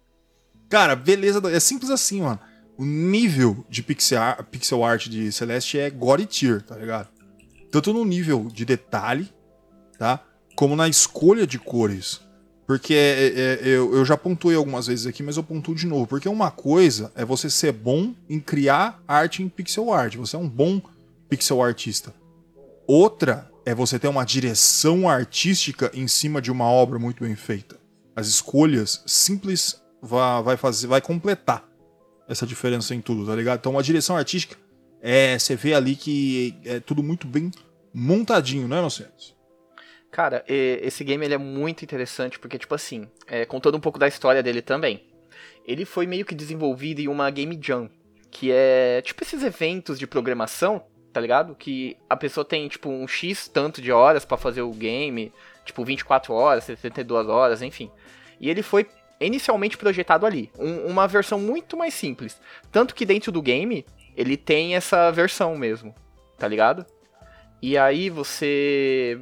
Cara, 0.70 0.96
beleza. 0.96 1.42
É 1.52 1.60
simples 1.60 1.90
assim, 1.92 2.22
mano. 2.22 2.40
O 2.78 2.84
nível 2.84 3.64
de 3.70 3.84
pixel, 3.84 4.20
ar- 4.22 4.44
pixel 4.46 4.84
art 4.84 5.08
de 5.08 5.32
Celeste 5.32 5.78
é 5.78 5.90
God 5.90 6.22
tier, 6.26 6.62
tá 6.64 6.76
ligado? 6.76 7.08
Tanto 7.72 7.94
no 7.94 8.04
nível 8.04 8.50
de 8.52 8.66
detalhe, 8.66 9.32
tá? 10.00 10.20
Como 10.56 10.76
na 10.76 10.88
escolha 10.88 11.46
de 11.46 11.60
cores. 11.60 12.22
Porque 12.66 12.94
é- 12.94 13.28
é- 13.28 13.60
eu, 13.68 13.94
eu 13.94 14.06
já 14.06 14.18
pontuei 14.18 14.56
algumas 14.56 14.88
vezes 14.88 15.06
aqui, 15.06 15.22
mas 15.22 15.38
eu 15.38 15.44
pontuo 15.44 15.76
de 15.76 15.86
novo. 15.86 16.08
Porque 16.08 16.28
uma 16.30 16.50
coisa 16.50 17.12
é 17.16 17.24
você 17.24 17.50
ser 17.50 17.72
bom 17.74 18.14
em 18.28 18.40
criar 18.40 19.00
arte 19.08 19.44
em 19.44 19.50
pixel 19.50 19.94
art. 19.94 20.16
Você 20.16 20.36
é 20.36 20.40
um 20.40 20.50
bom 20.50 20.82
pixel 21.30 21.62
artista. 21.62 22.14
Outra 22.88 23.50
é 23.66 23.74
você 23.74 23.98
ter 23.98 24.08
uma 24.08 24.26
direção 24.26 25.08
artística 25.08 25.92
em 25.94 26.08
cima 26.08 26.42
de 26.42 26.52
uma 26.52 26.66
obra 26.66 27.00
muito 27.00 27.24
bem 27.24 27.36
feita. 27.36 27.80
As 28.16 28.28
escolhas 28.28 29.04
simples 29.06 29.82
vai, 30.02 30.58
fazer, 30.58 30.88
vai 30.88 31.02
completar 31.02 31.68
essa 32.28 32.46
diferença 32.46 32.94
em 32.94 33.02
tudo, 33.02 33.26
tá 33.26 33.36
ligado? 33.36 33.60
Então 33.60 33.78
a 33.78 33.82
direção 33.82 34.16
artística 34.16 34.58
é, 35.02 35.38
você 35.38 35.56
vê 35.56 35.74
ali 35.74 35.96
que 35.96 36.56
é 36.64 36.80
tudo 36.80 37.04
muito 37.04 37.28
bem 37.28 37.52
montadinho, 37.94 38.68
né, 38.68 38.80
Inocentes? 38.80 39.36
Cara, 40.12 40.44
e- 40.48 40.80
esse 40.84 41.04
game 41.04 41.26
ele 41.26 41.34
é 41.34 41.38
muito 41.38 41.84
interessante 41.84 42.40
porque, 42.40 42.58
tipo 42.58 42.74
assim, 42.76 43.08
é, 43.28 43.46
contando 43.46 43.76
um 43.76 43.82
pouco 43.82 44.00
da 44.00 44.08
história 44.08 44.44
dele 44.44 44.62
também. 44.62 45.04
Ele 45.66 45.86
foi 45.86 46.06
meio 46.06 46.26
que 46.26 46.36
desenvolvido 46.36 47.00
em 47.02 47.08
uma 47.08 47.30
Game 47.32 47.58
Jam, 47.62 47.90
que 48.30 48.52
é 48.52 49.02
tipo 49.02 49.24
esses 49.24 49.44
eventos 49.44 49.98
de 49.98 50.06
programação, 50.08 50.84
tá 51.14 51.22
ligado? 51.22 51.56
Que 51.56 51.96
a 52.10 52.18
pessoa 52.18 52.44
tem, 52.44 52.68
tipo, 52.68 52.90
um 52.90 53.08
X 53.08 53.48
tanto 53.48 53.82
de 53.82 53.92
horas 53.92 54.26
pra 54.26 54.36
fazer 54.36 54.64
o 54.64 54.72
game, 54.72 55.32
tipo 55.64 55.86
24 55.86 56.34
horas, 56.34 56.64
72 56.64 57.30
horas, 57.30 57.62
enfim. 57.62 57.90
E 58.42 58.50
ele 58.50 58.64
foi 58.64 58.88
inicialmente 59.22 59.78
projetado 59.78 60.26
ali, 60.26 60.52
um- 60.60 60.88
uma 60.88 61.08
versão 61.08 61.40
muito 61.40 61.78
mais 61.78 61.94
simples. 61.94 62.42
Tanto 62.72 62.94
que 62.96 63.06
dentro 63.06 63.32
do 63.32 63.42
game, 63.42 63.86
ele 64.18 64.36
tem 64.36 64.76
essa 64.76 65.12
versão 65.12 65.56
mesmo, 65.56 65.94
tá 66.38 66.48
ligado? 66.48 66.86
E 67.62 67.78
aí 67.78 68.10
você 68.10 69.22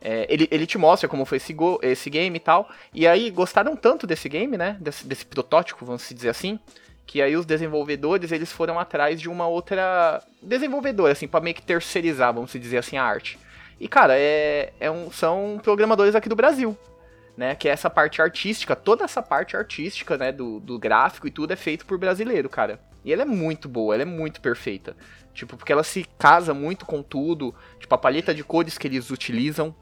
é, 0.00 0.26
ele, 0.28 0.48
ele 0.50 0.66
te 0.66 0.76
mostra 0.78 1.08
como 1.08 1.24
foi 1.24 1.36
esse, 1.36 1.54
esse 1.82 2.10
game 2.10 2.36
e 2.36 2.40
tal. 2.40 2.68
E 2.92 3.06
aí 3.06 3.30
gostaram 3.30 3.76
tanto 3.76 4.06
desse 4.06 4.28
game, 4.28 4.56
né? 4.56 4.76
Desse, 4.80 5.06
desse 5.06 5.24
protótipo, 5.24 5.84
vamos 5.84 6.08
dizer 6.08 6.28
assim. 6.30 6.58
Que 7.06 7.20
aí 7.20 7.36
os 7.36 7.44
desenvolvedores 7.44 8.32
eles 8.32 8.50
foram 8.52 8.78
atrás 8.78 9.20
de 9.20 9.28
uma 9.28 9.46
outra 9.46 10.22
desenvolvedora, 10.42 11.12
assim, 11.12 11.28
pra 11.28 11.40
meio 11.40 11.54
que 11.54 11.62
terceirizar, 11.62 12.32
vamos 12.32 12.52
dizer 12.52 12.78
assim, 12.78 12.96
a 12.96 13.04
arte. 13.04 13.38
E 13.78 13.88
cara, 13.88 14.18
é, 14.18 14.72
é 14.78 14.90
um, 14.90 15.10
são 15.10 15.60
programadores 15.62 16.14
aqui 16.14 16.28
do 16.28 16.36
Brasil. 16.36 16.76
Né, 17.34 17.54
que 17.54 17.66
é 17.66 17.72
essa 17.72 17.88
parte 17.88 18.20
artística, 18.20 18.76
toda 18.76 19.04
essa 19.04 19.22
parte 19.22 19.56
artística, 19.56 20.18
né, 20.18 20.30
do, 20.30 20.60
do 20.60 20.78
gráfico 20.78 21.26
e 21.26 21.30
tudo 21.30 21.50
é 21.50 21.56
feito 21.56 21.86
por 21.86 21.96
brasileiro, 21.96 22.46
cara. 22.46 22.78
E 23.02 23.10
ela 23.10 23.22
é 23.22 23.24
muito 23.24 23.70
boa, 23.70 23.94
ela 23.94 24.02
é 24.02 24.06
muito 24.06 24.38
perfeita. 24.42 24.94
Tipo, 25.32 25.56
porque 25.56 25.72
ela 25.72 25.82
se 25.82 26.06
casa 26.18 26.52
muito 26.52 26.84
com 26.84 27.02
tudo. 27.02 27.54
Tipo, 27.80 27.94
a 27.94 27.98
paleta 27.98 28.34
de 28.34 28.44
cores 28.44 28.76
que 28.76 28.86
eles 28.86 29.10
utilizam, 29.10 29.74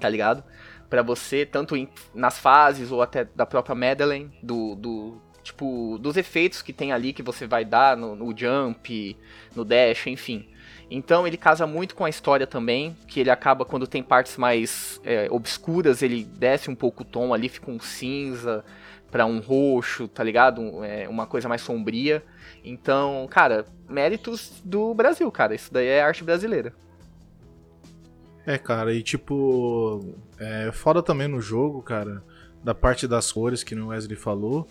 tá 0.00 0.08
ligado? 0.08 0.42
Pra 0.90 1.02
você, 1.02 1.46
tanto 1.46 1.76
em- 1.76 1.88
nas 2.12 2.40
fases 2.40 2.90
ou 2.90 3.00
até 3.00 3.24
da 3.24 3.46
própria 3.46 3.76
Madeleine, 3.76 4.36
do, 4.42 4.74
do. 4.74 5.22
Tipo, 5.42 5.98
dos 5.98 6.16
efeitos 6.16 6.62
que 6.62 6.72
tem 6.72 6.92
ali 6.92 7.12
que 7.12 7.22
você 7.22 7.46
vai 7.46 7.64
dar 7.64 7.96
no, 7.96 8.14
no 8.14 8.36
jump, 8.36 9.16
no 9.56 9.64
dash, 9.64 10.06
enfim. 10.06 10.48
Então 10.90 11.26
ele 11.26 11.36
casa 11.36 11.66
muito 11.66 11.94
com 11.94 12.04
a 12.04 12.10
história 12.10 12.46
também, 12.46 12.96
que 13.08 13.18
ele 13.18 13.30
acaba 13.30 13.64
quando 13.64 13.86
tem 13.86 14.02
partes 14.02 14.36
mais 14.36 15.00
é, 15.02 15.26
obscuras, 15.30 16.02
ele 16.02 16.22
desce 16.22 16.70
um 16.70 16.74
pouco 16.74 17.02
o 17.02 17.06
tom 17.06 17.32
ali, 17.32 17.48
fica 17.48 17.70
um 17.70 17.80
cinza 17.80 18.64
pra 19.10 19.26
um 19.26 19.40
roxo, 19.40 20.06
tá 20.08 20.22
ligado? 20.22 20.60
Um, 20.60 20.84
é, 20.84 21.08
uma 21.08 21.26
coisa 21.26 21.48
mais 21.48 21.60
sombria. 21.62 22.22
Então, 22.64 23.26
cara, 23.30 23.66
méritos 23.88 24.60
do 24.64 24.94
Brasil, 24.94 25.30
cara. 25.30 25.54
Isso 25.54 25.72
daí 25.72 25.86
é 25.86 26.02
arte 26.02 26.24
brasileira. 26.24 26.74
É, 28.44 28.58
cara, 28.58 28.92
e 28.92 29.02
tipo, 29.02 30.00
é 30.38 30.72
foda 30.72 31.02
também 31.02 31.28
no 31.28 31.40
jogo, 31.40 31.80
cara, 31.80 32.24
da 32.62 32.74
parte 32.74 33.06
das 33.06 33.30
cores 33.30 33.62
que 33.62 33.74
o 33.74 33.88
Wesley 33.88 34.16
falou, 34.16 34.66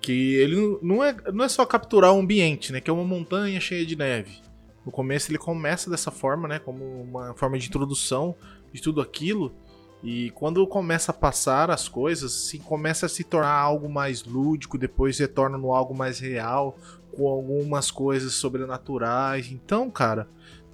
que 0.00 0.34
ele 0.34 0.78
não 0.82 1.02
é, 1.02 1.16
não 1.32 1.44
é 1.44 1.48
só 1.48 1.64
capturar 1.66 2.12
o 2.12 2.20
ambiente, 2.20 2.72
né, 2.72 2.80
que 2.80 2.90
é 2.90 2.92
uma 2.92 3.04
montanha 3.04 3.60
cheia 3.60 3.84
de 3.84 3.96
neve. 3.96 4.38
No 4.84 4.92
começo 4.92 5.30
ele 5.30 5.38
começa 5.38 5.90
dessa 5.90 6.10
forma, 6.10 6.48
né, 6.48 6.58
como 6.58 6.84
uma 7.02 7.34
forma 7.34 7.58
de 7.58 7.66
introdução 7.66 8.34
de 8.72 8.80
tudo 8.80 9.00
aquilo, 9.00 9.54
e 10.02 10.30
quando 10.30 10.64
começa 10.66 11.10
a 11.10 11.14
passar 11.14 11.70
as 11.70 11.88
coisas, 11.88 12.32
se 12.32 12.58
começa 12.58 13.06
a 13.06 13.08
se 13.08 13.24
tornar 13.24 13.52
algo 13.52 13.88
mais 13.88 14.24
lúdico, 14.24 14.78
depois 14.78 15.16
se 15.16 15.26
torna 15.26 15.58
no 15.58 15.72
algo 15.74 15.94
mais 15.94 16.20
real, 16.20 16.78
com 17.16 17.26
algumas 17.26 17.90
coisas 17.90 18.34
sobrenaturais. 18.34 19.50
Então, 19.50 19.90
cara, 19.90 20.28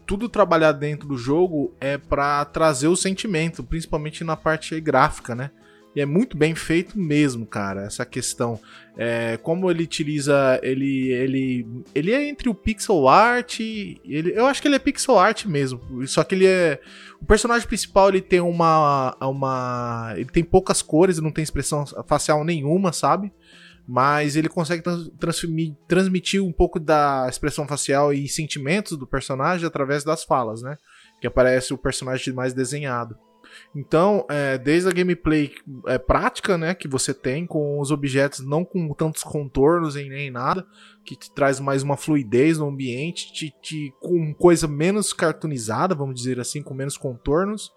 tudo 0.07 0.29
trabalhado 0.29 0.79
dentro 0.79 1.09
do 1.09 1.17
jogo 1.17 1.73
é 1.81 1.97
pra 1.97 2.45
trazer 2.45 2.89
o 2.89 2.97
sentimento, 2.97 3.65
principalmente 3.65 4.23
na 4.23 4.37
parte 4.37 4.79
gráfica, 4.79 5.35
né? 5.35 5.51
E 5.95 6.01
é 6.01 6.07
muito 6.07 6.37
bem 6.37 6.55
feito 6.57 6.99
mesmo, 6.99 7.47
cara, 7.47 7.85
essa 7.85 8.05
questão. 8.05 8.59
É, 8.97 9.37
como 9.37 9.71
ele 9.71 9.85
utiliza. 9.85 10.59
Ele, 10.63 11.13
ele, 11.13 11.67
ele 11.95 12.13
é 12.13 12.29
entre 12.29 12.49
o 12.49 12.55
pixel 12.55 13.07
art. 13.09 13.61
Ele, 13.61 14.33
eu 14.35 14.47
acho 14.47 14.61
que 14.61 14.67
ele 14.67 14.75
é 14.75 14.81
pixel 14.81 15.19
art 15.19 15.45
mesmo. 15.47 15.81
Só 16.07 16.25
que 16.25 16.35
ele 16.35 16.47
é. 16.47 16.81
O 17.21 17.25
personagem 17.25 17.67
principal 17.67 18.09
ele 18.09 18.21
tem 18.21 18.41
uma. 18.41 19.17
uma 19.21 20.15
ele 20.17 20.27
tem 20.27 20.43
poucas 20.43 20.83
cores, 20.83 21.21
não 21.21 21.31
tem 21.31 21.45
expressão 21.45 21.85
facial 22.07 22.45
nenhuma, 22.45 22.93
sabe? 22.93 23.33
Mas 23.87 24.35
ele 24.35 24.49
consegue 24.49 24.83
trans- 24.83 25.11
transmitir, 25.19 25.77
transmitir 25.87 26.43
um 26.43 26.53
pouco 26.53 26.81
da 26.81 27.27
expressão 27.29 27.69
facial 27.69 28.13
e 28.13 28.27
sentimentos 28.27 28.97
do 28.97 29.07
personagem 29.07 29.67
através 29.67 30.03
das 30.03 30.25
falas, 30.25 30.63
né? 30.63 30.77
Que 31.21 31.27
aparece 31.27 31.73
o 31.73 31.79
personagem 31.79 32.33
mais 32.35 32.53
desenhado. 32.53 33.17
Então, 33.75 34.27
é, 34.29 34.57
desde 34.59 34.89
a 34.89 34.93
gameplay 34.93 35.53
é, 35.87 35.99
prática, 35.99 36.57
né, 36.59 36.75
que 36.75 36.89
você 36.89 37.13
tem 37.13 37.47
com 37.47 37.81
os 37.81 37.91
objetos 37.91 38.41
não 38.41 38.65
com 38.65 38.93
tantos 38.95 39.23
contornos 39.23 39.97
e 39.97 40.09
nem 40.09 40.31
nada, 40.31 40.67
que 41.05 41.17
te 41.17 41.31
traz 41.31 41.61
mais 41.61 41.83
uma 41.83 41.97
fluidez 41.97 42.59
no 42.59 42.69
ambiente, 42.69 43.33
te, 43.33 43.55
te- 43.63 43.93
com 44.01 44.33
coisa 44.35 44.67
menos 44.67 45.13
cartoonizada, 45.13 45.95
vamos 45.95 46.15
dizer 46.15 46.41
assim, 46.41 46.63
com 46.63 46.75
menos 46.75 46.97
contornos, 46.97 47.73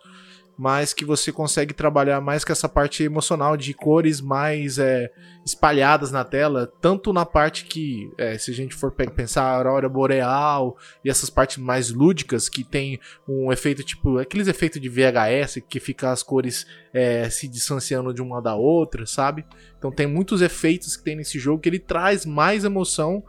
mas 0.57 0.91
que 0.93 1.05
você 1.05 1.31
consegue 1.31 1.73
trabalhar 1.73 2.19
mais 2.19 2.43
com 2.43 2.51
essa 2.51 2.67
parte 2.67 3.03
emocional 3.03 3.55
de 3.55 3.73
cores 3.75 4.19
mais 4.19 4.79
é, 4.79 5.11
espalhadas 5.45 6.11
na 6.11 6.23
tela, 6.23 6.71
tanto 6.81 7.13
na 7.13 7.25
parte 7.25 7.65
que, 7.65 8.11
é, 8.17 8.37
se 8.37 8.49
a 8.49 8.53
gente 8.53 8.73
for 8.73 8.91
pe- 8.91 9.09
pensar 9.09 9.43
a 9.43 9.55
aurora 9.55 9.87
boreal 9.87 10.75
e 11.05 11.09
essas 11.09 11.29
partes 11.29 11.57
mais 11.57 11.91
lúdicas 11.91 12.49
que 12.49 12.63
tem 12.63 12.99
um 13.27 13.51
efeito 13.51 13.83
tipo 13.83 14.17
aqueles 14.17 14.47
efeitos 14.47 14.81
de 14.81 14.89
VHS 14.89 15.61
que 15.69 15.79
fica 15.79 16.11
as 16.11 16.23
cores 16.23 16.65
é, 16.91 17.29
se 17.29 17.47
distanciando 17.47 18.11
de 18.13 18.21
uma 18.21 18.41
da 18.41 18.55
outra, 18.55 19.05
sabe? 19.05 19.45
Então 19.77 19.91
tem 19.91 20.07
muitos 20.07 20.41
efeitos 20.41 20.97
que 20.97 21.03
tem 21.03 21.15
nesse 21.15 21.37
jogo 21.37 21.61
que 21.61 21.69
ele 21.69 21.79
traz 21.79 22.25
mais 22.25 22.63
emoção 22.65 23.23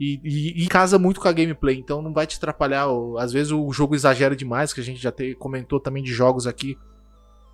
e, 0.00 0.18
e- 0.24 0.64
e 0.64 0.66
casa 0.66 0.98
muito 0.98 1.20
com 1.20 1.28
a 1.28 1.32
gameplay, 1.32 1.76
então 1.76 2.00
não 2.00 2.12
vai 2.12 2.26
te 2.26 2.36
atrapalhar. 2.38 2.86
Às 3.18 3.32
vezes 3.32 3.52
o 3.52 3.70
jogo 3.70 3.94
exagera 3.94 4.34
demais, 4.34 4.72
que 4.72 4.80
a 4.80 4.84
gente 4.84 5.00
já 5.00 5.12
te- 5.12 5.34
comentou 5.34 5.78
também 5.78 6.02
de 6.02 6.10
jogos 6.12 6.46
aqui 6.46 6.76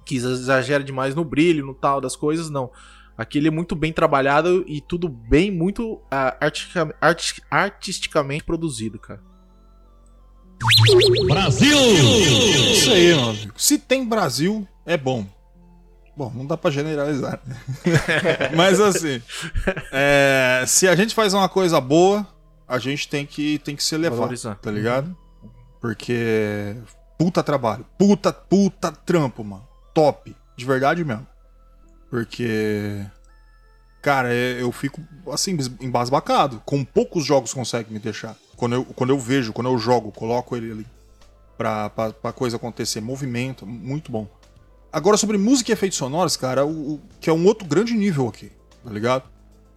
que 0.04 0.14
exagera 0.14 0.84
demais 0.84 1.16
no 1.16 1.24
brilho, 1.24 1.66
no 1.66 1.74
tal 1.74 2.00
das 2.00 2.14
coisas, 2.14 2.48
não. 2.48 2.70
Aqui 3.18 3.38
ele 3.38 3.48
é 3.48 3.50
muito 3.50 3.74
bem 3.74 3.92
trabalhado 3.92 4.62
e 4.68 4.80
tudo 4.80 5.08
bem, 5.08 5.50
muito 5.50 6.00
ah, 6.10 6.36
artistica- 6.40 6.94
arti- 7.00 7.42
artisticamente 7.50 8.44
produzido, 8.44 8.98
cara. 9.00 9.20
Isso 12.72 12.90
aí, 12.92 13.06
meu 13.08 13.30
amigo. 13.30 13.52
Se 13.56 13.78
tem 13.78 14.06
Brasil, 14.06 14.66
é 14.86 14.96
bom. 14.96 15.26
Bom, 16.16 16.32
não 16.34 16.46
dá 16.46 16.56
pra 16.56 16.70
generalizar. 16.70 17.40
né? 17.46 17.56
Mas 18.56 18.80
assim, 18.80 19.20
é, 19.92 20.64
se 20.66 20.88
a 20.88 20.94
gente 20.96 21.14
faz 21.14 21.34
uma 21.34 21.48
coisa 21.48 21.78
boa, 21.80 22.26
a 22.68 22.78
gente 22.78 23.08
tem 23.08 23.24
que, 23.26 23.58
tem 23.60 23.74
que 23.76 23.82
se 23.82 23.94
elevar, 23.94 24.18
Valorizar. 24.18 24.54
tá 24.56 24.70
ligado? 24.70 25.16
Porque 25.80 26.76
puta 27.18 27.42
trabalho, 27.42 27.86
puta, 27.98 28.32
puta 28.32 28.90
trampo, 28.92 29.44
mano. 29.44 29.66
Top, 29.94 30.34
de 30.56 30.64
verdade 30.64 31.04
mesmo. 31.04 31.26
Porque 32.10 33.04
cara, 34.02 34.32
é- 34.32 34.60
eu 34.62 34.70
fico 34.72 35.00
assim 35.32 35.56
embasbacado. 35.80 36.62
Com 36.64 36.84
poucos 36.84 37.24
jogos 37.24 37.52
consegue 37.52 37.92
me 37.92 37.98
deixar. 37.98 38.36
Quando 38.56 38.74
eu, 38.74 38.84
quando 38.84 39.10
eu 39.10 39.18
vejo, 39.18 39.52
quando 39.52 39.68
eu 39.70 39.78
jogo, 39.78 40.12
coloco 40.12 40.56
ele 40.56 40.70
ali 40.72 40.86
pra, 41.58 41.90
pra, 41.90 42.12
pra 42.12 42.32
coisa 42.32 42.56
acontecer. 42.56 43.00
Movimento, 43.00 43.66
muito 43.66 44.10
bom. 44.10 44.28
Agora, 44.92 45.16
sobre 45.16 45.36
música 45.36 45.70
e 45.70 45.74
efeitos 45.74 45.98
sonoros, 45.98 46.36
cara, 46.36 46.64
o, 46.64 46.94
o- 46.94 47.00
que 47.20 47.28
é 47.28 47.32
um 47.32 47.44
outro 47.46 47.66
grande 47.66 47.92
nível 47.94 48.28
aqui, 48.28 48.50
tá 48.84 48.90
ligado? 48.90 49.24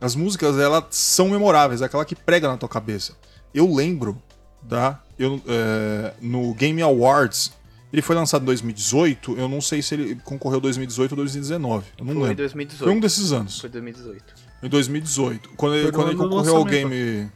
As 0.02 0.16
músicas, 0.16 0.58
elas 0.58 0.84
são 0.92 1.30
memoráveis, 1.30 1.82
é 1.82 1.86
aquela 1.86 2.06
que 2.06 2.16
prega 2.16 2.48
na 2.48 2.58
tua 2.58 2.70
cabeça. 2.70 3.14
Eu 3.54 3.74
lembro, 3.74 4.22
tá? 4.68 5.04
Eu, 5.18 5.42
é, 5.48 6.14
no 6.22 6.54
Game 6.54 6.82
Awards, 6.82 7.52
ele 7.92 8.02
foi 8.02 8.16
lançado 8.16 8.44
em 8.44 8.46
2018, 8.46 9.38
eu 9.38 9.50
não 9.50 9.60
sei 9.60 9.82
se 9.82 9.96
ele 9.96 10.16
concorreu 10.24 10.62
2018 10.62 11.12
ou 11.12 11.18
2019, 11.18 11.86
eu 11.98 12.06
não 12.06 12.14
Foi 12.14 12.16
em 12.16 12.24
lembro. 12.24 12.36
2018. 12.38 12.84
Foi 12.88 12.94
um 12.96 13.00
desses 13.00 13.32
anos. 13.34 13.60
Foi 13.60 13.70
2018. 13.70 14.24
Em 14.64 14.70
2018. 14.70 15.50
Quando 15.58 15.76
ele, 15.76 15.92
quando 15.92 16.08
ele 16.10 16.18
concorreu 16.18 16.56
ao 16.56 16.64
game. 16.66 17.30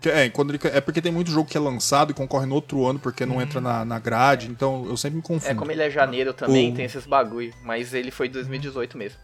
que- 0.00 0.08
É, 0.08 0.28
quando 0.30 0.50
ele, 0.54 0.60
é 0.64 0.80
porque 0.80 1.02
tem 1.02 1.10
muito 1.12 1.30
jogo 1.30 1.48
que 1.50 1.56
é 1.56 1.60
lançado 1.60 2.12
e 2.12 2.14
concorre 2.14 2.46
no 2.46 2.54
outro 2.54 2.86
ano 2.86 2.98
porque 3.00 3.24
Uhum. 3.24 3.30
não 3.34 3.42
entra 3.42 3.60
na, 3.60 3.84
na 3.84 3.98
grade, 3.98 4.46
então 4.48 4.86
eu 4.88 4.96
sempre 4.96 5.16
me 5.16 5.22
confundo. 5.22 5.50
É, 5.52 5.54
como 5.56 5.70
ele 5.72 5.82
é 5.82 5.90
janeiro 5.90 6.32
também, 6.32 6.72
O- 6.72 6.74
tem 6.76 6.84
esses 6.84 7.04
bagulho. 7.06 7.52
Mas 7.64 7.92
ele 7.94 8.10
foi 8.12 8.28
2018 8.28 8.96
mesmo. 8.96 9.18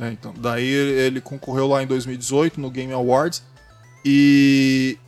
É, 0.00 0.10
então, 0.10 0.32
daí 0.38 0.66
ele 0.66 1.20
concorreu 1.20 1.68
lá 1.68 1.82
em 1.82 1.86
2018 1.86 2.58
no 2.58 2.70
Game 2.70 2.90
Awards 2.90 3.42
e 4.02 4.98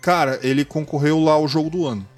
cara, 0.00 0.40
ele 0.42 0.64
concorreu 0.64 1.20
lá 1.20 1.32
ao 1.32 1.46
jogo 1.46 1.68
do 1.68 1.86
ano. 1.86 2.08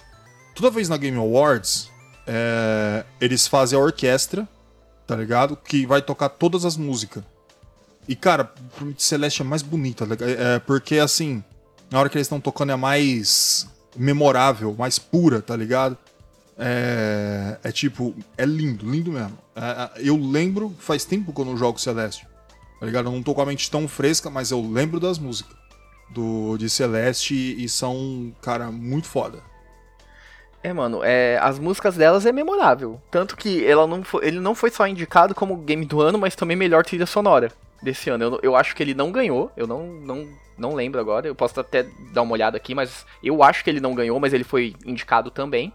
Toda 0.54 0.70
vez 0.70 0.88
na 0.88 0.96
Game 0.96 1.18
Awards, 1.18 1.90
é, 2.24 3.04
eles 3.20 3.48
fazem 3.48 3.76
a 3.76 3.82
orquestra, 3.82 4.48
tá 5.04 5.16
ligado? 5.16 5.56
Que 5.56 5.84
vai 5.84 6.00
tocar 6.00 6.28
todas 6.28 6.64
as 6.64 6.76
músicas. 6.76 7.24
E 8.06 8.14
cara, 8.14 8.52
mim, 8.80 8.94
Celeste 8.96 9.42
é 9.42 9.44
mais 9.44 9.62
bonita, 9.62 10.06
tá 10.06 10.16
é, 10.24 10.60
porque 10.60 10.98
assim, 10.98 11.42
na 11.90 11.98
hora 11.98 12.08
que 12.08 12.16
eles 12.16 12.26
estão 12.26 12.40
tocando 12.40 12.70
é 12.70 12.76
mais 12.76 13.66
memorável, 13.96 14.72
mais 14.78 15.00
pura, 15.00 15.42
tá 15.42 15.56
ligado? 15.56 15.98
É, 16.58 17.58
é 17.64 17.72
tipo, 17.72 18.14
é 18.36 18.44
lindo, 18.44 18.88
lindo 18.88 19.12
mesmo. 19.12 19.36
É, 19.56 20.00
é, 20.00 20.08
eu 20.08 20.16
lembro, 20.16 20.74
faz 20.78 21.04
tempo 21.04 21.32
que 21.32 21.40
eu 21.40 21.44
não 21.44 21.56
jogo 21.56 21.80
Celeste. 21.80 22.26
Tá 22.78 22.86
ligado? 22.86 23.08
Eu 23.08 23.12
não 23.12 23.22
tô 23.22 23.34
com 23.34 23.40
a 23.42 23.46
mente 23.46 23.70
tão 23.70 23.88
fresca, 23.88 24.30
mas 24.30 24.50
eu 24.50 24.60
lembro 24.60 25.00
das 25.00 25.18
músicas 25.18 25.56
do, 26.10 26.56
de 26.56 26.68
Celeste 26.68 27.34
e 27.34 27.68
são, 27.68 28.32
cara, 28.40 28.70
muito 28.70 29.08
foda. 29.08 29.38
É, 30.62 30.72
mano, 30.72 31.02
é, 31.04 31.38
as 31.42 31.58
músicas 31.58 31.94
delas 31.96 32.24
é 32.24 32.32
memorável. 32.32 33.00
Tanto 33.10 33.36
que 33.36 33.64
ela 33.66 33.86
não 33.86 34.02
foi- 34.02 34.26
ele 34.26 34.40
não 34.40 34.54
foi 34.54 34.70
só 34.70 34.86
indicado 34.86 35.34
como 35.34 35.56
game 35.58 35.84
do 35.84 36.00
ano, 36.00 36.18
mas 36.18 36.34
também 36.34 36.56
melhor 36.56 36.84
trilha 36.84 37.04
sonora 37.04 37.52
desse 37.82 38.08
ano. 38.08 38.24
Eu, 38.24 38.40
eu 38.42 38.56
acho 38.56 38.74
que 38.74 38.82
ele 38.82 38.94
não 38.94 39.12
ganhou, 39.12 39.52
eu 39.56 39.66
não, 39.66 39.86
não, 39.86 40.26
não 40.56 40.74
lembro 40.74 40.98
agora, 40.98 41.26
eu 41.26 41.34
posso 41.34 41.60
até 41.60 41.84
dar 42.14 42.22
uma 42.22 42.32
olhada 42.32 42.56
aqui, 42.56 42.74
mas 42.74 43.04
eu 43.22 43.42
acho 43.42 43.62
que 43.62 43.68
ele 43.68 43.80
não 43.80 43.94
ganhou, 43.94 44.18
mas 44.18 44.32
ele 44.32 44.44
foi 44.44 44.74
indicado 44.86 45.30
também. 45.30 45.70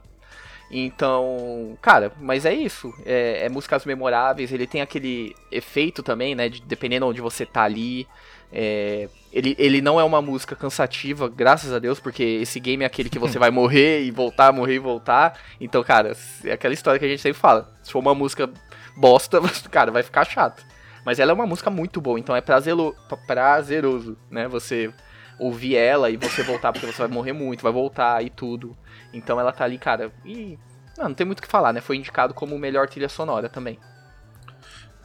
Então, 0.72 1.78
cara, 1.82 2.12
mas 2.20 2.46
é 2.46 2.54
isso. 2.54 2.94
É, 3.06 3.46
é 3.46 3.50
músicas 3.50 3.86
memoráveis, 3.86 4.52
ele 4.52 4.68
tem 4.68 4.82
aquele 4.82 5.36
efeito 5.52 6.04
também, 6.04 6.36
né? 6.36 6.48
De, 6.48 6.62
dependendo 6.62 7.08
onde 7.08 7.22
você 7.22 7.46
tá 7.46 7.64
ali. 7.64 8.08
É, 8.52 9.10
ele, 9.32 9.56
ele 9.60 9.82
não 9.82 10.00
é 10.00 10.04
uma 10.04 10.22
música 10.22 10.56
cansativa, 10.56 11.28
graças 11.28 11.72
a 11.72 11.80
Deus, 11.80 12.00
porque 12.00 12.24
esse 12.24 12.60
game 12.60 12.84
é 12.84 12.88
aquele 12.88 13.10
que 13.10 13.20
você 13.20 13.38
vai 13.40 13.50
morrer 13.50 14.04
e 14.04 14.12
voltar, 14.12 14.54
morrer 14.54 14.76
e 14.76 14.80
voltar. 14.80 15.40
Então, 15.60 15.84
cara, 15.84 16.16
é 16.46 16.52
aquela 16.52 16.74
história 16.74 17.00
que 17.00 17.06
a 17.06 17.10
gente 17.10 17.22
sempre 17.22 17.40
fala. 17.40 17.72
Se 17.84 17.92
for 17.92 18.00
uma 18.00 18.14
música 18.14 18.50
bosta, 18.96 19.42
cara, 19.72 19.92
vai 19.92 20.04
ficar 20.04 20.26
chato. 20.26 20.64
Mas 21.04 21.20
ela 21.20 21.32
é 21.32 21.34
uma 21.34 21.48
música 21.48 21.70
muito 21.72 22.00
boa, 22.00 22.20
então 22.20 22.36
é 22.36 22.42
prazelo, 22.42 22.96
prazeroso, 23.26 24.18
né? 24.30 24.48
Você 24.48 24.94
ouvir 25.40 25.76
ela 25.76 26.10
e 26.10 26.18
você 26.18 26.44
voltar, 26.44 26.74
porque 26.74 26.86
você 26.86 26.98
vai 26.98 27.08
morrer 27.08 27.34
muito, 27.34 27.64
vai 27.64 27.72
voltar 27.72 28.24
e 28.24 28.30
tudo. 28.30 28.78
Então 29.14 29.40
ela 29.40 29.52
tá 29.52 29.64
ali, 29.64 29.78
cara. 29.78 30.12
E. 30.26 30.58
Não, 30.98 31.10
não 31.10 31.14
tem 31.14 31.26
muito 31.26 31.40
o 31.40 31.42
que 31.42 31.48
falar, 31.48 31.74
né? 31.74 31.82
Foi 31.82 31.96
indicado 31.96 32.34
como 32.34 32.58
melhor 32.58 32.88
trilha 32.88 33.10
sonora 33.10 33.48
também. 33.48 33.80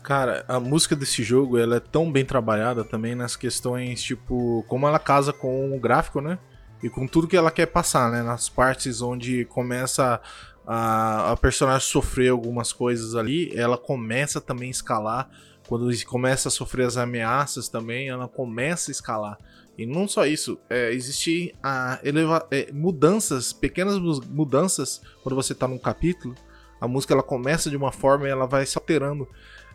Cara, 0.03 0.45
a 0.47 0.61
música 0.61 0.95
desse 0.95 1.23
jogo, 1.23 1.57
ela 1.57 1.77
é 1.77 1.81
tão 1.81 2.13
bem 2.13 2.27
trabalhada 2.27 2.85
também 2.85 3.15
nas 3.15 3.37
questões, 3.37 4.03
tipo, 4.03 4.63
como 4.69 4.87
ela 4.87 4.99
casa 4.99 5.33
com 5.33 5.75
o 5.75 5.81
gráfico, 5.81 6.21
né? 6.21 6.39
E 6.83 6.91
com 6.91 7.07
tudo 7.07 7.27
que 7.27 7.37
ela 7.37 7.51
quer 7.51 7.67
passar, 7.67 8.11
né? 8.11 8.23
Nas 8.23 8.49
partes 8.49 9.01
onde 9.01 9.47
começa 9.47 10.21
a, 10.67 11.33
a 11.33 11.37
personagem 11.39 11.89
sofrer 11.89 12.31
algumas 12.31 12.71
coisas 12.71 13.15
ali, 13.15 13.51
ela 13.57 13.79
começa 13.79 14.41
também 14.41 14.69
a 14.69 14.73
escalar. 14.73 15.31
Quando 15.67 15.89
começa 16.05 16.49
a 16.49 16.51
sofrer 16.51 16.87
as 16.87 16.97
ameaças 16.97 17.69
também, 17.69 18.09
ela 18.09 18.29
começa 18.29 18.91
a 18.91 18.93
escalar. 18.93 19.39
E 19.77 19.87
não 19.87 20.07
só 20.07 20.25
isso, 20.27 20.59
é, 20.71 20.93
existe 20.93 21.53
a 21.63 21.99
eleva 22.05 22.47
é, 22.51 22.71
mudanças, 22.73 23.53
pequenas 23.53 23.99
mu- 23.99 24.21
mudanças 24.29 25.01
quando 25.23 25.35
você 25.35 25.55
tá 25.55 25.67
num 25.67 25.79
capítulo. 25.79 26.35
A 26.81 26.87
música 26.87 27.15
ela 27.15 27.23
começa 27.23 27.71
de 27.71 27.77
uma 27.77 27.91
forma 27.91 28.27
e 28.29 28.31
ela 28.31 28.47
vai 28.47 28.65
se 28.67 28.79
alterando. 28.79 29.27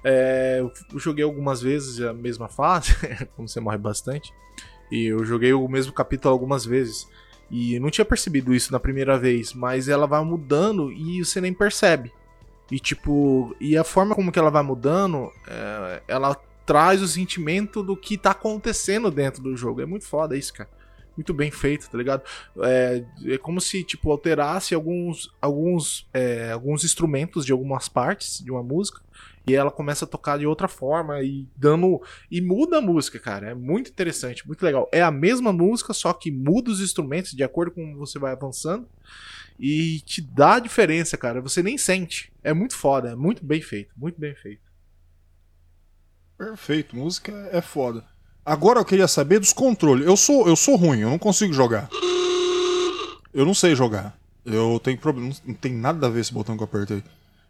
É, 0.03 0.59
eu 0.61 0.99
joguei 0.99 1.23
algumas 1.25 1.61
vezes 1.61 1.99
a 2.01 2.13
mesma 2.13 2.47
fase, 2.47 2.95
como 3.35 3.47
você 3.47 3.59
morre 3.59 3.77
bastante. 3.77 4.31
E 4.91 5.05
eu 5.07 5.25
joguei 5.25 5.53
o 5.53 5.67
mesmo 5.67 5.91
capítulo 5.91 6.31
algumas 6.31 6.65
vezes. 6.65 7.07
E 7.51 7.79
não 7.79 7.89
tinha 7.89 8.05
percebido 8.05 8.53
isso 8.53 8.71
na 8.71 8.79
primeira 8.79 9.17
vez, 9.17 9.53
mas 9.53 9.89
ela 9.89 10.05
vai 10.05 10.23
mudando 10.23 10.91
e 10.91 11.25
você 11.25 11.41
nem 11.41 11.53
percebe. 11.53 12.13
E 12.71 12.79
tipo, 12.79 13.55
e 13.59 13.77
a 13.77 13.83
forma 13.83 14.13
como 14.15 14.31
que 14.31 14.39
ela 14.39 14.51
vai 14.51 14.63
mudando, 14.63 15.31
é, 15.47 16.03
ela 16.07 16.35
traz 16.65 17.01
o 17.01 17.07
sentimento 17.07 17.81
do 17.81 17.97
que 17.97 18.17
tá 18.17 18.31
acontecendo 18.31 19.09
dentro 19.09 19.41
do 19.41 19.57
jogo. 19.57 19.81
É 19.81 19.85
muito 19.85 20.05
foda 20.05 20.37
isso, 20.37 20.53
cara. 20.53 20.69
Muito 21.17 21.33
bem 21.33 21.51
feito, 21.51 21.89
tá 21.89 21.97
ligado? 21.97 22.23
É, 22.59 23.03
é 23.25 23.37
como 23.37 23.59
se, 23.59 23.83
tipo, 23.83 24.11
alterasse 24.11 24.73
alguns, 24.73 25.33
alguns, 25.41 26.07
é, 26.13 26.51
alguns 26.51 26.83
instrumentos 26.83 27.45
de 27.45 27.51
algumas 27.51 27.89
partes 27.89 28.43
de 28.43 28.51
uma 28.51 28.63
música 28.63 29.01
e 29.47 29.55
ela 29.55 29.71
começa 29.71 30.05
a 30.05 30.07
tocar 30.07 30.37
de 30.37 30.45
outra 30.45 30.67
forma 30.67 31.21
e 31.21 31.47
dando 31.57 32.01
e 32.29 32.39
muda 32.39 32.77
a 32.77 32.81
música, 32.81 33.17
cara. 33.19 33.49
É 33.49 33.55
muito 33.55 33.89
interessante, 33.89 34.45
muito 34.45 34.63
legal. 34.63 34.87
É 34.93 35.01
a 35.01 35.11
mesma 35.11 35.51
música, 35.51 35.91
só 35.91 36.13
que 36.13 36.31
muda 36.31 36.69
os 36.69 36.79
instrumentos 36.79 37.31
de 37.31 37.43
acordo 37.43 37.71
com 37.71 37.81
como 37.81 37.97
você 37.97 38.19
vai 38.19 38.31
avançando 38.31 38.87
e 39.59 39.99
te 39.99 40.21
dá 40.21 40.55
a 40.55 40.59
diferença, 40.59 41.17
cara. 41.17 41.41
Você 41.41 41.61
nem 41.61 41.77
sente. 41.77 42.31
É 42.41 42.53
muito 42.53 42.75
foda, 42.75 43.09
é 43.09 43.15
muito 43.15 43.45
bem 43.45 43.61
feito, 43.61 43.93
muito 43.97 44.19
bem 44.19 44.33
feito. 44.33 44.61
Perfeito, 46.37 46.95
música 46.95 47.33
é 47.51 47.61
foda. 47.61 48.05
Agora 48.45 48.79
eu 48.79 48.85
queria 48.85 49.07
saber 49.07 49.39
dos 49.39 49.51
controles. 49.51 50.07
Eu 50.07 50.15
sou, 50.15 50.47
eu 50.47 50.55
sou 50.55 50.77
ruim, 50.77 51.01
eu 51.01 51.09
não 51.09 51.19
consigo 51.19 51.53
jogar. 51.53 51.89
Eu 53.33 53.45
não 53.45 53.53
sei 53.53 53.75
jogar. 53.75 54.17
Eu 54.45 54.79
tenho 54.81 54.97
problema. 54.97 55.31
Não 55.45 55.53
tem 55.53 55.73
nada 55.73 56.07
a 56.07 56.09
ver 56.09 56.21
esse 56.21 56.33
botão 56.33 56.55
que 56.55 56.63
eu 56.63 56.65
apertei. 56.65 57.03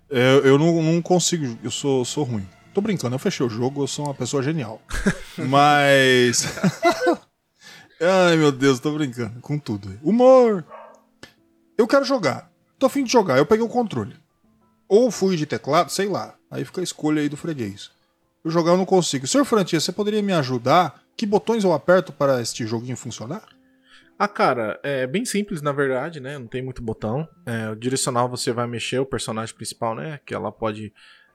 Eu, 0.09 0.43
eu 0.43 0.57
não, 0.57 0.81
não 0.81 1.01
consigo. 1.03 1.57
Eu 1.63 1.69
sou, 1.69 2.03
sou 2.03 2.23
ruim. 2.23 2.45
Tô 2.73 2.81
brincando, 2.81 3.15
eu 3.15 3.19
fechei 3.19 3.45
o 3.45 3.49
jogo, 3.49 3.83
eu 3.83 3.87
sou 3.87 4.05
uma 4.05 4.13
pessoa 4.13 4.41
genial. 4.41 4.81
Mas. 5.37 6.47
Ai 8.01 8.37
meu 8.37 8.51
Deus, 8.51 8.79
tô 8.79 8.91
brincando 8.93 9.39
com 9.41 9.59
tudo. 9.59 9.99
Humor! 10.01 10.65
Eu 11.79 11.87
quero 11.87 12.03
jogar. 12.03 12.51
Tô 12.77 12.87
afim 12.87 13.05
de 13.05 13.11
jogar, 13.11 13.37
eu 13.37 13.45
peguei 13.45 13.65
o 13.65 13.69
controle. 13.69 14.13
Ou 14.85 15.09
fui 15.09 15.37
de 15.37 15.45
teclado, 15.45 15.89
sei 15.89 16.09
lá. 16.09 16.35
Aí 16.51 16.65
fica 16.65 16.81
a 16.81 16.83
escolha 16.83 17.21
aí 17.21 17.29
do 17.29 17.37
freguês. 17.37 17.89
Eu 18.43 18.51
jogar 18.51 18.71
eu 18.71 18.77
não 18.77 18.85
consigo. 18.85 19.25
Senhor 19.25 19.45
Frantia, 19.45 19.79
você 19.79 19.93
poderia 19.93 20.21
me 20.21 20.33
ajudar? 20.33 21.01
Que 21.15 21.25
botões 21.25 21.63
eu 21.63 21.71
aperto 21.71 22.11
para 22.11 22.41
este 22.41 22.67
joguinho 22.67 22.97
funcionar? 22.97 23.43
Ah, 24.17 24.27
cara, 24.27 24.77
é 24.83 25.07
bem 25.07 25.23
simples 25.23 25.61
na 25.61 25.71
verdade, 25.71 26.19
né? 26.19 26.37
Não 26.37 26.47
tem 26.47 26.61
muito 26.61 26.81
botão. 26.81 27.25
É, 27.45 27.69
o 27.69 27.77
direcional 27.77 28.27
você 28.27 28.51
vai 28.51 28.67
mexer 28.67 28.99
o 28.99 29.05
personagem 29.05 29.55
principal, 29.55 29.95
né? 29.95 30.19
Que 30.25 30.33
ela 30.33 30.51
pode 30.51 30.91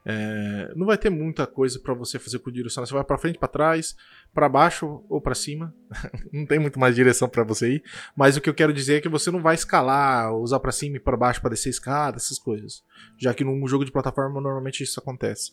É, 0.07 0.71
não 0.75 0.85
vai 0.85 0.99
ter 0.99 1.09
muita 1.09 1.47
coisa 1.47 1.79
pra 1.79 1.93
você 1.95 2.19
fazer 2.19 2.37
com 2.37 2.51
direção. 2.51 2.85
Você 2.85 2.93
vai 2.93 3.03
pra 3.03 3.17
frente, 3.17 3.39
pra 3.39 3.47
trás, 3.47 3.95
pra 4.33 4.47
baixo 4.47 5.03
ou 5.09 5.19
pra 5.19 5.33
cima. 5.33 5.73
não 6.31 6.45
tem 6.45 6.59
muito 6.59 6.79
mais 6.79 6.95
direção 6.95 7.27
pra 7.27 7.43
você 7.43 7.75
ir. 7.75 7.83
Mas 8.15 8.37
o 8.37 8.41
que 8.41 8.49
eu 8.49 8.53
quero 8.53 8.71
dizer 8.71 8.97
é 8.97 9.01
que 9.01 9.09
você 9.09 9.31
não 9.31 9.41
vai 9.41 9.55
escalar, 9.55 10.31
usar 10.35 10.59
pra 10.59 10.71
cima 10.71 10.97
e 10.97 10.99
pra 10.99 11.17
baixo 11.17 11.41
pra 11.41 11.49
descer 11.49 11.69
escada, 11.69 12.17
essas 12.17 12.37
coisas. 12.37 12.83
Já 13.17 13.33
que 13.33 13.43
num 13.43 13.67
jogo 13.67 13.83
de 13.83 13.91
plataforma 13.91 14.39
normalmente 14.39 14.83
isso 14.83 14.99
acontece. 14.99 15.49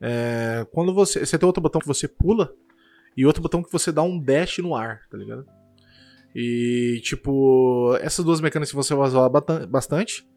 É, 0.00 0.64
quando 0.72 0.94
você. 0.94 1.26
Você 1.26 1.36
tem 1.36 1.46
outro 1.46 1.62
botão 1.62 1.80
que 1.80 1.86
você 1.86 2.06
pula 2.06 2.52
e 3.16 3.26
outro 3.26 3.42
botão 3.42 3.62
que 3.62 3.72
você 3.72 3.90
dá 3.90 4.02
um 4.02 4.20
dash 4.20 4.58
no 4.58 4.76
ar, 4.76 5.00
tá 5.10 5.16
ligado? 5.16 5.44
E, 6.34 7.00
tipo, 7.02 7.96
essas 8.02 8.22
duas 8.22 8.42
mecânicas 8.42 8.70
você 8.70 8.94
vai 8.94 9.08
usar 9.08 9.28
bastante. 9.66 10.28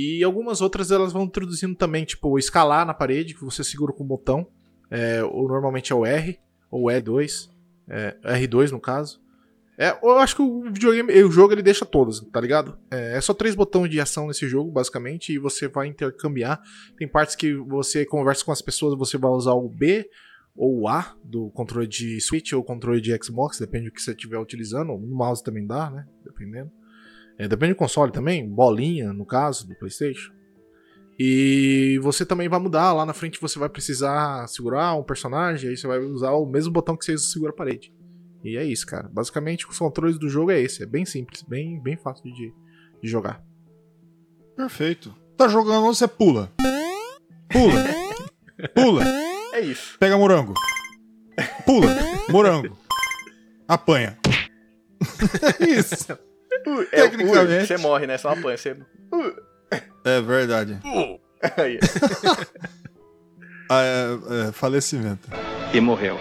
E 0.00 0.22
algumas 0.22 0.60
outras 0.60 0.92
elas 0.92 1.12
vão 1.12 1.24
introduzindo 1.24 1.74
também, 1.74 2.04
tipo, 2.04 2.38
escalar 2.38 2.86
na 2.86 2.94
parede, 2.94 3.34
que 3.34 3.44
você 3.44 3.64
segura 3.64 3.92
com 3.92 4.04
o 4.04 4.06
botão. 4.06 4.46
É, 4.88 5.24
ou 5.24 5.48
normalmente 5.48 5.92
é 5.92 5.96
o 5.96 6.06
R, 6.06 6.38
ou 6.70 6.84
E2. 6.84 7.50
É, 7.88 8.16
R2 8.22 8.70
no 8.70 8.78
caso. 8.78 9.20
É, 9.76 9.98
eu 10.00 10.16
acho 10.20 10.36
que 10.36 10.42
o 10.42 10.62
videogame, 10.70 11.12
o 11.24 11.32
jogo 11.32 11.52
ele 11.52 11.62
deixa 11.62 11.84
todos, 11.84 12.20
tá 12.30 12.40
ligado? 12.40 12.78
É, 12.92 13.16
é 13.16 13.20
só 13.20 13.34
três 13.34 13.56
botões 13.56 13.90
de 13.90 14.00
ação 14.00 14.28
nesse 14.28 14.46
jogo, 14.48 14.70
basicamente, 14.70 15.32
e 15.32 15.38
você 15.38 15.66
vai 15.66 15.88
intercambiar. 15.88 16.62
Tem 16.96 17.08
partes 17.08 17.34
que 17.34 17.54
você 17.54 18.06
conversa 18.06 18.44
com 18.44 18.52
as 18.52 18.62
pessoas, 18.62 18.96
você 18.96 19.18
vai 19.18 19.32
usar 19.32 19.54
o 19.54 19.68
B 19.68 20.08
ou 20.54 20.82
o 20.82 20.88
A 20.88 21.12
do 21.24 21.50
controle 21.50 21.88
de 21.88 22.20
Switch 22.20 22.52
ou 22.52 22.62
controle 22.62 23.00
de 23.00 23.16
Xbox, 23.20 23.58
depende 23.58 23.86
do 23.86 23.92
que 23.92 24.00
você 24.00 24.12
estiver 24.12 24.38
utilizando. 24.38 24.96
No 24.96 25.16
mouse 25.16 25.42
também 25.42 25.66
dá, 25.66 25.90
né? 25.90 26.06
Dependendo. 26.24 26.70
É, 27.38 27.46
depende 27.46 27.72
do 27.72 27.76
console 27.76 28.10
também, 28.10 28.48
bolinha, 28.48 29.12
no 29.12 29.24
caso, 29.24 29.66
do 29.66 29.74
PlayStation. 29.76 30.32
E 31.18 31.98
você 32.02 32.24
também 32.24 32.48
vai 32.48 32.60
mudar, 32.60 32.92
lá 32.92 33.04
na 33.04 33.12
frente 33.12 33.40
você 33.40 33.58
vai 33.58 33.68
precisar 33.68 34.46
segurar 34.48 34.94
um 34.94 35.02
personagem, 35.02 35.70
aí 35.70 35.76
você 35.76 35.86
vai 35.86 35.98
usar 35.98 36.32
o 36.32 36.46
mesmo 36.46 36.72
botão 36.72 36.96
que 36.96 37.04
você 37.04 37.12
usa 37.14 37.24
segura 37.24 37.50
a 37.50 37.54
parede. 37.54 37.92
E 38.44 38.56
é 38.56 38.64
isso, 38.64 38.86
cara. 38.86 39.08
Basicamente, 39.12 39.68
os 39.68 39.78
controles 39.78 40.18
do 40.18 40.28
jogo 40.28 40.50
é 40.50 40.60
esse. 40.60 40.82
É 40.82 40.86
bem 40.86 41.04
simples, 41.04 41.42
bem, 41.42 41.80
bem 41.82 41.96
fácil 41.96 42.24
de, 42.24 42.52
de 43.02 43.08
jogar. 43.08 43.42
Perfeito. 44.56 45.14
Tá 45.36 45.48
jogando, 45.48 45.86
você 45.86 46.06
pula. 46.06 46.52
Pula. 47.48 47.84
Pula. 48.74 49.04
É 49.54 49.60
isso. 49.60 49.98
Pega 49.98 50.16
morango. 50.16 50.54
Pula. 51.64 51.88
Morango. 52.28 52.76
Apanha. 53.66 54.18
Isso. 55.60 56.18
É, 56.92 57.02
o- 57.04 57.10
Tecnicamente. 57.10 57.66
Você 57.66 57.76
morre, 57.76 58.06
né? 58.06 58.18
Só 58.18 58.30
apanha. 58.30 58.56
Você... 58.56 58.76
É 60.04 60.20
verdade. 60.20 60.78
Aí. 61.56 61.78
Ah, 63.70 63.82
é, 63.82 64.48
é, 64.48 64.52
falecimento. 64.52 65.28
E 65.74 65.78
morreu. 65.80 66.16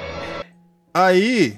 Aí, 0.93 1.58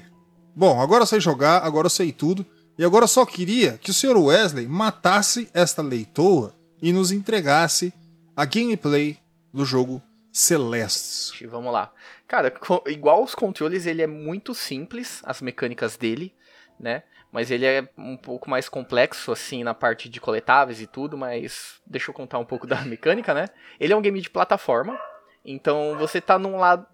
bom, 0.55 0.79
agora 0.79 1.01
eu 1.01 1.07
sei 1.07 1.19
jogar, 1.19 1.63
agora 1.63 1.87
eu 1.87 1.89
sei 1.89 2.11
tudo. 2.11 2.45
E 2.77 2.85
agora 2.85 3.05
eu 3.05 3.07
só 3.07 3.25
queria 3.25 3.77
que 3.79 3.89
o 3.89 3.93
Sr. 3.93 4.15
Wesley 4.17 4.67
matasse 4.67 5.49
esta 5.51 5.81
leitoa 5.81 6.53
e 6.79 6.93
nos 6.93 7.11
entregasse 7.11 7.91
a 8.35 8.45
gameplay 8.45 9.17
do 9.51 9.65
jogo 9.65 9.99
Celeste. 10.31 11.47
Vamos 11.47 11.73
lá. 11.73 11.91
Cara, 12.27 12.53
igual 12.85 13.23
os 13.23 13.33
controles, 13.33 13.87
ele 13.87 14.03
é 14.03 14.07
muito 14.07 14.53
simples, 14.53 15.21
as 15.23 15.41
mecânicas 15.41 15.97
dele, 15.97 16.31
né? 16.79 17.01
Mas 17.31 17.51
ele 17.51 17.65
é 17.65 17.87
um 17.97 18.17
pouco 18.17 18.49
mais 18.49 18.67
complexo, 18.67 19.31
assim, 19.31 19.63
na 19.63 19.73
parte 19.73 20.09
de 20.09 20.19
coletáveis 20.19 20.81
e 20.81 20.87
tudo, 20.87 21.17
mas 21.17 21.79
deixa 21.85 22.09
eu 22.09 22.13
contar 22.13 22.39
um 22.39 22.45
pouco 22.45 22.65
da 22.67 22.81
mecânica, 22.81 23.33
né? 23.33 23.45
Ele 23.79 23.93
é 23.93 23.95
um 23.95 24.01
game 24.01 24.19
de 24.19 24.29
plataforma, 24.29 24.99
então 25.45 25.95
você 25.97 26.19
tá 26.19 26.39
num 26.39 26.57
lado. 26.57 26.85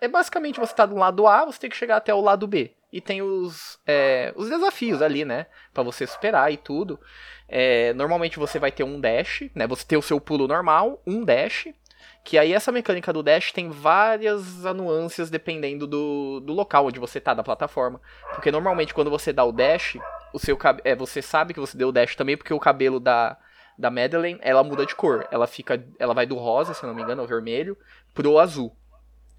É 0.00 0.08
basicamente 0.08 0.60
você 0.60 0.74
tá 0.74 0.86
do 0.86 0.96
lado 0.96 1.26
A, 1.26 1.44
você 1.44 1.58
tem 1.58 1.70
que 1.70 1.76
chegar 1.76 1.96
até 1.96 2.14
o 2.14 2.20
lado 2.20 2.46
B. 2.46 2.74
E 2.92 3.00
tem 3.00 3.22
os, 3.22 3.78
é, 3.86 4.32
os 4.34 4.48
desafios 4.48 5.00
ali, 5.00 5.24
né? 5.24 5.46
Pra 5.72 5.82
você 5.82 6.06
superar 6.06 6.52
e 6.52 6.56
tudo. 6.56 6.98
É, 7.48 7.92
normalmente 7.94 8.38
você 8.38 8.58
vai 8.58 8.72
ter 8.72 8.82
um 8.82 9.00
dash, 9.00 9.48
né? 9.54 9.66
Você 9.66 9.86
tem 9.86 9.98
o 9.98 10.02
seu 10.02 10.20
pulo 10.20 10.48
normal, 10.48 11.00
um 11.06 11.24
dash. 11.24 11.68
Que 12.22 12.38
aí 12.38 12.52
essa 12.52 12.70
mecânica 12.70 13.12
do 13.12 13.22
dash 13.22 13.52
tem 13.52 13.70
várias 13.70 14.62
nuances 14.74 15.30
dependendo 15.30 15.86
do, 15.86 16.40
do 16.40 16.52
local 16.52 16.86
onde 16.86 17.00
você 17.00 17.20
tá 17.20 17.32
da 17.34 17.42
plataforma. 17.42 18.00
Porque 18.34 18.50
normalmente 18.50 18.94
quando 18.94 19.10
você 19.10 19.32
dá 19.32 19.44
o 19.44 19.52
dash, 19.52 19.98
o 20.32 20.38
seu 20.38 20.58
é, 20.84 20.94
você 20.94 21.22
sabe 21.22 21.54
que 21.54 21.60
você 21.60 21.76
deu 21.76 21.88
o 21.88 21.92
dash 21.92 22.14
também 22.14 22.36
porque 22.36 22.52
o 22.52 22.60
cabelo 22.60 23.00
da, 23.00 23.36
da 23.78 23.90
Madeleine, 23.90 24.38
ela 24.42 24.62
muda 24.62 24.84
de 24.84 24.94
cor. 24.94 25.26
Ela 25.30 25.46
fica, 25.46 25.82
ela 25.98 26.14
vai 26.14 26.26
do 26.26 26.36
rosa, 26.36 26.74
se 26.74 26.84
não 26.84 26.94
me 26.94 27.02
engano, 27.02 27.22
ao 27.22 27.26
vermelho, 27.26 27.76
pro 28.14 28.38
azul. 28.38 28.76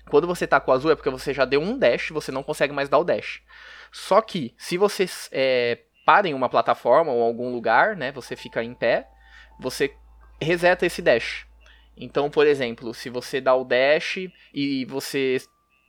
Quando 0.09 0.27
você 0.27 0.47
tá 0.47 0.59
com 0.59 0.71
o 0.71 0.73
azul 0.73 0.91
é 0.91 0.95
porque 0.95 1.09
você 1.09 1.33
já 1.33 1.45
deu 1.45 1.61
um 1.61 1.77
dash, 1.77 2.09
você 2.09 2.31
não 2.31 2.43
consegue 2.43 2.73
mais 2.73 2.89
dar 2.89 2.97
o 2.97 3.03
dash. 3.03 3.41
Só 3.91 4.21
que 4.21 4.53
se 4.57 4.77
você 4.77 5.05
é, 5.31 5.79
para 6.05 6.27
em 6.27 6.33
uma 6.33 6.49
plataforma 6.49 7.11
ou 7.11 7.21
algum 7.21 7.51
lugar, 7.51 7.95
né, 7.95 8.11
você 8.11 8.35
fica 8.35 8.63
em 8.63 8.73
pé, 8.73 9.07
você 9.59 9.93
reseta 10.41 10.85
esse 10.85 11.01
dash. 11.01 11.45
Então, 11.95 12.29
por 12.29 12.47
exemplo, 12.47 12.93
se 12.93 13.09
você 13.09 13.41
dá 13.41 13.55
o 13.55 13.63
dash 13.63 14.17
e 14.53 14.85
você 14.85 15.37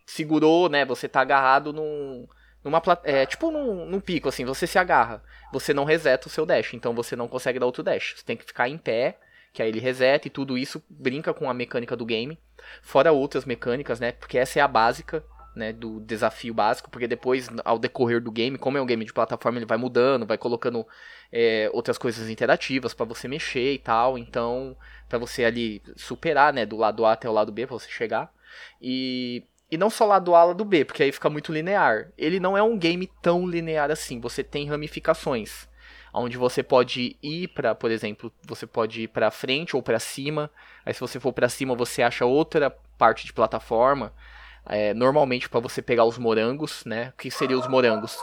segurou, 0.07 0.69
né, 0.69 0.85
você 0.85 1.09
tá 1.09 1.21
agarrado 1.21 1.73
num, 1.73 2.27
numa 2.63 2.83
é, 3.05 3.25
tipo 3.25 3.51
num, 3.51 3.87
num 3.87 4.01
pico 4.01 4.29
assim, 4.29 4.45
você 4.45 4.67
se 4.67 4.79
agarra, 4.79 5.23
você 5.53 5.73
não 5.73 5.85
reseta 5.85 6.29
o 6.29 6.31
seu 6.31 6.45
dash, 6.45 6.75
então 6.75 6.95
você 6.95 7.17
não 7.17 7.29
consegue 7.29 7.59
dar 7.59 7.67
outro 7.67 7.83
dash. 7.83 8.15
Você 8.17 8.25
tem 8.25 8.37
que 8.37 8.45
ficar 8.45 8.69
em 8.69 8.79
pé, 8.79 9.19
que 9.53 9.63
aí 9.63 9.69
ele 9.69 9.81
reseta 9.81 10.27
e 10.27 10.31
tudo 10.31 10.57
isso 10.57 10.83
brinca 10.89 11.33
com 11.33 11.49
a 11.49 11.55
mecânica 11.55 11.97
do 11.97 12.07
game, 12.07 12.39
fora 12.83 13.13
outras 13.13 13.45
mecânicas, 13.45 14.01
né? 14.01 14.13
Porque 14.13 14.39
essa 14.39 14.59
é 14.59 14.63
a 14.63 14.69
básica, 14.69 15.25
né, 15.55 15.73
do 15.73 16.01
desafio 16.01 16.55
básico, 16.55 16.91
porque 16.91 17.07
depois 17.07 17.49
ao 17.65 17.79
decorrer 17.79 18.21
do 18.21 18.31
game, 18.31 18.59
como 18.59 18.79
é 18.79 18.83
um 18.83 18.87
game 18.87 19.05
de 19.05 19.13
plataforma, 19.13 19.59
ele 19.59 19.67
vai 19.67 19.79
mudando, 19.79 20.27
vai 20.27 20.39
colocando 20.39 20.87
é, 21.31 21.71
outras 21.73 21.99
coisas 21.99 22.31
interativas 22.31 22.95
pra 22.95 23.05
você 23.05 23.29
mexer 23.29 23.75
e 23.75 23.79
tal, 23.79 24.17
então 24.17 24.77
pra 25.09 25.19
você 25.19 25.45
ali 25.45 25.83
superar, 25.97 26.53
né, 26.53 26.65
do 26.65 26.77
lado 26.77 27.05
A 27.05 27.13
até 27.13 27.29
o 27.29 27.33
lado 27.33 27.53
B 27.53 27.67
pra 27.67 27.79
você 27.79 27.91
chegar. 27.91 28.33
E 28.81 29.45
e 29.73 29.79
não 29.79 29.89
só 29.89 30.05
lado 30.05 30.35
A, 30.35 30.45
lado 30.45 30.67
B, 30.67 30.85
porque 30.85 31.03
aí 31.03 31.11
fica 31.11 31.31
muito 31.31 31.51
linear. 31.51 32.13
Ele 32.19 32.39
não 32.39 32.59
é 32.59 32.63
um 32.63 32.77
game 32.77 33.11
tão 33.23 33.49
linear 33.49 33.91
assim. 33.91 34.21
Você 34.21 34.45
tem 34.45 34.69
ramificações, 34.69 35.67
onde 36.13 36.37
você 36.37 36.63
pode 36.63 37.17
ir 37.23 37.49
para, 37.49 37.75
por 37.75 37.91
exemplo, 37.91 38.31
você 38.43 38.67
pode 38.67 39.05
ir 39.05 39.09
para 39.09 39.31
frente 39.31 39.75
ou 39.75 39.83
para 39.83 39.99
cima. 39.99 40.51
Aí 40.85 40.93
se 40.93 41.01
você 41.01 41.19
for 41.19 41.33
para 41.33 41.49
cima, 41.49 41.75
você 41.75 42.03
acha 42.03 42.27
outra 42.27 42.71
parte 42.99 43.25
de 43.25 43.33
plataforma. 43.33 44.13
É, 44.67 44.95
normalmente 44.95 45.49
para 45.49 45.61
você 45.61 45.83
pegar 45.83 46.05
os 46.05 46.19
morangos, 46.19 46.85
né? 46.85 47.09
O 47.11 47.21
que 47.21 47.31
seriam 47.31 47.59
os 47.59 47.67
morangos? 47.67 48.19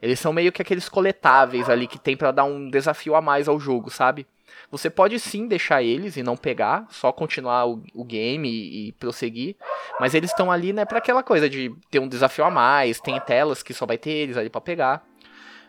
Eles 0.00 0.18
são 0.18 0.32
meio 0.32 0.50
que 0.50 0.62
aqueles 0.62 0.88
coletáveis 0.88 1.68
ali 1.68 1.86
que 1.86 1.98
tem 1.98 2.16
para 2.16 2.32
dar 2.32 2.44
um 2.44 2.68
desafio 2.68 3.14
a 3.14 3.20
mais 3.20 3.46
ao 3.48 3.60
jogo, 3.60 3.90
sabe? 3.90 4.26
Você 4.70 4.88
pode 4.88 5.18
sim 5.18 5.46
deixar 5.46 5.82
eles 5.82 6.16
e 6.16 6.22
não 6.22 6.36
pegar, 6.36 6.86
só 6.90 7.12
continuar 7.12 7.66
o, 7.66 7.82
o 7.94 8.04
game 8.04 8.48
e, 8.48 8.88
e 8.88 8.92
prosseguir. 8.92 9.56
Mas 10.00 10.14
eles 10.14 10.30
estão 10.30 10.50
ali, 10.50 10.72
né, 10.72 10.84
para 10.84 10.98
aquela 10.98 11.22
coisa 11.22 11.48
de 11.48 11.74
ter 11.90 11.98
um 11.98 12.08
desafio 12.08 12.44
a 12.44 12.50
mais, 12.50 13.00
tem 13.00 13.18
telas 13.20 13.62
que 13.62 13.74
só 13.74 13.86
vai 13.86 13.98
ter 13.98 14.10
eles 14.10 14.36
ali 14.36 14.48
para 14.48 14.60
pegar. 14.60 15.04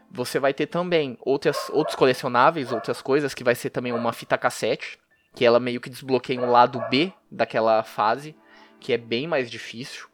Você 0.09 0.39
vai 0.39 0.53
ter 0.53 0.67
também 0.67 1.17
outras, 1.21 1.69
outros 1.71 1.95
colecionáveis, 1.95 2.71
outras 2.71 3.01
coisas, 3.01 3.33
que 3.33 3.43
vai 3.43 3.55
ser 3.55 3.71
também 3.71 3.91
uma 3.91 4.13
fita 4.13 4.37
cassete, 4.37 4.99
que 5.35 5.43
ela 5.43 5.59
meio 5.59 5.81
que 5.81 5.89
desbloqueia 5.89 6.39
um 6.39 6.51
lado 6.51 6.81
B 6.89 7.11
daquela 7.31 7.83
fase, 7.83 8.35
que 8.79 8.93
é 8.93 8.97
bem 8.97 9.27
mais 9.27 9.49
difícil. 9.49 10.07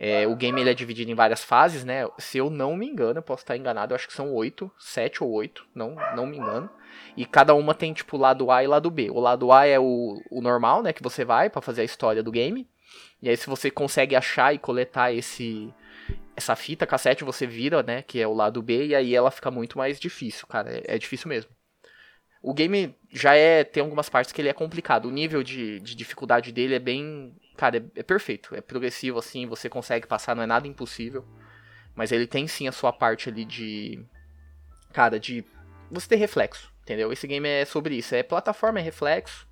É, 0.00 0.28
o 0.28 0.36
game 0.36 0.60
ele 0.60 0.70
é 0.70 0.74
dividido 0.74 1.10
em 1.10 1.14
várias 1.14 1.42
fases, 1.42 1.84
né? 1.84 2.08
Se 2.18 2.38
eu 2.38 2.48
não 2.48 2.76
me 2.76 2.86
engano, 2.86 3.18
eu 3.18 3.22
posso 3.22 3.42
estar 3.42 3.56
enganado, 3.56 3.92
eu 3.92 3.96
acho 3.96 4.06
que 4.06 4.14
são 4.14 4.32
oito, 4.32 4.70
sete 4.78 5.24
ou 5.24 5.30
oito, 5.32 5.66
não, 5.74 5.96
não 6.14 6.24
me 6.24 6.38
engano. 6.38 6.70
E 7.16 7.26
cada 7.26 7.52
uma 7.52 7.74
tem 7.74 7.92
tipo 7.92 8.16
lado 8.16 8.50
A 8.50 8.62
e 8.62 8.66
lado 8.68 8.90
B. 8.90 9.10
O 9.10 9.18
lado 9.18 9.50
A 9.50 9.66
é 9.66 9.78
o, 9.78 10.22
o 10.30 10.40
normal, 10.40 10.84
né? 10.84 10.92
Que 10.92 11.02
você 11.02 11.24
vai 11.24 11.50
para 11.50 11.60
fazer 11.60 11.80
a 11.80 11.84
história 11.84 12.22
do 12.22 12.30
game. 12.30 12.68
E 13.20 13.28
aí 13.28 13.36
se 13.36 13.48
você 13.48 13.70
consegue 13.70 14.14
achar 14.14 14.54
e 14.54 14.58
coletar 14.58 15.12
esse 15.12 15.74
essa 16.36 16.54
fita 16.54 16.86
cassete, 16.86 17.24
você 17.24 17.46
vira, 17.46 17.82
né? 17.82 18.02
Que 18.02 18.20
é 18.20 18.28
o 18.28 18.32
lado 18.32 18.62
B. 18.62 18.86
E 18.86 18.94
aí 18.94 19.14
ela 19.14 19.30
fica 19.30 19.50
muito 19.50 19.76
mais 19.76 19.98
difícil, 19.98 20.46
cara. 20.46 20.70
É, 20.70 20.94
é 20.94 20.98
difícil 20.98 21.28
mesmo. 21.28 21.50
O 22.40 22.54
game 22.54 22.94
já 23.10 23.34
é. 23.34 23.64
Tem 23.64 23.82
algumas 23.82 24.08
partes 24.08 24.32
que 24.32 24.40
ele 24.40 24.48
é 24.48 24.52
complicado. 24.52 25.06
O 25.06 25.10
nível 25.10 25.42
de, 25.42 25.80
de 25.80 25.96
dificuldade 25.96 26.52
dele 26.52 26.76
é 26.76 26.78
bem. 26.78 27.34
Cara, 27.58 27.76
é, 27.78 28.00
é 28.00 28.02
perfeito. 28.04 28.54
É 28.54 28.60
progressivo 28.62 29.18
assim. 29.18 29.44
Você 29.46 29.68
consegue 29.68 30.06
passar, 30.06 30.34
não 30.34 30.44
é 30.44 30.46
nada 30.46 30.66
impossível. 30.66 31.24
Mas 31.94 32.12
ele 32.12 32.26
tem 32.26 32.46
sim 32.46 32.68
a 32.68 32.72
sua 32.72 32.92
parte 32.92 33.28
ali 33.28 33.44
de. 33.44 34.02
Cara, 34.92 35.18
de. 35.18 35.44
Você 35.90 36.08
ter 36.08 36.16
reflexo. 36.16 36.72
Entendeu? 36.82 37.12
Esse 37.12 37.26
game 37.26 37.46
é 37.46 37.64
sobre 37.64 37.96
isso. 37.96 38.14
É 38.14 38.22
plataforma, 38.22 38.78
é 38.78 38.82
reflexo. 38.82 39.46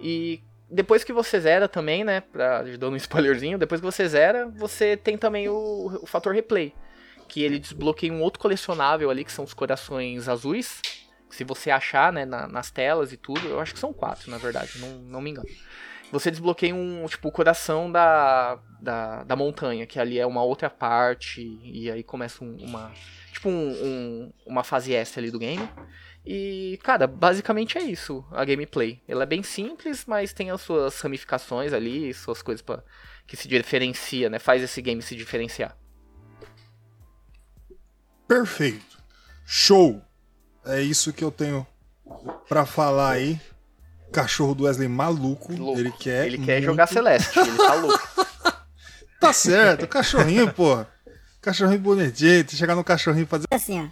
E 0.00 0.42
depois 0.70 1.04
que 1.04 1.12
você 1.12 1.38
zera 1.38 1.68
também, 1.68 2.02
né? 2.02 2.22
Pra, 2.22 2.62
dando 2.62 2.94
um 2.94 2.96
spoilerzinho, 2.96 3.58
depois 3.58 3.80
que 3.80 3.84
você 3.86 4.08
zera, 4.08 4.48
você 4.48 4.96
tem 4.96 5.18
também 5.18 5.48
o, 5.48 6.00
o 6.02 6.06
fator 6.06 6.34
replay. 6.34 6.74
Que 7.28 7.42
ele 7.42 7.58
desbloqueia 7.58 8.12
um 8.12 8.22
outro 8.22 8.40
colecionável 8.40 9.10
ali, 9.10 9.22
que 9.22 9.32
são 9.32 9.44
os 9.44 9.52
corações 9.52 10.28
azuis. 10.28 10.80
Se 11.28 11.44
você 11.44 11.70
achar, 11.70 12.10
né, 12.12 12.24
na- 12.24 12.46
nas 12.48 12.70
telas 12.70 13.12
e 13.12 13.16
tudo, 13.18 13.46
eu 13.48 13.60
acho 13.60 13.74
que 13.74 13.80
são 13.80 13.92
quatro, 13.92 14.30
na 14.30 14.38
verdade, 14.38 14.78
não, 14.78 14.88
não 14.98 15.20
me 15.20 15.30
engano. 15.30 15.48
Você 16.14 16.30
desbloqueia 16.30 16.74
um, 16.74 17.04
tipo, 17.06 17.28
o 17.28 17.32
coração 17.32 17.90
da, 17.90 18.58
da, 18.80 19.24
da 19.24 19.36
montanha, 19.36 19.84
que 19.86 19.98
ali 19.98 20.18
é 20.18 20.24
uma 20.26 20.42
outra 20.42 20.70
parte, 20.70 21.42
e 21.62 21.90
aí 21.90 22.02
começa 22.02 22.44
um- 22.44 22.56
uma, 22.64 22.92
tipo, 23.32 23.48
um, 23.48 23.70
um- 23.72 24.32
uma 24.46 24.62
fase 24.64 24.94
extra 24.94 25.20
ali 25.20 25.30
do 25.30 25.38
game. 25.38 25.68
E, 26.24 26.78
cara, 26.82 27.06
basicamente 27.06 27.76
é 27.76 27.82
isso, 27.82 28.24
a 28.30 28.44
gameplay. 28.44 29.02
Ela 29.06 29.24
é 29.24 29.26
bem 29.26 29.42
simples, 29.42 30.04
mas 30.06 30.32
tem 30.32 30.50
as 30.50 30.60
suas 30.62 30.98
ramificações 31.00 31.72
ali, 31.72 32.14
suas 32.14 32.40
coisas 32.40 32.62
pra, 32.62 32.82
que 33.26 33.36
se 33.36 33.46
diferencia, 33.48 34.30
né? 34.30 34.38
Faz 34.38 34.62
esse 34.62 34.80
game 34.80 35.02
se 35.02 35.14
diferenciar. 35.16 35.76
Perfeito. 38.26 39.02
Show. 39.44 40.00
É 40.64 40.80
isso 40.80 41.12
que 41.12 41.22
eu 41.22 41.30
tenho 41.30 41.66
pra 42.48 42.64
falar 42.64 43.10
aí. 43.12 43.38
Cachorro 44.14 44.54
do 44.54 44.64
Wesley 44.64 44.88
maluco. 44.88 45.52
Louco. 45.52 45.78
Ele 45.80 45.90
quer. 45.90 46.26
Ele 46.26 46.38
quer 46.38 46.54
muito- 46.54 46.66
jogar 46.66 46.86
Celeste, 46.86 47.38
ele 47.38 47.56
tá 47.56 47.74
louco. 47.74 48.08
Tá 49.20 49.32
certo, 49.32 49.88
cachorrinho, 49.88 50.52
porra. 50.52 50.86
Cachorrinho 51.40 51.80
bonitinho. 51.80 52.44
Chegar 52.50 52.74
no 52.74 52.84
cachorrinho 52.84 53.22
e 53.24 53.26
fazer. 53.26 53.46
Assim, 53.50 53.80
ó. 53.80 53.88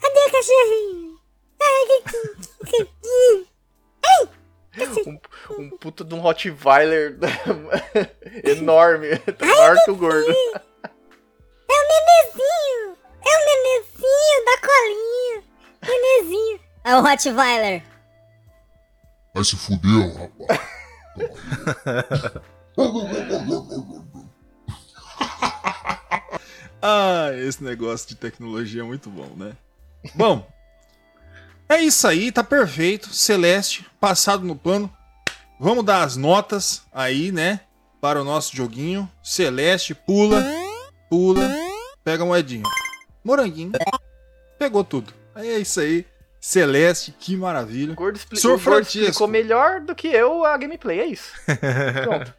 Cadê 0.00 0.20
o 0.20 0.32
cachorrinho? 0.32 1.18
Um, 5.06 5.18
um 5.58 5.70
puto 5.76 6.04
de 6.04 6.14
um 6.14 6.20
Rottweiler 6.20 7.18
enorme, 8.44 9.08
maior 9.40 9.76
que 9.84 9.90
o 9.90 9.96
gordo. 9.96 10.30
É 10.30 11.74
o 11.74 11.88
nenezinho! 11.88 12.96
É 13.26 13.36
o 13.36 13.40
nenezinho 13.44 14.44
da 14.46 14.56
colinha! 14.66 15.42
Nenezinho! 15.82 16.60
É 16.84 16.96
o 16.96 17.00
Rottweiler! 17.02 17.82
Vai 19.38 19.44
se 19.44 19.54
fuder, 19.54 20.16
rapaz. 20.18 20.60
Ah, 26.80 27.30
esse 27.34 27.62
negócio 27.62 28.08
de 28.08 28.14
tecnologia 28.14 28.82
é 28.82 28.84
muito 28.84 29.10
bom, 29.10 29.34
né? 29.36 29.56
Bom, 30.14 30.48
é 31.68 31.82
isso 31.82 32.06
aí, 32.06 32.30
tá 32.30 32.44
perfeito. 32.44 33.12
Celeste, 33.12 33.84
passado 34.00 34.44
no 34.44 34.54
plano. 34.54 34.88
Vamos 35.58 35.84
dar 35.84 36.04
as 36.04 36.14
notas 36.14 36.82
aí, 36.92 37.32
né? 37.32 37.60
Para 38.00 38.20
o 38.20 38.24
nosso 38.24 38.56
joguinho. 38.56 39.10
Celeste, 39.24 39.92
pula, 39.92 40.44
pula, 41.10 41.48
pega 42.04 42.22
a 42.22 42.26
moedinha. 42.26 42.62
Moranguinho, 43.24 43.72
pegou 44.56 44.84
tudo. 44.84 45.12
Aí 45.34 45.48
é 45.48 45.58
isso 45.58 45.80
aí. 45.80 46.06
Celeste, 46.40 47.12
que 47.18 47.36
maravilha. 47.36 47.92
O 47.92 47.96
gordo, 47.96 48.16
expli 48.16 48.38
Francisco. 48.40 48.98
explicou 49.00 49.28
melhor 49.28 49.80
do 49.80 49.94
que 49.94 50.08
eu 50.08 50.44
a 50.44 50.56
gameplay, 50.56 51.00
é 51.00 51.06
isso. 51.06 51.32
Pronto. 52.04 52.34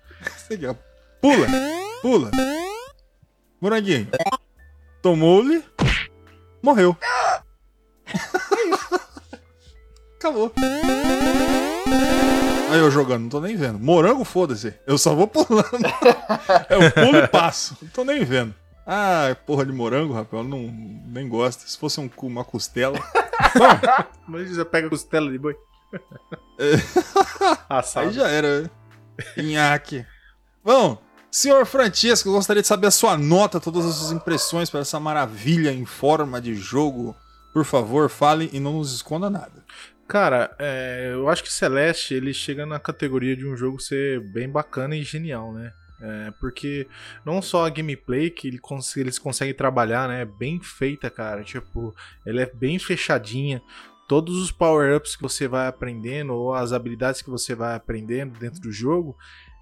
Isso. 0.50 0.78
Pula, 1.22 1.48
pula. 2.02 2.32
Moranguinho. 3.60 4.08
Tomou-lhe. 5.02 5.64
Morreu. 6.62 6.96
Acabou. 10.18 10.52
Aí 12.70 12.80
eu 12.80 12.92
jogando, 12.92 13.24
não 13.24 13.30
tô 13.30 13.42
nem 13.42 13.56
vendo. 13.56 13.80
Morango, 13.80 14.24
foda-se. 14.24 14.74
Eu 14.86 14.98
só 14.98 15.16
vou 15.16 15.28
pulando. 15.28 15.66
Eu 16.70 16.92
pulo 16.92 17.18
e 17.18 17.28
passo. 17.28 17.78
Não 17.82 17.90
tô 17.90 18.04
nem 18.04 18.24
vendo. 18.24 18.54
Ah, 18.92 19.38
porra 19.46 19.68
de 19.68 19.72
morango, 19.72 20.14
rapaz. 20.14 20.42
Eu 20.44 20.50
não, 20.50 20.62
nem 21.06 21.30
gosto. 21.30 21.70
Se 21.70 21.78
fosse 21.78 22.00
um, 22.00 22.10
uma 22.24 22.44
costela. 22.44 22.98
Mas 24.28 24.50
você 24.50 24.66
pega 24.66 24.90
costela 24.90 25.30
de 25.30 25.38
boi. 25.38 25.56
Assado. 27.70 28.08
Aí 28.08 28.14
já 28.14 28.28
era. 28.28 28.62
né? 28.64 28.70
Nhaque. 29.38 30.04
Bom, 30.64 31.00
senhor 31.30 31.68
Francisco, 31.68 32.30
eu 32.30 32.34
gostaria 32.34 32.64
de 32.64 32.68
saber 32.68 32.88
a 32.88 32.92
sua 32.92 33.16
nota, 33.16 33.60
todas 33.60 33.86
as 33.86 33.94
suas 33.94 34.12
impressões 34.12 34.72
para 34.72 34.80
essa 34.80 35.00
maravilha 35.00 35.72
em 35.72 35.86
forma 35.86 36.42
de 36.42 36.56
jogo. 36.56 37.16
Por 37.54 37.66
favor, 37.66 38.10
fale 38.10 38.50
e 38.52 38.60
não 38.60 38.74
nos 38.74 38.92
esconda 38.92 39.30
nada. 39.30 39.64
Cara, 40.08 40.56
é, 40.58 41.12
eu 41.14 41.30
acho 41.30 41.44
que 41.44 41.54
Celeste 41.54 42.16
ele 42.16 42.34
chega 42.34 42.66
na 42.66 42.80
categoria 42.80 43.36
de 43.36 43.46
um 43.46 43.56
jogo 43.56 43.80
ser 43.80 44.20
bem 44.32 44.50
bacana 44.50 44.96
e 44.96 45.04
genial, 45.04 45.54
né? 45.54 45.72
É, 46.02 46.32
porque 46.40 46.88
não 47.26 47.42
só 47.42 47.66
a 47.66 47.70
gameplay 47.70 48.30
que 48.30 48.48
ele 48.48 48.58
cons- 48.58 48.96
eles 48.96 49.20
conseguem 49.20 49.54
trabalhar, 49.54 50.08
né? 50.08 50.22
É 50.22 50.26
bem 50.26 50.60
feita, 50.62 51.10
cara. 51.10 51.44
Tipo, 51.44 51.94
ela 52.26 52.42
é 52.42 52.46
bem 52.46 52.80
fechadinha. 52.80 53.62
Todos 54.08 54.38
os 54.38 54.52
power-ups 54.52 55.16
que 55.16 55.22
você 55.22 55.48
vai 55.48 55.68
aprendendo, 55.68 56.34
ou 56.34 56.54
as 56.54 56.72
habilidades 56.74 57.22
que 57.22 57.30
você 57.30 57.54
vai 57.54 57.76
aprendendo 57.76 58.40
dentro 58.40 58.60
do 58.62 58.72
jogo, 58.72 59.16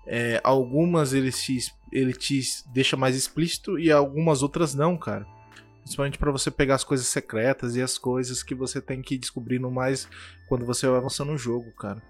é, 0.06 0.40
algumas 0.44 1.12
ele 1.12 1.32
te, 1.32 1.58
ele 1.92 2.14
te 2.14 2.40
deixa 2.72 2.96
mais 2.96 3.16
explícito 3.16 3.78
e 3.78 3.92
algumas 3.92 4.42
outras 4.44 4.74
não, 4.74 4.96
cara. 4.98 5.26
Principalmente 5.82 6.18
pra 6.18 6.32
você 6.32 6.52
pegar 6.52 6.76
as 6.76 6.84
coisas 6.84 7.08
secretas 7.08 7.76
e 7.76 7.82
as 7.82 7.98
coisas 7.98 8.44
que 8.44 8.54
você 8.54 8.80
tem 8.82 9.02
que 9.02 9.16
ir 9.16 9.18
descobrindo 9.18 9.70
mais 9.72 10.08
quando 10.48 10.66
você 10.66 10.88
vai 10.88 10.98
avançando 10.98 11.32
no 11.32 11.38
jogo, 11.38 11.72
cara. 11.74 12.02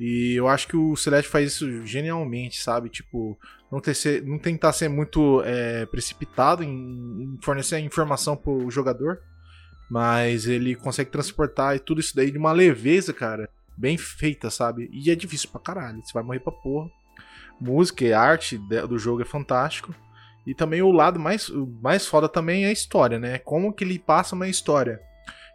E 0.00 0.34
eu 0.34 0.48
acho 0.48 0.66
que 0.66 0.76
o 0.76 0.96
Celeste 0.96 1.30
faz 1.30 1.52
isso 1.52 1.84
genialmente, 1.84 2.58
sabe? 2.58 2.88
Tipo, 2.88 3.38
não, 3.70 3.80
ter 3.80 3.92
ser, 3.92 4.24
não 4.24 4.38
tentar 4.38 4.72
ser 4.72 4.88
muito 4.88 5.42
é, 5.44 5.84
precipitado 5.84 6.64
em, 6.64 7.38
fornecer 7.42 7.78
informação 7.80 8.34
pro 8.34 8.70
jogador, 8.70 9.20
mas 9.90 10.46
ele 10.46 10.74
consegue 10.74 11.10
transportar 11.10 11.76
e 11.76 11.78
tudo 11.78 12.00
isso 12.00 12.16
daí 12.16 12.30
de 12.30 12.38
uma 12.38 12.50
leveza, 12.50 13.12
cara, 13.12 13.46
bem 13.76 13.98
feita, 13.98 14.48
sabe? 14.48 14.88
E 14.90 15.10
é 15.10 15.14
difícil 15.14 15.50
pra 15.50 15.60
caralho, 15.60 16.00
você 16.02 16.14
vai 16.14 16.22
morrer 16.22 16.40
pra 16.40 16.50
porra. 16.50 16.90
Música 17.60 18.02
e 18.02 18.14
arte 18.14 18.56
do 18.56 18.98
jogo 18.98 19.20
é 19.20 19.26
fantástico. 19.26 19.94
E 20.46 20.54
também 20.54 20.80
o 20.80 20.90
lado 20.90 21.20
mais, 21.20 21.50
mais 21.82 22.06
foda 22.06 22.26
também 22.26 22.64
é 22.64 22.68
a 22.68 22.72
história, 22.72 23.18
né? 23.18 23.38
Como 23.38 23.70
que 23.70 23.84
ele 23.84 23.98
passa 23.98 24.34
uma 24.34 24.48
história. 24.48 24.98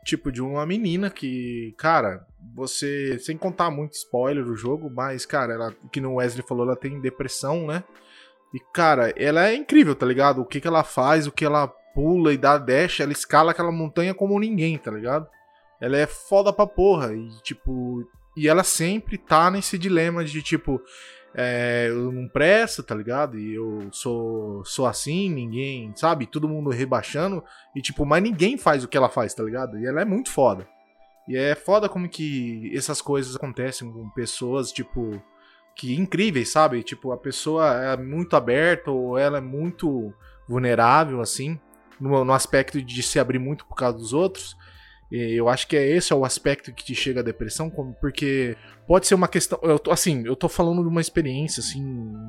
Tipo, 0.05 0.31
de 0.31 0.39
uma 0.39 0.67
menina 0.67 1.09
que, 1.09 1.73
cara, 1.79 2.27
você. 2.53 3.17
Sem 3.17 3.35
contar 3.35 3.71
muito 3.71 3.93
spoiler 3.93 4.45
do 4.45 4.55
jogo, 4.55 4.87
mas, 4.87 5.25
cara, 5.25 5.53
ela, 5.53 5.75
que 5.91 5.99
no 5.99 6.17
Wesley 6.17 6.45
falou, 6.47 6.63
ela 6.67 6.75
tem 6.75 7.01
depressão, 7.01 7.65
né? 7.65 7.83
E, 8.53 8.59
cara, 8.71 9.11
ela 9.17 9.47
é 9.47 9.55
incrível, 9.55 9.95
tá 9.95 10.05
ligado? 10.05 10.41
O 10.41 10.45
que, 10.45 10.61
que 10.61 10.67
ela 10.67 10.83
faz, 10.83 11.25
o 11.25 11.31
que 11.31 11.43
ela 11.43 11.67
pula 11.67 12.31
e 12.31 12.37
dá 12.37 12.55
dash, 12.59 12.99
ela 12.99 13.11
escala 13.11 13.49
aquela 13.49 13.71
montanha 13.71 14.13
como 14.13 14.39
ninguém, 14.39 14.77
tá 14.77 14.91
ligado? 14.91 15.27
Ela 15.81 15.97
é 15.97 16.05
foda 16.05 16.53
pra 16.53 16.67
porra. 16.67 17.11
E, 17.15 17.27
tipo. 17.41 18.07
E 18.37 18.47
ela 18.47 18.63
sempre 18.63 19.17
tá 19.17 19.49
nesse 19.49 19.75
dilema 19.75 20.23
de, 20.23 20.39
tipo. 20.43 20.79
É, 21.37 21.87
eu 21.89 22.13
não 22.13 22.29
presto, 22.29 22.81
tá 22.81 22.95
ligado? 22.95 23.37
E 23.37 23.53
eu 23.53 23.89
sou, 23.91 24.63
sou 24.63 24.85
assim, 24.85 25.29
ninguém, 25.29 25.91
sabe? 25.93 26.25
Todo 26.25 26.47
mundo 26.47 26.69
rebaixando. 26.69 27.43
E, 27.75 27.81
tipo, 27.81 28.05
mas 28.05 28.23
ninguém 28.23 28.57
faz 28.57 28.83
o 28.85 28.87
que 28.87 28.95
ela 28.95 29.09
faz, 29.09 29.33
tá 29.33 29.43
ligado? 29.43 29.77
E 29.77 29.85
ela 29.85 30.01
é 30.01 30.05
muito 30.05 30.31
foda. 30.31 30.65
E 31.27 31.35
é 31.35 31.53
foda 31.53 31.89
como 31.89 32.07
que 32.07 32.71
essas 32.73 33.01
coisas 33.01 33.35
acontecem 33.35 33.91
com 33.91 34.09
pessoas, 34.11 34.71
tipo, 34.71 35.21
que 35.75 35.93
incríveis, 35.95 36.49
sabe? 36.49 36.81
Tipo, 36.83 37.11
a 37.11 37.17
pessoa 37.17 37.83
é 37.83 37.97
muito 37.97 38.35
aberta 38.37 38.89
ou 38.89 39.17
ela 39.17 39.39
é 39.39 39.41
muito 39.41 40.13
vulnerável, 40.47 41.19
assim, 41.19 41.59
no, 41.99 42.23
no 42.23 42.31
aspecto 42.31 42.81
de 42.81 43.03
se 43.03 43.19
abrir 43.19 43.39
muito 43.39 43.65
por 43.65 43.75
causa 43.75 43.97
dos 43.97 44.13
outros. 44.13 44.55
Eu 45.11 45.47
acho 45.47 45.67
que 45.67 45.77
é 45.77 45.87
esse 45.87 46.11
é 46.11 46.15
o 46.15 46.25
aspecto 46.25 46.73
que 46.73 46.83
te 46.83 46.95
chega 46.95 47.19
a 47.19 47.23
depressão, 47.23 47.69
porque 48.01 48.57
pode 48.87 49.07
ser 49.07 49.15
uma 49.15 49.27
questão. 49.27 49.59
Eu 49.61 49.77
tô, 49.77 49.91
assim, 49.91 50.25
eu 50.25 50.35
tô 50.35 50.49
falando 50.49 50.81
de 50.81 50.89
uma 50.89 51.01
experiência, 51.01 51.61
assim, 51.61 51.83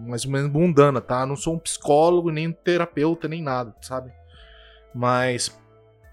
mais 0.07 0.25
ou 0.25 0.31
menos 0.31 0.53
mundana, 0.53 1.01
tá? 1.01 1.23
Eu 1.23 1.27
não 1.27 1.37
sou 1.37 1.55
um 1.55 1.59
psicólogo, 1.59 2.31
nem 2.31 2.49
um 2.49 2.53
terapeuta, 2.53 3.29
nem 3.29 3.43
nada, 3.43 3.75
sabe? 3.81 4.13
Mas 4.95 5.59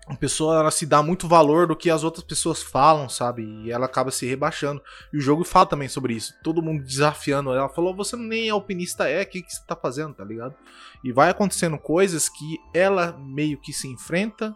a 0.07 0.16
pessoa 0.16 0.59
ela 0.59 0.72
se 0.72 0.86
dá 0.86 1.01
muito 1.01 1.28
valor 1.28 1.68
do 1.68 1.76
que 1.76 1.89
as 1.89 2.03
outras 2.03 2.26
pessoas 2.26 2.61
falam, 2.61 3.07
sabe? 3.07 3.43
E 3.64 3.72
ela 3.72 3.86
acaba 3.86 4.11
se 4.11 4.26
rebaixando. 4.26 4.82
E 5.14 5.18
o 5.18 5.22
jogo 5.22 5.43
fala 5.43 5.66
também 5.66 5.88
sobre 5.88 6.14
isso. 6.14 6.34
Todo 6.43 6.61
mundo 6.61 6.84
desafiando 6.84 7.53
ela. 7.53 7.70
Falou, 7.70 7.95
você 7.95 8.18
nem 8.18 8.49
alpinista 8.49 9.07
é, 9.07 9.22
o 9.22 9.26
que, 9.26 9.41
que 9.41 9.53
você 9.53 9.61
tá 9.66 9.76
fazendo, 9.76 10.14
tá 10.14 10.26
ligado? 10.26 10.55
E 11.03 11.11
vai 11.11 11.30
acontecendo 11.30 11.78
coisas 11.78 12.28
que 12.28 12.57
ela 12.74 13.18
meio 13.18 13.59
que 13.59 13.72
se 13.72 13.88
enfrenta 13.88 14.55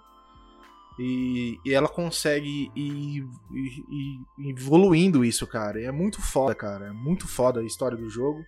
e, 0.99 1.57
e 1.65 1.73
ela 1.73 1.87
consegue 1.87 2.71
ir, 2.75 3.23
ir- 3.51 4.25
ir 4.39 4.49
evoluindo 4.49 5.23
isso, 5.23 5.45
cara. 5.47 5.79
E 5.81 5.85
é 5.85 5.91
muito 5.91 6.21
foda, 6.21 6.55
cara. 6.55 6.87
É 6.87 6.91
muito 6.91 7.27
foda 7.27 7.59
a 7.59 7.63
história 7.65 7.97
do 7.97 8.09
jogo. 8.09 8.43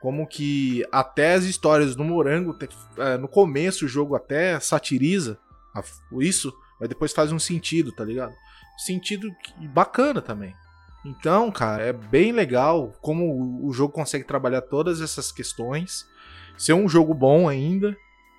Como 0.00 0.26
que 0.28 0.86
até 0.92 1.34
as 1.34 1.44
histórias 1.44 1.96
do 1.96 2.04
Morango, 2.04 2.56
é, 2.98 3.16
no 3.16 3.26
começo 3.26 3.84
o 3.84 3.88
jogo 3.88 4.14
até 4.14 4.60
satiriza 4.60 5.38
isso, 6.20 6.52
mas 6.78 6.88
depois 6.88 7.12
faz 7.12 7.32
um 7.32 7.38
sentido, 7.38 7.90
tá 7.92 8.04
ligado? 8.04 8.32
Sentido 8.86 9.28
bacana 9.74 10.22
também. 10.22 10.54
Então, 11.04 11.50
cara, 11.50 11.82
é 11.82 11.92
bem 11.92 12.30
legal 12.32 12.92
como 13.00 13.66
o 13.66 13.72
jogo 13.72 13.92
consegue 13.92 14.24
trabalhar 14.24 14.62
todas 14.62 15.00
essas 15.00 15.32
questões. 15.32 16.06
Ser 16.56 16.74
um 16.74 16.88
jogo 16.88 17.12
bom 17.14 17.48
ainda. 17.48 17.96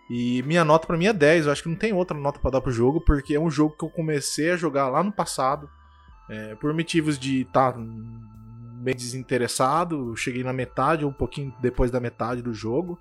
E 0.10 0.42
minha 0.44 0.66
nota 0.66 0.88
pra 0.88 0.98
mim 0.98 1.06
é 1.06 1.14
10. 1.14 1.46
Eu 1.46 1.52
acho 1.52 1.64
que 1.64 1.70
não 1.70 1.76
tem 1.76 1.94
outra 1.94 2.18
nota 2.18 2.40
pra 2.40 2.52
dar 2.52 2.62
pro 2.62 2.72
jogo, 2.72 3.00
porque 3.02 3.36
é 3.36 3.40
um 3.40 3.52
jogo 3.52 3.76
que 3.78 3.86
eu 3.86 3.90
comecei 3.90 4.52
a 4.52 4.58
jogar 4.58 4.90
lá 4.90 5.04
no 5.04 5.12
passado. 5.12 5.70
é, 6.30 6.56
por 6.56 6.74
motivos 6.74 7.18
de 7.18 7.42
estar 7.42 7.76
bem 7.78 8.96
desinteressado. 8.96 10.12
Eu 10.12 10.16
cheguei 10.16 10.44
na 10.44 10.54
metade, 10.54 11.06
um 11.06 11.14
pouquinho 11.14 11.54
depois 11.62 11.92
da 11.92 12.00
metade 12.00 12.42
do 12.42 12.54
jogo. 12.54 13.00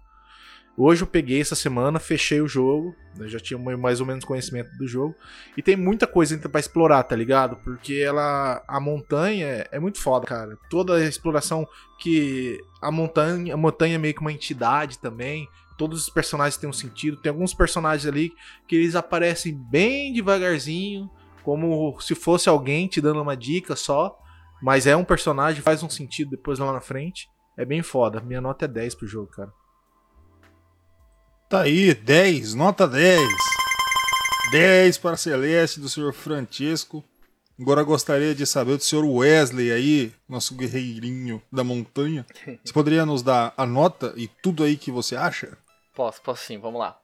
Hoje 0.80 1.02
eu 1.02 1.08
peguei 1.08 1.40
essa 1.40 1.56
semana, 1.56 1.98
fechei 1.98 2.40
o 2.40 2.46
jogo, 2.46 2.94
eu 3.18 3.28
já 3.28 3.40
tinha 3.40 3.58
mais 3.76 4.00
ou 4.00 4.06
menos 4.06 4.24
conhecimento 4.24 4.70
do 4.78 4.86
jogo. 4.86 5.12
E 5.56 5.62
tem 5.62 5.74
muita 5.74 6.06
coisa 6.06 6.38
pra 6.48 6.60
explorar, 6.60 7.02
tá 7.02 7.16
ligado? 7.16 7.56
Porque 7.64 7.94
ela. 7.94 8.62
A 8.68 8.78
montanha 8.78 9.66
é 9.72 9.80
muito 9.80 10.00
foda, 10.00 10.24
cara. 10.24 10.56
Toda 10.70 10.94
a 10.94 11.04
exploração 11.04 11.66
que. 11.98 12.60
A 12.80 12.92
montanha, 12.92 13.54
a 13.54 13.56
montanha 13.56 13.96
é 13.96 13.98
meio 13.98 14.14
que 14.14 14.20
uma 14.20 14.32
entidade 14.32 15.00
também. 15.00 15.48
Todos 15.78 16.02
os 16.02 16.10
personagens 16.10 16.56
têm 16.56 16.68
um 16.68 16.72
sentido. 16.72 17.16
Tem 17.16 17.30
alguns 17.30 17.54
personagens 17.54 18.04
ali 18.04 18.32
que 18.66 18.74
eles 18.74 18.96
aparecem 18.96 19.54
bem 19.70 20.12
devagarzinho, 20.12 21.08
como 21.44 21.98
se 22.00 22.16
fosse 22.16 22.48
alguém 22.48 22.88
te 22.88 23.00
dando 23.00 23.22
uma 23.22 23.36
dica 23.36 23.76
só. 23.76 24.18
Mas 24.60 24.88
é 24.88 24.96
um 24.96 25.04
personagem, 25.04 25.62
faz 25.62 25.82
um 25.84 25.88
sentido 25.88 26.32
depois 26.32 26.58
lá 26.58 26.72
na 26.72 26.80
frente. 26.80 27.28
É 27.56 27.64
bem 27.64 27.80
foda. 27.80 28.20
Minha 28.20 28.40
nota 28.40 28.64
é 28.64 28.68
10 28.68 28.96
pro 28.96 29.06
jogo, 29.06 29.28
cara. 29.28 29.52
Tá 31.48 31.62
aí, 31.62 31.94
10, 31.94 32.54
nota 32.54 32.86
10. 32.86 33.22
10 34.50 34.98
para 34.98 35.16
Celeste 35.16 35.78
do 35.78 35.88
senhor 35.88 36.12
Francesco. 36.12 37.04
Agora 37.60 37.82
gostaria 37.82 38.34
de 38.34 38.46
saber 38.46 38.76
do 38.76 38.84
senhor 38.84 39.04
Wesley 39.04 39.72
aí, 39.72 40.12
nosso 40.28 40.54
guerreirinho 40.54 41.42
da 41.52 41.64
montanha. 41.64 42.26
Você 42.64 42.72
poderia 42.72 43.06
nos 43.06 43.22
dar 43.22 43.52
a 43.56 43.64
nota 43.64 44.12
e 44.16 44.28
tudo 44.28 44.62
aí 44.62 44.76
que 44.76 44.92
você 44.92 45.16
acha? 45.16 45.56
Posso, 45.98 46.22
posso 46.22 46.44
sim, 46.44 46.58
vamos 46.58 46.78
lá. 46.78 46.96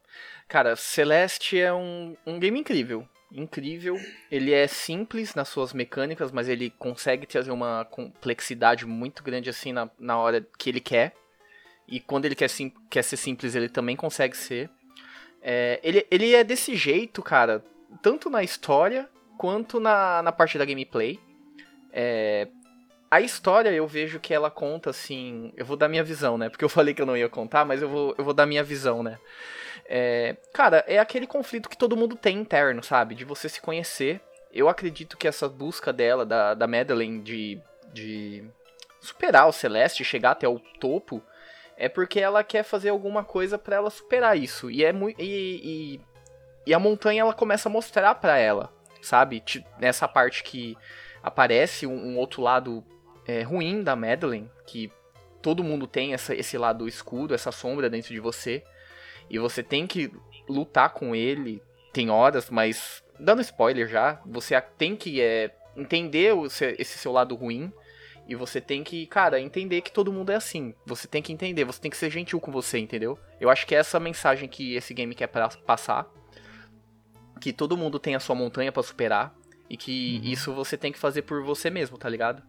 Cara, 0.47 0.76
Celeste 0.76 1.59
é 1.59 1.72
um, 1.72 2.16
um 2.24 2.38
game 2.38 2.61
incrível. 2.61 3.05
Incrível. 3.32 3.99
Ele 4.30 4.53
é 4.53 4.68
simples 4.68 5.34
nas 5.34 5.49
suas 5.49 5.72
mecânicas, 5.72 6.30
mas 6.30 6.49
ele 6.49 6.70
consegue 6.70 7.26
trazer 7.26 7.51
uma 7.51 7.84
complexidade 7.86 8.86
muito 8.86 9.24
grande 9.24 9.51
assim 9.51 9.72
na, 9.72 9.90
na 9.99 10.16
hora 10.16 10.47
que 10.57 10.70
ele 10.70 10.78
quer. 10.78 11.12
E 11.88 11.99
quando 11.99 12.26
ele 12.26 12.36
quer, 12.36 12.47
sim, 12.47 12.72
quer 12.88 13.03
ser 13.03 13.16
simples, 13.16 13.57
ele 13.57 13.68
também 13.68 13.97
consegue 13.97 14.36
ser. 14.36 14.70
É, 15.42 15.80
ele, 15.82 16.07
ele 16.09 16.32
é 16.32 16.45
desse 16.45 16.76
jeito, 16.76 17.20
cara, 17.20 17.64
tanto 18.01 18.30
na 18.30 18.45
história 18.45 19.11
quanto 19.36 19.80
na, 19.80 20.22
na 20.22 20.30
parte 20.30 20.57
da 20.57 20.64
gameplay. 20.64 21.18
É, 21.92 22.47
a 23.11 23.20
história 23.20 23.70
eu 23.70 23.86
vejo 23.86 24.18
que 24.18 24.34
ela 24.34 24.50
conta 24.50 24.90
assim. 24.90 25.52
Eu 25.57 25.64
vou 25.64 25.76
dar 25.76 25.88
minha 25.88 26.02
visão, 26.02 26.36
né? 26.36 26.48
Porque 26.48 26.64
eu 26.64 26.68
falei 26.70 26.94
que 26.94 27.02
eu 27.02 27.07
não 27.07 27.16
ia 27.16 27.28
contar, 27.28 27.64
mas 27.64 27.82
eu 27.82 27.88
vou, 27.88 28.14
eu 28.18 28.24
vou 28.24 28.34
dar 28.34 28.46
minha 28.46 28.64
visão, 28.64 29.02
né? 29.02 29.18
É, 29.86 30.36
cara, 30.52 30.84
é 30.86 30.98
aquele 30.98 31.26
conflito 31.26 31.68
que 31.68 31.76
todo 31.76 31.96
mundo 31.96 32.16
tem 32.16 32.38
interno, 32.38 32.82
sabe? 32.82 33.14
De 33.14 33.24
você 33.24 33.48
se 33.48 33.61
conhecer. 33.61 34.20
Eu 34.52 34.68
acredito 34.68 35.16
que 35.16 35.28
essa 35.28 35.48
busca 35.48 35.92
dela, 35.92 36.24
da, 36.24 36.55
da 36.55 36.66
Madeline, 36.66 37.20
de, 37.20 37.61
de 37.92 38.44
superar 39.00 39.48
o 39.48 39.52
Celeste, 39.52 40.05
chegar 40.05 40.30
até 40.30 40.48
o 40.48 40.59
topo, 40.80 41.22
é 41.76 41.88
porque 41.88 42.20
ela 42.20 42.42
quer 42.44 42.62
fazer 42.62 42.88
alguma 42.88 43.24
coisa 43.24 43.59
para 43.59 43.76
ela 43.76 43.90
superar 43.90 44.38
isso. 44.38 44.70
E 44.70 44.84
é 44.84 44.92
muito. 44.92 45.20
E, 45.20 45.24
e, 45.96 46.00
e, 46.66 46.74
a 46.74 46.78
montanha 46.78 47.22
ela 47.22 47.34
começa 47.34 47.68
a 47.68 47.72
mostrar 47.72 48.14
para 48.14 48.38
ela, 48.38 48.72
sabe? 49.02 49.42
Nessa 49.78 50.09
parte 50.09 50.42
que 50.42 50.76
aparece 51.22 51.86
um, 51.86 51.94
um 51.94 52.18
outro 52.18 52.40
lado 52.42 52.84
é, 53.26 53.42
ruim 53.42 53.82
da 53.82 53.96
Madeline, 53.96 54.50
que 54.66 54.90
todo 55.42 55.64
mundo 55.64 55.86
tem 55.86 56.14
essa, 56.14 56.34
esse 56.34 56.56
lado 56.56 56.88
escuro, 56.88 57.34
essa 57.34 57.52
sombra 57.52 57.90
dentro 57.90 58.12
de 58.12 58.20
você. 58.20 58.62
E 59.28 59.38
você 59.38 59.62
tem 59.62 59.86
que 59.86 60.10
lutar 60.48 60.90
com 60.90 61.14
ele. 61.14 61.62
Tem 61.92 62.10
horas, 62.10 62.50
mas. 62.50 63.02
Dando 63.18 63.40
spoiler 63.42 63.86
já, 63.86 64.20
você 64.26 64.60
tem 64.60 64.96
que 64.96 65.20
é, 65.20 65.54
entender 65.76 66.34
o, 66.34 66.46
esse 66.46 66.98
seu 66.98 67.12
lado 67.12 67.36
ruim 67.36 67.72
e 68.26 68.34
você 68.34 68.60
tem 68.60 68.82
que, 68.82 69.06
cara, 69.06 69.40
entender 69.40 69.82
que 69.82 69.92
todo 69.92 70.12
mundo 70.12 70.30
é 70.30 70.34
assim. 70.34 70.74
Você 70.86 71.06
tem 71.06 71.22
que 71.22 71.32
entender, 71.32 71.64
você 71.64 71.80
tem 71.80 71.90
que 71.90 71.96
ser 71.96 72.10
gentil 72.10 72.40
com 72.40 72.50
você, 72.50 72.78
entendeu? 72.78 73.18
Eu 73.40 73.50
acho 73.50 73.66
que 73.66 73.74
é 73.74 73.78
essa 73.78 74.00
mensagem 74.00 74.48
que 74.48 74.74
esse 74.74 74.94
game 74.94 75.14
quer 75.14 75.28
passar. 75.28 76.10
Que 77.40 77.52
todo 77.52 77.76
mundo 77.76 77.98
tem 77.98 78.14
a 78.14 78.20
sua 78.20 78.34
montanha 78.34 78.72
para 78.72 78.82
superar. 78.82 79.34
E 79.68 79.76
que 79.76 80.20
uhum. 80.22 80.30
isso 80.30 80.52
você 80.54 80.76
tem 80.76 80.90
que 80.90 80.98
fazer 80.98 81.22
por 81.22 81.42
você 81.42 81.68
mesmo, 81.70 81.98
tá 81.98 82.08
ligado? 82.08 82.42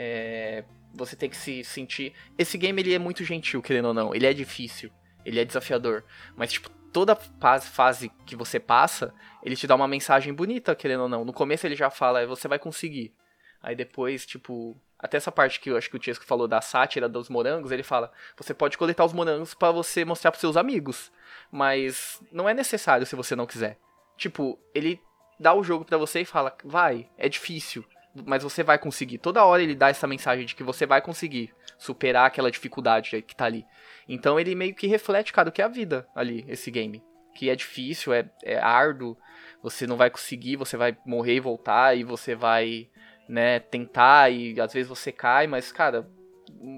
É, 0.00 0.62
você 0.94 1.16
tem 1.16 1.28
que 1.28 1.36
se 1.36 1.64
sentir. 1.64 2.14
Esse 2.38 2.56
game 2.56 2.80
ele 2.80 2.94
é 2.94 2.98
muito 3.00 3.24
gentil, 3.24 3.60
querendo 3.60 3.88
ou 3.88 3.94
não. 3.94 4.14
Ele 4.14 4.26
é 4.26 4.32
difícil, 4.32 4.92
ele 5.24 5.40
é 5.40 5.44
desafiador. 5.44 6.04
Mas, 6.36 6.52
tipo, 6.52 6.70
toda 6.92 7.16
fase 7.16 8.08
que 8.24 8.36
você 8.36 8.60
passa, 8.60 9.12
ele 9.42 9.56
te 9.56 9.66
dá 9.66 9.74
uma 9.74 9.88
mensagem 9.88 10.32
bonita, 10.32 10.76
querendo 10.76 11.02
ou 11.02 11.08
não. 11.08 11.24
No 11.24 11.32
começo 11.32 11.66
ele 11.66 11.74
já 11.74 11.90
fala, 11.90 12.24
você 12.26 12.46
vai 12.46 12.60
conseguir. 12.60 13.12
Aí 13.60 13.74
depois, 13.74 14.24
tipo, 14.24 14.80
até 14.96 15.16
essa 15.16 15.32
parte 15.32 15.58
que 15.58 15.68
eu 15.68 15.76
acho 15.76 15.90
que 15.90 15.96
o 15.96 15.98
Tiesco 15.98 16.24
falou 16.24 16.46
da 16.46 16.60
sátira 16.60 17.08
dos 17.08 17.28
morangos, 17.28 17.72
ele 17.72 17.82
fala: 17.82 18.12
você 18.36 18.54
pode 18.54 18.78
coletar 18.78 19.04
os 19.04 19.12
morangos 19.12 19.52
para 19.52 19.72
você 19.72 20.04
mostrar 20.04 20.30
pros 20.30 20.40
seus 20.40 20.56
amigos, 20.56 21.10
mas 21.50 22.22
não 22.30 22.48
é 22.48 22.54
necessário 22.54 23.04
se 23.04 23.16
você 23.16 23.34
não 23.34 23.46
quiser. 23.46 23.78
Tipo, 24.16 24.56
ele 24.72 25.00
dá 25.40 25.52
o 25.54 25.64
jogo 25.64 25.84
para 25.84 25.98
você 25.98 26.20
e 26.20 26.24
fala: 26.24 26.56
vai, 26.64 27.08
é 27.18 27.28
difícil, 27.28 27.84
mas 28.14 28.42
você 28.42 28.62
vai 28.62 28.78
conseguir. 28.78 29.18
Toda 29.18 29.44
hora 29.44 29.62
ele 29.62 29.74
dá 29.74 29.88
essa 29.88 30.06
mensagem 30.06 30.46
de 30.46 30.54
que 30.54 30.62
você 30.62 30.86
vai 30.86 31.00
conseguir 31.00 31.52
superar 31.76 32.26
aquela 32.26 32.50
dificuldade 32.50 33.22
que 33.22 33.36
tá 33.36 33.44
ali. 33.44 33.64
Então 34.08 34.38
ele 34.38 34.54
meio 34.54 34.74
que 34.74 34.86
reflete, 34.86 35.32
cara, 35.32 35.48
o 35.48 35.52
que 35.52 35.62
é 35.62 35.64
a 35.64 35.68
vida 35.68 36.08
ali, 36.14 36.44
esse 36.48 36.70
game. 36.70 37.02
Que 37.34 37.50
é 37.50 37.54
difícil, 37.54 38.12
é, 38.12 38.28
é 38.42 38.58
árduo, 38.58 39.16
você 39.62 39.86
não 39.86 39.96
vai 39.96 40.10
conseguir, 40.10 40.56
você 40.56 40.76
vai 40.76 40.96
morrer 41.06 41.34
e 41.34 41.40
voltar, 41.40 41.96
e 41.96 42.02
você 42.02 42.34
vai 42.34 42.88
né, 43.28 43.60
tentar 43.60 44.32
e 44.32 44.58
às 44.60 44.72
vezes 44.72 44.88
você 44.88 45.12
cai, 45.12 45.46
mas 45.46 45.70
cara, 45.70 46.08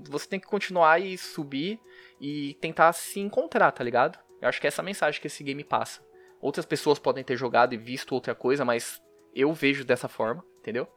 você 0.08 0.28
tem 0.28 0.40
que 0.40 0.46
continuar 0.46 1.00
e 1.00 1.16
subir 1.16 1.78
e 2.20 2.54
tentar 2.60 2.92
se 2.92 3.20
encontrar, 3.20 3.70
tá 3.70 3.84
ligado? 3.84 4.18
Eu 4.42 4.48
acho 4.48 4.60
que 4.60 4.66
é 4.66 4.68
essa 4.68 4.82
mensagem 4.82 5.20
que 5.20 5.28
esse 5.28 5.44
game 5.44 5.62
passa. 5.62 6.02
Outras 6.40 6.66
pessoas 6.66 6.98
podem 6.98 7.22
ter 7.22 7.36
jogado 7.36 7.74
e 7.74 7.78
visto 7.78 8.12
outra 8.12 8.34
coisa, 8.34 8.64
mas 8.64 9.00
eu 9.34 9.52
vejo 9.52 9.84
dessa 9.84 10.08
forma, 10.08 10.44
entendeu? 10.58 10.88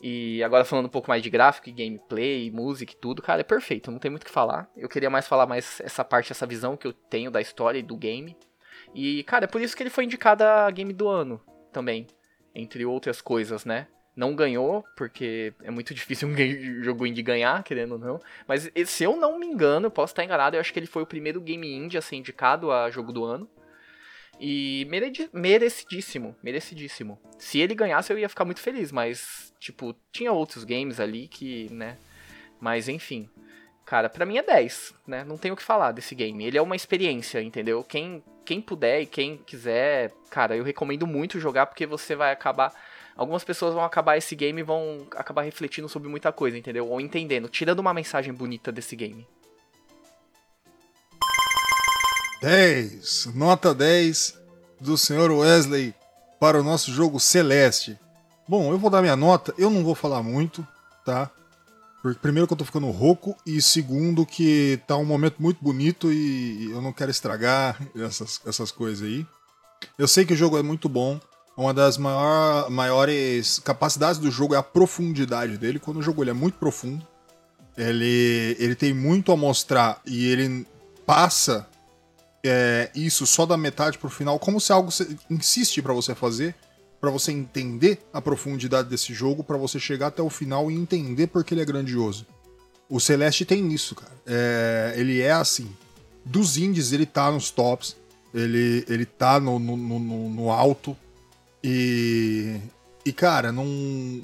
E 0.00 0.42
agora 0.42 0.64
falando 0.64 0.86
um 0.86 0.90
pouco 0.90 1.08
mais 1.08 1.22
de 1.22 1.30
gráfico, 1.30 1.72
gameplay, 1.72 2.50
música 2.50 2.92
e 2.92 2.96
tudo, 2.96 3.22
cara, 3.22 3.40
é 3.40 3.44
perfeito, 3.44 3.90
não 3.90 3.98
tem 3.98 4.10
muito 4.10 4.22
o 4.22 4.26
que 4.26 4.30
falar. 4.30 4.68
Eu 4.76 4.88
queria 4.88 5.08
mais 5.08 5.26
falar 5.26 5.46
mais 5.46 5.80
essa 5.80 6.04
parte, 6.04 6.32
essa 6.32 6.46
visão 6.46 6.76
que 6.76 6.86
eu 6.86 6.92
tenho 6.92 7.30
da 7.30 7.40
história 7.40 7.78
e 7.78 7.82
do 7.82 7.96
game. 7.96 8.36
E, 8.94 9.22
cara, 9.24 9.44
é 9.44 9.48
por 9.48 9.60
isso 9.60 9.76
que 9.76 9.82
ele 9.82 9.90
foi 9.90 10.04
indicado 10.04 10.44
a 10.44 10.70
game 10.70 10.92
do 10.92 11.08
ano 11.08 11.40
também, 11.72 12.06
entre 12.54 12.84
outras 12.84 13.20
coisas, 13.20 13.64
né? 13.64 13.88
Não 14.14 14.34
ganhou, 14.34 14.82
porque 14.96 15.52
é 15.62 15.70
muito 15.70 15.92
difícil 15.94 16.28
um 16.28 16.82
jogo 16.82 17.06
indie 17.06 17.22
ganhar, 17.22 17.62
querendo 17.62 17.92
ou 17.92 17.98
não. 17.98 18.20
Mas 18.46 18.70
se 18.86 19.04
eu 19.04 19.16
não 19.16 19.38
me 19.38 19.46
engano, 19.46 19.86
eu 19.86 19.90
posso 19.90 20.12
estar 20.12 20.24
enganado, 20.24 20.56
eu 20.56 20.60
acho 20.60 20.72
que 20.72 20.78
ele 20.78 20.86
foi 20.86 21.02
o 21.02 21.06
primeiro 21.06 21.40
game 21.40 21.70
indie 21.70 21.98
a 21.98 22.02
ser 22.02 22.16
indicado 22.16 22.70
a 22.70 22.90
jogo 22.90 23.12
do 23.12 23.24
ano. 23.24 23.48
E 24.38 24.86
merecidíssimo, 25.32 26.36
merecidíssimo. 26.42 27.18
Se 27.38 27.58
ele 27.58 27.74
ganhasse, 27.74 28.12
eu 28.12 28.18
ia 28.18 28.28
ficar 28.28 28.44
muito 28.44 28.60
feliz, 28.60 28.92
mas, 28.92 29.54
tipo, 29.58 29.94
tinha 30.12 30.32
outros 30.32 30.64
games 30.64 31.00
ali 31.00 31.26
que, 31.26 31.72
né. 31.72 31.96
Mas 32.60 32.88
enfim. 32.88 33.28
Cara, 33.84 34.08
pra 34.08 34.26
mim 34.26 34.36
é 34.36 34.42
10, 34.42 34.94
né? 35.06 35.24
Não 35.24 35.38
tenho 35.38 35.54
o 35.54 35.56
que 35.56 35.62
falar 35.62 35.92
desse 35.92 36.14
game. 36.14 36.44
Ele 36.44 36.58
é 36.58 36.62
uma 36.62 36.76
experiência, 36.76 37.40
entendeu? 37.40 37.84
Quem, 37.84 38.22
quem 38.44 38.60
puder 38.60 39.02
e 39.02 39.06
quem 39.06 39.38
quiser, 39.38 40.12
cara, 40.28 40.56
eu 40.56 40.64
recomendo 40.64 41.06
muito 41.06 41.38
jogar 41.38 41.66
porque 41.66 41.86
você 41.86 42.14
vai 42.16 42.32
acabar 42.32 42.74
algumas 43.16 43.42
pessoas 43.42 43.74
vão 43.74 43.82
acabar 43.82 44.16
esse 44.16 44.36
game 44.36 44.60
e 44.60 44.64
vão 44.64 45.06
acabar 45.16 45.42
refletindo 45.42 45.88
sobre 45.88 46.08
muita 46.08 46.30
coisa, 46.30 46.58
entendeu? 46.58 46.86
Ou 46.88 47.00
entendendo, 47.00 47.48
tirando 47.48 47.80
uma 47.80 47.94
mensagem 47.94 48.32
bonita 48.32 48.70
desse 48.70 48.94
game. 48.94 49.26
10, 52.40 53.30
nota 53.34 53.74
10 53.74 54.38
do 54.80 54.96
senhor 54.98 55.30
Wesley 55.30 55.94
para 56.38 56.60
o 56.60 56.64
nosso 56.64 56.92
jogo 56.92 57.18
Celeste. 57.18 57.98
Bom, 58.46 58.70
eu 58.70 58.78
vou 58.78 58.90
dar 58.90 59.00
minha 59.00 59.16
nota, 59.16 59.54
eu 59.56 59.70
não 59.70 59.82
vou 59.82 59.94
falar 59.94 60.22
muito, 60.22 60.66
tá? 61.04 61.30
Porque 62.02 62.20
primeiro 62.20 62.46
que 62.46 62.52
eu 62.52 62.56
tô 62.58 62.64
ficando 62.64 62.90
rouco 62.90 63.34
e 63.44 63.60
segundo 63.60 64.26
que 64.26 64.80
tá 64.86 64.96
um 64.96 65.04
momento 65.04 65.36
muito 65.40 65.58
bonito 65.62 66.12
e 66.12 66.70
eu 66.70 66.80
não 66.80 66.92
quero 66.92 67.10
estragar 67.10 67.80
essas, 67.96 68.40
essas 68.46 68.70
coisas 68.70 69.06
aí. 69.06 69.26
Eu 69.98 70.06
sei 70.06 70.24
que 70.24 70.34
o 70.34 70.36
jogo 70.36 70.58
é 70.58 70.62
muito 70.62 70.88
bom, 70.88 71.18
uma 71.56 71.72
das 71.72 71.96
maior, 71.96 72.70
maiores 72.70 73.58
capacidades 73.58 74.20
do 74.20 74.30
jogo 74.30 74.54
é 74.54 74.58
a 74.58 74.62
profundidade 74.62 75.56
dele. 75.56 75.78
Quando 75.78 75.96
o 75.96 76.02
jogo 76.02 76.22
ele 76.22 76.30
é 76.30 76.34
muito 76.34 76.58
profundo, 76.58 77.04
ele, 77.76 78.56
ele 78.58 78.74
tem 78.74 78.92
muito 78.92 79.32
a 79.32 79.36
mostrar 79.36 80.00
e 80.04 80.26
ele 80.28 80.66
passa 81.06 81.66
é, 82.44 82.90
isso 82.94 83.26
só 83.26 83.46
da 83.46 83.56
metade 83.56 83.98
pro 83.98 84.08
final, 84.08 84.38
como 84.38 84.60
se 84.60 84.72
algo 84.72 84.90
insiste 85.30 85.82
para 85.82 85.92
você 85.92 86.14
fazer, 86.14 86.54
para 87.00 87.10
você 87.10 87.32
entender 87.32 87.98
a 88.12 88.20
profundidade 88.20 88.88
desse 88.88 89.12
jogo, 89.12 89.44
para 89.44 89.56
você 89.56 89.78
chegar 89.78 90.08
até 90.08 90.22
o 90.22 90.30
final 90.30 90.70
e 90.70 90.74
entender 90.74 91.26
porque 91.28 91.54
ele 91.54 91.60
é 91.60 91.64
grandioso. 91.64 92.26
O 92.88 93.00
Celeste 93.00 93.44
tem 93.44 93.72
isso, 93.72 93.94
cara. 93.94 94.12
É, 94.26 94.94
ele 94.96 95.20
é 95.20 95.32
assim. 95.32 95.68
Dos 96.24 96.56
indies, 96.56 96.92
ele 96.92 97.06
tá 97.06 97.30
nos 97.30 97.50
tops, 97.50 97.96
ele, 98.32 98.84
ele 98.88 99.04
tá 99.04 99.38
no, 99.40 99.58
no, 99.58 99.76
no, 99.76 100.30
no 100.30 100.50
alto, 100.50 100.96
e. 101.66 102.60
E, 103.04 103.12
cara, 103.12 103.52
não. 103.52 104.22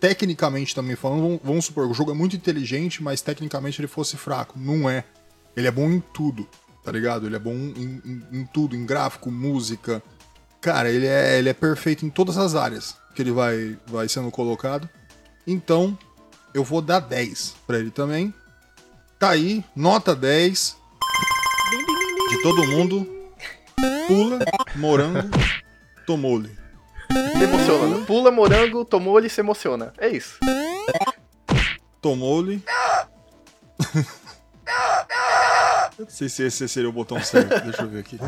tecnicamente 0.00 0.74
também 0.74 0.96
falando, 0.96 1.40
vamos, 1.42 1.66
supor, 1.66 1.86
o 1.86 1.94
jogo 1.94 2.10
é 2.10 2.14
muito 2.14 2.36
inteligente, 2.36 3.02
mas 3.02 3.20
tecnicamente 3.22 3.80
ele 3.80 3.88
fosse 3.88 4.16
fraco. 4.16 4.58
Não 4.58 4.88
é. 4.88 5.04
Ele 5.56 5.66
é 5.66 5.70
bom 5.70 5.90
em 5.90 6.00
tudo, 6.14 6.48
tá 6.84 6.90
ligado? 6.92 7.26
Ele 7.26 7.36
é 7.36 7.38
bom 7.38 7.52
em, 7.52 8.00
em- 8.04 8.22
em 8.40 8.44
tudo, 8.46 8.74
em 8.76 8.84
gráfico, 8.86 9.30
música. 9.30 10.02
Cara, 10.60 10.90
ele 10.90 11.06
é, 11.06 11.38
ele 11.38 11.48
é 11.48 11.52
perfeito 11.54 12.04
em 12.06 12.10
todas 12.10 12.36
as 12.38 12.54
áreas 12.54 12.96
que 13.14 13.22
ele 13.22 13.32
vai, 13.32 13.76
vai 13.86 14.08
sendo 14.08 14.30
colocado. 14.30 14.88
Então, 15.46 15.96
eu 16.54 16.62
vou 16.64 16.80
dar 16.80 17.00
10 17.00 17.54
pra 17.66 17.78
ele 17.78 17.90
também. 17.90 18.32
Tá 19.18 19.30
aí, 19.30 19.64
nota 19.74 20.14
10 20.14 20.76
de 22.30 22.42
todo 22.42 22.66
mundo. 22.66 23.08
Pula, 24.06 24.38
morango, 24.76 25.28
tomou-lhe. 26.06 26.50
Se 27.10 27.42
emociona. 27.44 27.98
né? 27.98 28.04
Pula 28.06 28.30
morango, 28.30 28.84
tomou 28.84 29.18
ele 29.18 29.26
e 29.26 29.30
se 29.30 29.40
emociona. 29.40 29.92
É 29.98 30.08
isso. 30.08 30.38
Tomou-lhe. 32.00 32.62
Eu 36.02 36.06
não 36.06 36.10
sei 36.10 36.28
se 36.28 36.42
esse 36.42 36.68
seria 36.68 36.88
o 36.88 36.92
botão 36.92 37.22
certo. 37.22 37.48
Deixa 37.62 37.82
eu 37.82 37.88
ver 37.88 38.00
aqui. 38.00 38.18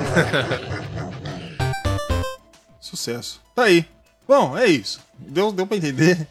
Sucesso. 2.80 3.40
Tá 3.52 3.64
aí. 3.64 3.84
Bom, 4.28 4.56
é 4.56 4.66
isso. 4.66 5.00
Deu, 5.18 5.50
deu 5.50 5.66
pra 5.66 5.76
entender. 5.76 6.28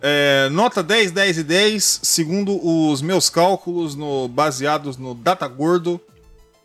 É, 0.00 0.48
nota 0.50 0.82
10, 0.82 1.12
10 1.12 1.38
e 1.38 1.42
10. 1.44 2.00
Segundo 2.02 2.58
os 2.66 3.02
meus 3.02 3.28
cálculos, 3.28 3.94
no, 3.94 4.28
baseados 4.28 4.96
no 4.96 5.14
Data 5.14 5.46
Gordo, 5.46 6.00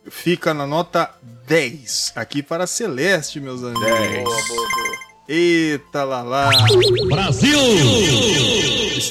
fica 0.08 0.54
na 0.54 0.66
nota 0.66 1.10
10. 1.46 2.14
Aqui 2.16 2.42
para 2.42 2.66
Celeste, 2.66 3.40
meus 3.40 3.62
amigos. 3.62 3.82
Boa, 3.82 4.22
boa, 4.24 4.68
boa. 4.70 4.98
Eita 5.28 6.02
lá 6.02 6.22
lá. 6.22 6.50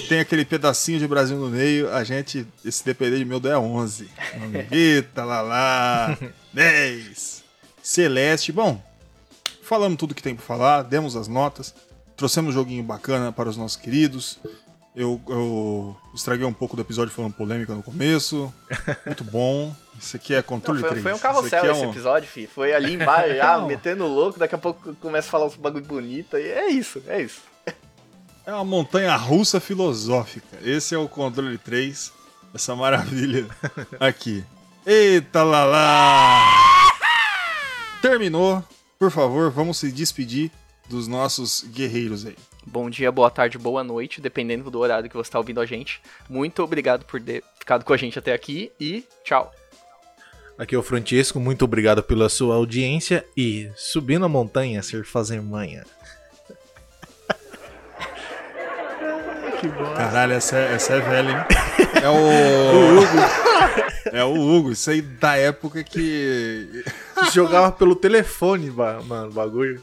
Tem 0.01 0.19
aquele 0.19 0.45
pedacinho 0.45 0.99
de 0.99 1.07
Brasil 1.07 1.37
no 1.37 1.49
meio, 1.49 1.89
a 1.93 2.03
gente, 2.03 2.45
esse 2.63 2.83
depender 2.85 3.17
de 3.17 3.25
meu, 3.25 3.41
é 3.45 3.57
11. 3.57 4.09
Eita 4.71 5.23
lá 5.23 5.41
lá. 5.41 6.17
10. 6.51 7.43
Celeste. 7.81 8.51
Bom, 8.51 8.81
falamos 9.61 9.97
tudo 9.97 10.15
que 10.15 10.23
tem 10.23 10.35
pra 10.35 10.45
falar, 10.45 10.83
demos 10.83 11.15
as 11.15 11.27
notas, 11.27 11.73
trouxemos 12.15 12.51
um 12.51 12.53
joguinho 12.59 12.83
bacana 12.83 13.31
para 13.31 13.49
os 13.49 13.57
nossos 13.57 13.77
queridos. 13.77 14.39
Eu, 14.95 15.19
eu 15.27 15.97
estraguei 16.13 16.45
um 16.45 16.53
pouco 16.53 16.75
do 16.75 16.81
episódio 16.83 17.11
falando 17.11 17.33
polêmica 17.33 17.73
no 17.73 17.81
começo. 17.81 18.53
Muito 19.05 19.23
bom. 19.23 19.75
Isso 19.99 20.15
aqui 20.15 20.33
é 20.33 20.37
Não, 20.37 20.43
controle 20.43 20.81
foi, 20.81 20.89
3. 20.89 21.01
foi 21.03 21.13
um 21.13 21.17
carrossel 21.17 21.65
é 21.65 21.71
esse 21.71 21.85
um- 21.85 21.89
episódio, 21.89 22.27
fi. 22.29 22.45
Foi 22.45 22.73
ali 22.73 22.93
embaixo 22.93 23.35
já, 23.35 23.57
Não. 23.57 23.67
metendo 23.67 24.05
louco, 24.05 24.37
daqui 24.37 24.53
a 24.53 24.57
pouco 24.57 24.93
começa 24.95 25.27
a 25.27 25.31
falar 25.31 25.45
uns 25.47 25.55
bagulho 25.55 25.83
bonito. 25.85 26.37
E 26.37 26.43
é 26.43 26.69
isso, 26.69 27.01
é 27.07 27.21
isso. 27.23 27.41
É 28.45 28.53
uma 28.53 28.65
montanha 28.65 29.15
russa 29.15 29.59
filosófica. 29.61 30.57
Esse 30.61 30.93
é 30.93 30.97
o 30.97 31.07
controle 31.07 31.57
3. 31.57 32.11
Essa 32.53 32.75
maravilha 32.75 33.47
aqui. 33.99 34.43
Eita 34.85 35.43
lá 35.43 35.63
lá! 35.63 36.91
Terminou. 38.01 38.61
Por 38.99 39.09
favor, 39.09 39.49
vamos 39.49 39.77
se 39.77 39.91
despedir 39.91 40.51
dos 40.89 41.07
nossos 41.07 41.63
guerreiros 41.73 42.25
aí. 42.25 42.35
Bom 42.65 42.89
dia, 42.89 43.11
boa 43.11 43.29
tarde, 43.29 43.57
boa 43.57 43.83
noite, 43.83 44.19
dependendo 44.19 44.69
do 44.69 44.79
horário 44.79 45.09
que 45.09 45.15
você 45.15 45.29
está 45.29 45.39
ouvindo 45.39 45.61
a 45.61 45.65
gente. 45.65 46.01
Muito 46.29 46.61
obrigado 46.61 47.05
por 47.05 47.21
ter 47.21 47.43
ficado 47.57 47.85
com 47.85 47.93
a 47.93 47.97
gente 47.97 48.19
até 48.19 48.33
aqui 48.33 48.71
e 48.79 49.05
tchau. 49.23 49.53
Aqui 50.57 50.75
é 50.75 50.77
o 50.77 50.83
Francisco, 50.83 51.39
muito 51.39 51.65
obrigado 51.65 52.03
pela 52.03 52.29
sua 52.29 52.55
audiência 52.55 53.25
e 53.35 53.71
subindo 53.75 54.25
a 54.25 54.29
montanha, 54.29 54.83
ser 54.83 55.05
fazer 55.05 55.41
manha. 55.41 55.83
Que 59.63 59.67
bom. 59.69 59.93
Caralho, 59.93 60.33
essa 60.33 60.57
é, 60.57 60.73
essa 60.73 60.93
é 60.93 60.99
velha, 60.99 61.31
hein? 61.31 61.45
É 62.03 62.09
o. 62.11 62.97
Hugo. 62.99 64.11
É 64.11 64.23
o 64.23 64.33
Hugo. 64.33 64.71
Isso 64.71 64.89
aí 64.91 65.01
da 65.01 65.37
época 65.37 65.83
que. 65.83 66.83
Jogava 67.31 67.71
pelo 67.71 67.95
telefone, 67.95 68.69
mano, 68.69 69.29
o 69.29 69.33
bagulho. 69.33 69.81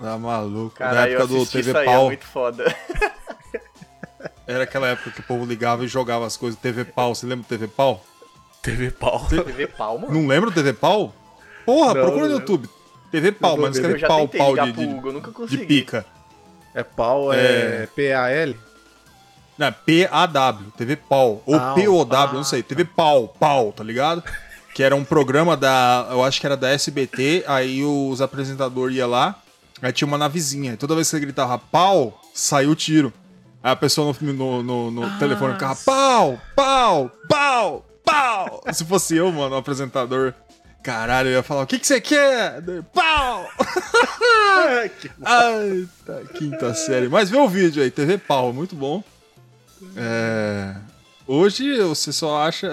Tá 0.00 0.16
maluco. 0.16 0.76
Cara, 0.76 0.94
da 0.94 1.10
eu 1.10 1.18
época 1.18 1.26
do 1.26 1.46
TV 1.46 1.70
isso 1.70 1.76
aí, 1.76 1.88
é 1.88 1.98
muito 1.98 2.24
foda. 2.24 2.72
Era 4.46 4.62
aquela 4.62 4.88
época 4.88 5.10
que 5.10 5.20
o 5.20 5.24
povo 5.24 5.44
ligava 5.44 5.84
e 5.84 5.88
jogava 5.88 6.24
as 6.24 6.36
coisas. 6.36 6.58
TV 6.58 6.84
Pau. 6.84 7.14
Você 7.14 7.26
lembra 7.26 7.42
do 7.44 7.48
TV 7.48 7.66
Pau? 7.66 8.04
TV 8.62 8.90
pau. 8.90 9.26
TV 9.26 9.66
pau, 9.66 9.98
mano. 9.98 10.12
Não 10.14 10.26
lembra 10.26 10.50
do 10.50 10.54
TV 10.54 10.72
Pau? 10.72 11.12
Porra, 11.66 11.94
Não, 11.94 12.02
procura 12.02 12.22
não 12.22 12.28
no 12.34 12.40
YouTube. 12.40 12.68
TV 13.10 13.32
Pau, 13.32 13.56
mas 13.56 13.74
escreve 13.74 13.94
Eu 13.94 13.98
já 13.98 14.06
pau, 14.06 14.28
pau 14.28 14.54
de, 14.56 14.72
de, 14.72 14.84
Hugo, 14.84 15.08
eu 15.08 15.12
nunca 15.12 15.28
de 15.30 15.36
consegui. 15.36 15.66
pica. 15.66 16.06
É 16.74 16.82
pau, 16.82 17.32
é, 17.32 17.82
É. 17.82 17.88
P-A-L? 17.94 18.56
Não, 19.58 19.72
P-A-W, 19.72 20.70
TV 20.76 20.94
Pau. 20.96 21.42
Ou 21.44 21.56
Ah, 21.56 21.72
P-O-W, 21.74 22.30
ah, 22.30 22.32
não 22.32 22.44
sei. 22.44 22.62
TV 22.62 22.84
Pau, 22.84 23.28
Pau, 23.40 23.72
tá 23.72 23.82
ligado? 23.82 24.22
Que 24.74 24.82
era 24.84 24.94
um 24.94 25.04
programa 25.04 25.56
da. 25.56 26.06
Eu 26.10 26.22
acho 26.22 26.40
que 26.40 26.46
era 26.46 26.56
da 26.56 26.68
SBT, 26.70 27.44
aí 27.48 27.82
os 27.84 28.20
apresentadores 28.22 28.96
iam 28.96 29.10
lá, 29.10 29.34
aí 29.82 29.92
tinha 29.92 30.06
uma 30.06 30.16
navezinha. 30.16 30.74
E 30.74 30.76
toda 30.76 30.94
vez 30.94 31.08
que 31.08 31.16
você 31.16 31.20
gritava 31.20 31.58
pau, 31.58 32.20
saiu 32.32 32.70
o 32.70 32.76
tiro. 32.76 33.12
Aí 33.60 33.72
a 33.72 33.76
pessoa 33.76 34.14
no, 34.20 34.32
no, 34.32 34.62
no- 34.62 34.90
no 34.92 35.18
telefone 35.18 35.54
ficava 35.54 35.74
pau, 35.84 36.40
pau, 36.54 37.10
pau, 37.28 37.84
pau. 38.04 38.62
Se 38.72 38.84
fosse 38.84 39.16
eu, 39.16 39.32
mano, 39.32 39.56
o 39.56 39.58
apresentador. 39.58 40.32
Caralho, 40.80 41.28
eu 41.30 41.32
ia 41.38 41.42
falar, 41.42 41.62
o 41.62 41.66
que, 41.66 41.76
que 41.80 41.86
você 41.86 42.00
quer? 42.00 42.62
Pau! 42.94 43.48
Ai, 45.24 45.88
tá, 46.06 46.20
quinta 46.34 46.72
série. 46.74 47.08
Mas 47.08 47.28
vê 47.30 47.36
o 47.36 47.48
vídeo 47.48 47.82
aí, 47.82 47.90
TV 47.90 48.16
Pau, 48.18 48.52
muito 48.52 48.76
bom. 48.76 49.02
É, 49.96 50.74
Hoje 51.28 51.78
você 51.82 52.10
só 52.10 52.40
acha 52.40 52.68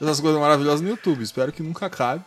essas 0.00 0.18
coisas 0.18 0.40
maravilhosas 0.40 0.80
no 0.80 0.88
YouTube. 0.88 1.22
Espero 1.22 1.52
que 1.52 1.62
nunca 1.62 1.84
acabe. 1.84 2.24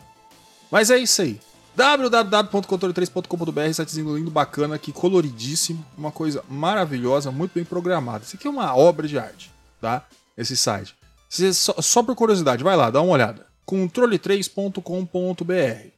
Mas 0.70 0.92
é 0.92 0.98
isso 0.98 1.20
aí. 1.20 1.40
www.controle3.com.br, 1.74 3.72
sitezinho 3.72 4.16
lindo, 4.16 4.30
bacana 4.30 4.76
aqui, 4.76 4.92
coloridíssimo, 4.92 5.84
uma 5.96 6.12
coisa 6.12 6.44
maravilhosa, 6.48 7.32
muito 7.32 7.50
bem 7.52 7.64
programada. 7.64 8.22
Isso 8.22 8.36
aqui 8.36 8.46
é 8.46 8.50
uma 8.50 8.76
obra 8.76 9.08
de 9.08 9.18
arte, 9.18 9.50
tá? 9.80 10.06
Esse 10.36 10.56
site. 10.56 10.94
Você, 11.28 11.52
só, 11.52 11.74
só 11.82 12.00
por 12.00 12.14
curiosidade, 12.14 12.62
vai 12.62 12.76
lá, 12.76 12.88
dá 12.88 13.02
uma 13.02 13.12
olhada. 13.12 13.44
controle3.com.br. 13.66 15.88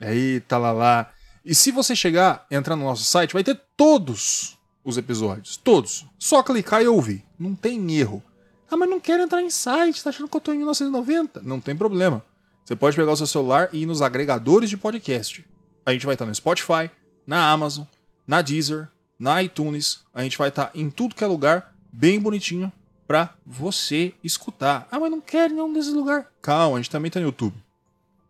Aí, 0.00 0.40
tá 0.40 0.56
lá 0.56 0.72
lá. 0.72 1.10
E 1.44 1.54
se 1.54 1.70
você 1.70 1.94
chegar, 1.94 2.46
entrar 2.50 2.76
no 2.76 2.84
nosso 2.84 3.04
site, 3.04 3.34
vai 3.34 3.44
ter 3.44 3.60
todos 3.76 4.57
os 4.84 4.96
episódios. 4.96 5.56
Todos. 5.56 6.06
Só 6.18 6.42
clicar 6.42 6.82
e 6.82 6.88
ouvir. 6.88 7.24
Não 7.38 7.54
tem 7.54 7.96
erro. 7.96 8.22
Ah, 8.70 8.76
mas 8.76 8.88
não 8.88 9.00
quero 9.00 9.22
entrar 9.22 9.42
em 9.42 9.50
site, 9.50 10.02
tá 10.02 10.10
achando 10.10 10.28
que 10.28 10.36
eu 10.36 10.40
tô 10.40 10.52
em 10.52 10.58
1990? 10.58 11.40
Não 11.42 11.60
tem 11.60 11.74
problema. 11.74 12.22
Você 12.64 12.76
pode 12.76 12.96
pegar 12.96 13.12
o 13.12 13.16
seu 13.16 13.26
celular 13.26 13.70
e 13.72 13.82
ir 13.82 13.86
nos 13.86 14.02
agregadores 14.02 14.68
de 14.68 14.76
podcast. 14.76 15.44
A 15.86 15.92
gente 15.92 16.04
vai 16.04 16.14
estar 16.14 16.26
no 16.26 16.34
Spotify, 16.34 16.90
na 17.26 17.50
Amazon, 17.50 17.84
na 18.26 18.42
Deezer, 18.42 18.88
na 19.18 19.42
iTunes. 19.42 20.00
A 20.12 20.22
gente 20.22 20.36
vai 20.36 20.50
estar 20.50 20.70
em 20.74 20.90
tudo 20.90 21.14
que 21.14 21.24
é 21.24 21.26
lugar, 21.26 21.74
bem 21.90 22.20
bonitinho, 22.20 22.70
pra 23.06 23.34
você 23.46 24.12
escutar. 24.22 24.86
Ah, 24.90 25.00
mas 25.00 25.10
não 25.10 25.20
quero 25.20 25.54
nenhum 25.54 25.72
desses 25.72 25.94
lugares. 25.94 26.26
Calma, 26.42 26.76
a 26.76 26.80
gente 26.80 26.90
também 26.90 27.10
tá 27.10 27.18
no 27.18 27.26
YouTube. 27.26 27.56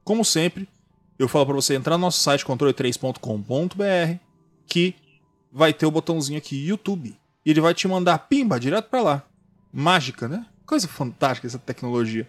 Como 0.05 0.25
sempre, 0.25 0.69
eu 1.19 1.27
falo 1.27 1.47
pra 1.47 1.55
você 1.57 1.75
entrar 1.75 1.99
no 1.99 2.03
nosso 2.03 2.21
site 2.21 2.47
controle3.com.br 2.47 4.21
que 4.69 4.95
vai 5.53 5.73
ter 5.73 5.87
o 5.87 5.91
botãozinho 5.91 6.39
aqui 6.39 6.67
YouTube. 6.67 7.17
E 7.45 7.51
ele 7.51 7.61
vai 7.61 7.75
te 7.75 7.89
mandar 7.89 8.19
pimba 8.19 8.61
direto 8.61 8.89
pra 8.89 9.03
lá. 9.03 9.23
Mágica, 9.73 10.29
né? 10.29 10.47
Coisa 10.67 10.87
fantástica 10.87 11.47
essa 11.47 11.59
tecnologia 11.59 12.29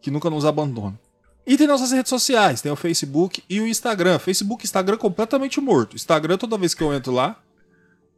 que 0.00 0.10
nunca 0.10 0.30
nos 0.30 0.44
abandona. 0.44 0.98
E 1.46 1.56
tem 1.56 1.66
nossas 1.66 1.90
redes 1.90 2.10
sociais, 2.10 2.60
tem 2.60 2.70
o 2.70 2.76
Facebook 2.76 3.42
e 3.48 3.60
o 3.60 3.66
Instagram. 3.66 4.18
Facebook 4.18 4.64
e 4.64 4.66
Instagram 4.66 4.96
completamente 4.96 5.60
morto. 5.60 5.96
Instagram, 5.96 6.36
toda 6.36 6.58
vez 6.58 6.74
que 6.74 6.82
eu 6.82 6.92
entro 6.92 7.12
lá, 7.12 7.36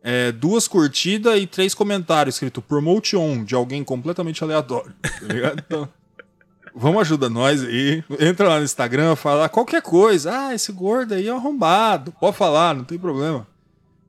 é 0.03 0.33
duas 0.33 0.67
curtidas 0.67 1.41
e 1.41 1.47
três 1.47 1.75
comentários 1.75 2.35
escrito 2.35 2.61
Promote 2.61 3.17
On, 3.17 3.45
de 3.45 3.55
alguém 3.55 3.85
completamente 3.85 4.43
aleatório. 4.43 4.95
Tá 5.01 5.27
ligado? 5.27 5.65
Então, 5.73 5.89
vamos 6.75 7.03
ajudar 7.03 7.29
nós 7.29 7.63
aí. 7.63 8.03
Entra 8.19 8.49
lá 8.49 8.59
no 8.59 8.65
Instagram, 8.65 9.15
fala 9.15 9.49
qualquer 9.49 9.83
coisa. 9.83 10.49
Ah, 10.49 10.55
esse 10.55 10.73
gordo 10.73 11.15
aí 11.15 11.29
é 11.29 11.31
arrombado. 11.31 12.13
Pode 12.13 12.37
falar, 12.37 12.75
não 12.75 12.85
tem 12.85 12.99
problema. 12.99 13.47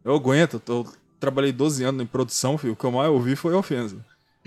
Eu 0.03 0.15
aguento, 0.15 0.61
eu 0.67 0.87
trabalhei 1.19 1.51
12 1.51 1.83
anos 1.83 2.01
em 2.01 2.05
produção, 2.05 2.57
filho. 2.57 2.73
O 2.73 2.75
que 2.75 2.83
eu 2.83 2.91
mais 2.91 3.09
ouvi 3.09 3.35
foi 3.35 3.53
ofensa. 3.53 3.97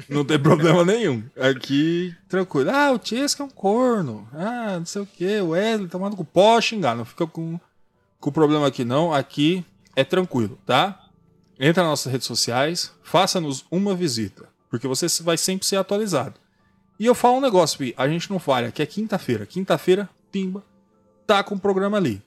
Não 0.09 0.25
tem 0.25 0.39
problema 0.41 0.85
nenhum. 0.85 1.23
Aqui, 1.39 2.15
tranquilo. 2.29 2.71
Ah, 2.71 2.93
o 2.93 3.01
Chesca 3.03 3.43
é 3.43 3.47
um 3.47 3.51
corno. 3.51 4.29
Ah, 4.33 4.79
não 4.79 4.87
sei 4.87 5.03
o 5.03 5.07
que. 5.07 5.41
O 5.41 5.49
Wesley 5.49 5.89
tomando 5.89 6.17
com 6.17 6.25
pode 6.25 6.67
xingar. 6.67 6.95
Não 6.95 7.05
fica 7.05 7.27
com, 7.27 7.59
com 8.21 8.31
problema 8.31 8.67
aqui, 8.67 8.85
não. 8.85 9.13
Aqui 9.13 9.65
é 9.95 10.05
tranquilo, 10.05 10.59
tá? 10.67 11.03
Entra 11.59 11.83
nas 11.83 11.93
nossas 11.93 12.13
redes 12.13 12.27
sociais, 12.27 12.93
faça-nos 13.03 13.65
uma 13.71 13.95
visita. 13.95 14.47
Porque 14.69 14.87
você 14.87 15.07
vai 15.23 15.39
sempre 15.39 15.67
ser 15.67 15.77
atualizado. 15.77 16.35
E 16.99 17.07
eu 17.07 17.15
falo 17.15 17.37
um 17.37 17.41
negócio, 17.41 17.79
Pi, 17.79 17.95
a 17.97 18.07
gente 18.09 18.31
não 18.31 18.39
falha, 18.39 18.71
que 18.71 18.83
é 18.83 18.87
quinta-feira. 18.87 19.47
Quinta-feira, 19.47 20.09
pimba, 20.31 20.63
tá 21.27 21.43
com 21.43 21.55
o 21.55 21.61
programa 21.61 21.97
ali. 21.97 22.23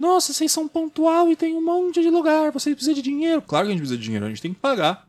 Nossa, 0.00 0.32
vocês 0.32 0.50
são 0.50 0.66
pontual 0.66 1.30
e 1.30 1.36
tem 1.36 1.54
um 1.54 1.62
monte 1.62 2.00
de 2.00 2.08
lugar, 2.08 2.50
vocês 2.50 2.74
precisam 2.74 2.94
de 2.94 3.02
dinheiro. 3.02 3.42
Claro 3.42 3.66
que 3.66 3.72
a 3.72 3.74
gente 3.74 3.82
precisa 3.82 3.98
de 3.98 4.04
dinheiro, 4.04 4.24
a 4.24 4.30
gente 4.30 4.40
tem 4.40 4.54
que 4.54 4.58
pagar 4.58 5.06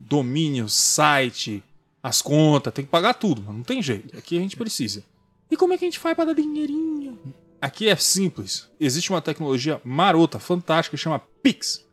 domínio, 0.00 0.70
site, 0.70 1.62
as 2.02 2.22
contas, 2.22 2.72
tem 2.72 2.82
que 2.82 2.90
pagar 2.90 3.12
tudo, 3.12 3.42
mas 3.44 3.54
não 3.54 3.62
tem 3.62 3.82
jeito. 3.82 4.16
Aqui 4.16 4.38
a 4.38 4.40
gente 4.40 4.56
precisa. 4.56 5.04
E 5.50 5.56
como 5.56 5.74
é 5.74 5.78
que 5.78 5.84
a 5.84 5.86
gente 5.86 5.98
faz 5.98 6.16
para 6.16 6.32
dar 6.32 6.34
dinheirinho? 6.34 7.18
Aqui 7.60 7.90
é 7.90 7.96
simples. 7.96 8.70
Existe 8.80 9.10
uma 9.10 9.20
tecnologia 9.20 9.78
marota, 9.84 10.38
fantástica, 10.38 10.96
que 10.96 11.02
chama 11.02 11.20
Pix. 11.42 11.86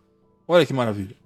Olha 0.48 0.66
que 0.66 0.72
maravilha. 0.72 1.18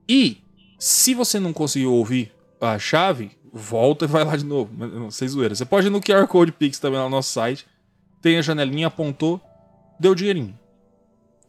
E 0.07 0.37
se 0.79 1.15
você 1.15 1.41
não 1.41 1.51
conseguiu 1.51 1.95
ouvir 1.95 2.31
a 2.61 2.79
chave, 2.79 3.31
volta 3.51 4.05
e 4.05 4.09
vai 4.09 4.23
lá 4.23 4.37
de 4.37 4.45
novo. 4.45 4.71
Não 4.87 5.11
sei 5.11 5.29
zoeira. 5.29 5.55
Você 5.55 5.65
pode 5.65 5.87
ir 5.87 5.91
no 5.91 5.99
QR 5.99 6.27
Code 6.27 6.53
Pix 6.53 6.79
também 6.79 6.99
lá 6.99 7.05
no 7.05 7.11
nosso 7.11 7.33
site. 7.33 7.67
Tem 8.21 8.37
a 8.37 8.43
janelinha, 8.43 8.89
apontou, 8.89 9.41
deu 9.99 10.15
dinheirinho. 10.15 10.59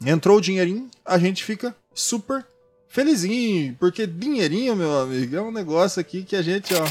Entrou 0.06 0.38
o 0.38 0.42
dinheirinho, 0.42 0.90
a 1.04 1.18
gente 1.18 1.44
fica 1.44 1.76
super 1.94 2.48
felizinho, 2.88 3.76
porque 3.78 4.08
dinheirinho, 4.08 4.74
meu 4.74 5.02
amigo, 5.02 5.36
é 5.36 5.42
um 5.42 5.52
negócio 5.52 6.00
aqui 6.00 6.24
que 6.24 6.38
a 6.38 6.42
gente, 6.42 6.74
ó. 6.74 6.86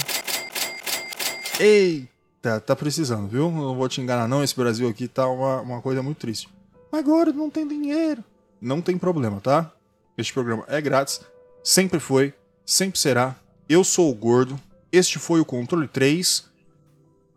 Eita, 1.58 2.11
tá 2.60 2.74
precisando, 2.74 3.28
viu? 3.28 3.50
Não 3.50 3.76
vou 3.76 3.88
te 3.88 4.00
enganar, 4.00 4.26
não. 4.26 4.42
Esse 4.42 4.56
Brasil 4.56 4.88
aqui 4.88 5.06
tá 5.06 5.26
uma, 5.28 5.60
uma 5.60 5.82
coisa 5.82 6.02
muito 6.02 6.18
triste. 6.18 6.48
Agora 6.90 7.32
não 7.32 7.48
tem 7.48 7.66
dinheiro. 7.66 8.22
Não 8.60 8.80
tem 8.80 8.98
problema, 8.98 9.40
tá? 9.40 9.72
Este 10.16 10.32
programa 10.32 10.64
é 10.68 10.80
grátis, 10.80 11.20
sempre 11.64 11.98
foi, 11.98 12.34
sempre 12.66 12.98
será. 12.98 13.34
Eu 13.68 13.82
sou 13.82 14.10
o 14.10 14.14
Gordo, 14.14 14.60
este 14.92 15.18
foi 15.18 15.40
o 15.40 15.44
Controle 15.44 15.88
3. 15.88 16.44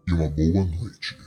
E 0.08 0.14
uma 0.14 0.30
boa 0.30 0.66
noite. 0.66 1.18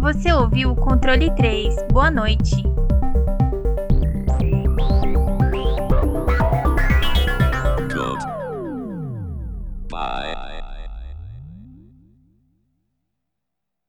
Você 0.00 0.32
ouviu 0.32 0.72
o 0.72 0.76
Controle 0.76 1.34
3. 1.36 1.74
Boa 1.92 2.10
noite. 2.10 2.56
Bye. 9.98 10.27